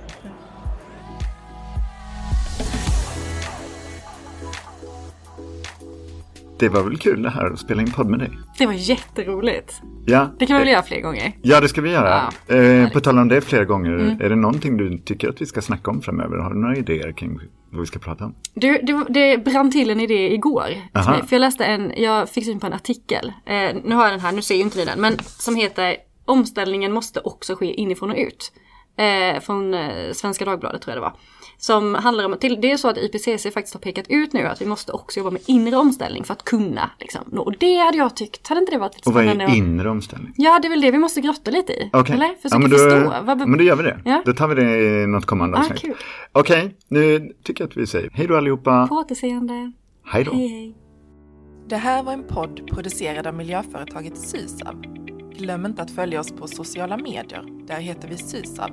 Det 6.58 6.68
var 6.68 6.82
väl 6.82 6.98
kul 6.98 7.22
det 7.22 7.30
här 7.30 7.50
att 7.50 7.58
spela 7.58 7.82
in 7.82 7.90
podd 7.90 8.06
med 8.06 8.18
dig. 8.18 8.30
Det 8.58 8.66
var 8.66 8.72
jätteroligt. 8.72 9.82
Ja. 10.06 10.30
Det 10.38 10.46
kan 10.46 10.56
vi 10.56 10.62
väl 10.62 10.72
göra 10.72 10.82
fler 10.82 11.00
gånger? 11.00 11.32
Ja, 11.42 11.60
det 11.60 11.68
ska 11.68 11.80
vi 11.80 11.90
göra. 11.90 12.32
Ja, 12.46 12.54
eh, 12.54 12.90
på 12.90 13.00
tal 13.00 13.18
om 13.18 13.28
det 13.28 13.40
fler 13.40 13.64
gånger, 13.64 13.92
mm. 13.92 14.20
är 14.20 14.28
det 14.28 14.36
någonting 14.36 14.76
du 14.76 14.98
tycker 14.98 15.28
att 15.28 15.40
vi 15.40 15.46
ska 15.46 15.62
snacka 15.62 15.90
om 15.90 16.02
framöver? 16.02 16.38
Har 16.38 16.50
du 16.50 16.60
några 16.60 16.76
idéer 16.76 17.12
kring 17.12 17.38
vad 17.70 17.80
vi 17.80 17.86
ska 17.86 17.98
prata 17.98 18.24
om? 18.24 18.34
Du, 18.54 18.78
det, 18.82 19.04
det 19.08 19.44
brann 19.44 19.70
till 19.70 19.90
en 19.90 20.00
idé 20.00 20.34
igår. 20.34 20.68
För 21.02 21.26
jag 21.30 21.40
läste 21.40 21.64
en, 21.64 21.92
jag 21.96 22.28
fick 22.28 22.44
syn 22.44 22.60
på 22.60 22.66
en 22.66 22.72
artikel. 22.72 23.32
Eh, 23.46 23.76
nu 23.84 23.94
har 23.94 24.04
jag 24.04 24.12
den 24.12 24.20
här, 24.20 24.32
nu 24.32 24.42
ser 24.42 24.54
ju 24.54 24.60
inte 24.60 24.78
ni 24.78 24.84
den, 24.84 25.00
men 25.00 25.18
som 25.18 25.56
heter 25.56 25.96
Omställningen 26.24 26.92
måste 26.92 27.20
också 27.20 27.56
ske 27.56 27.74
inifrån 27.74 28.10
och 28.10 28.16
ut. 28.16 28.52
Eh, 28.96 29.40
från 29.40 29.74
eh, 29.74 30.12
Svenska 30.12 30.44
Dagbladet 30.44 30.82
tror 30.82 30.96
jag 30.96 30.96
det 30.96 31.08
var. 31.08 31.16
Som 31.58 31.94
handlar 31.94 32.24
om, 32.24 32.36
till, 32.40 32.60
det 32.60 32.72
är 32.72 32.76
så 32.76 32.88
att 32.88 32.98
IPCC 32.98 33.54
faktiskt 33.54 33.74
har 33.74 33.80
pekat 33.80 34.06
ut 34.08 34.32
nu 34.32 34.46
att 34.46 34.60
vi 34.60 34.66
måste 34.66 34.92
också 34.92 35.18
jobba 35.18 35.30
med 35.30 35.42
inre 35.46 35.76
omställning 35.76 36.24
för 36.24 36.32
att 36.32 36.44
kunna 36.44 36.90
liksom, 37.00 37.22
nå. 37.26 37.42
Och 37.42 37.54
det 37.58 37.76
hade 37.76 37.98
jag 37.98 38.16
tyckt, 38.16 38.48
hade 38.48 38.60
inte 38.60 38.72
det 38.72 38.78
varit 38.78 38.94
lite 38.94 39.10
spännande? 39.10 39.44
Och 39.44 39.50
vad 39.50 39.56
är 39.56 39.58
inre 39.58 39.90
omställning? 39.90 40.32
Ja, 40.36 40.58
det 40.62 40.68
är 40.68 40.70
väl 40.70 40.80
det 40.80 40.90
vi 40.90 40.98
måste 40.98 41.20
grotta 41.20 41.50
lite 41.50 41.72
i. 41.72 41.90
Okay. 41.92 42.16
Eller? 42.16 42.28
Försöka 42.28 42.54
ja, 42.54 42.58
men 42.58 42.70
då, 42.70 42.76
förstå. 42.76 43.24
Vad, 43.24 43.48
men 43.48 43.58
då 43.58 43.64
gör 43.64 43.76
vi 43.76 43.82
det. 43.82 44.00
Ja? 44.04 44.22
Då 44.24 44.32
tar 44.32 44.48
vi 44.48 44.54
det 44.54 45.02
i 45.02 45.06
något 45.06 45.26
kommande 45.26 45.56
ah, 45.56 45.60
avsnitt. 45.60 45.96
Okej, 46.32 46.64
okay, 46.64 46.70
nu 46.88 47.32
tycker 47.42 47.64
jag 47.64 47.68
att 47.68 47.76
vi 47.76 47.86
säger 47.86 48.10
hej 48.12 48.26
då 48.26 48.36
allihopa. 48.36 48.86
På 48.88 48.94
återseende. 48.94 49.72
Hej 50.06 50.24
då. 50.24 50.32
Hej, 50.32 50.48
hej. 50.48 50.74
Det 51.68 51.76
här 51.76 52.02
var 52.02 52.12
en 52.12 52.24
podd 52.26 52.66
producerad 52.66 53.26
av 53.26 53.34
miljöföretaget 53.34 54.18
Sysav. 54.18 54.82
Glöm 55.38 55.66
inte 55.66 55.82
att 55.82 55.90
följa 55.90 56.20
oss 56.20 56.32
på 56.32 56.46
sociala 56.46 56.96
medier. 56.96 57.66
Där 57.66 57.80
heter 57.80 58.08
vi 58.08 58.16
Sysav. 58.16 58.70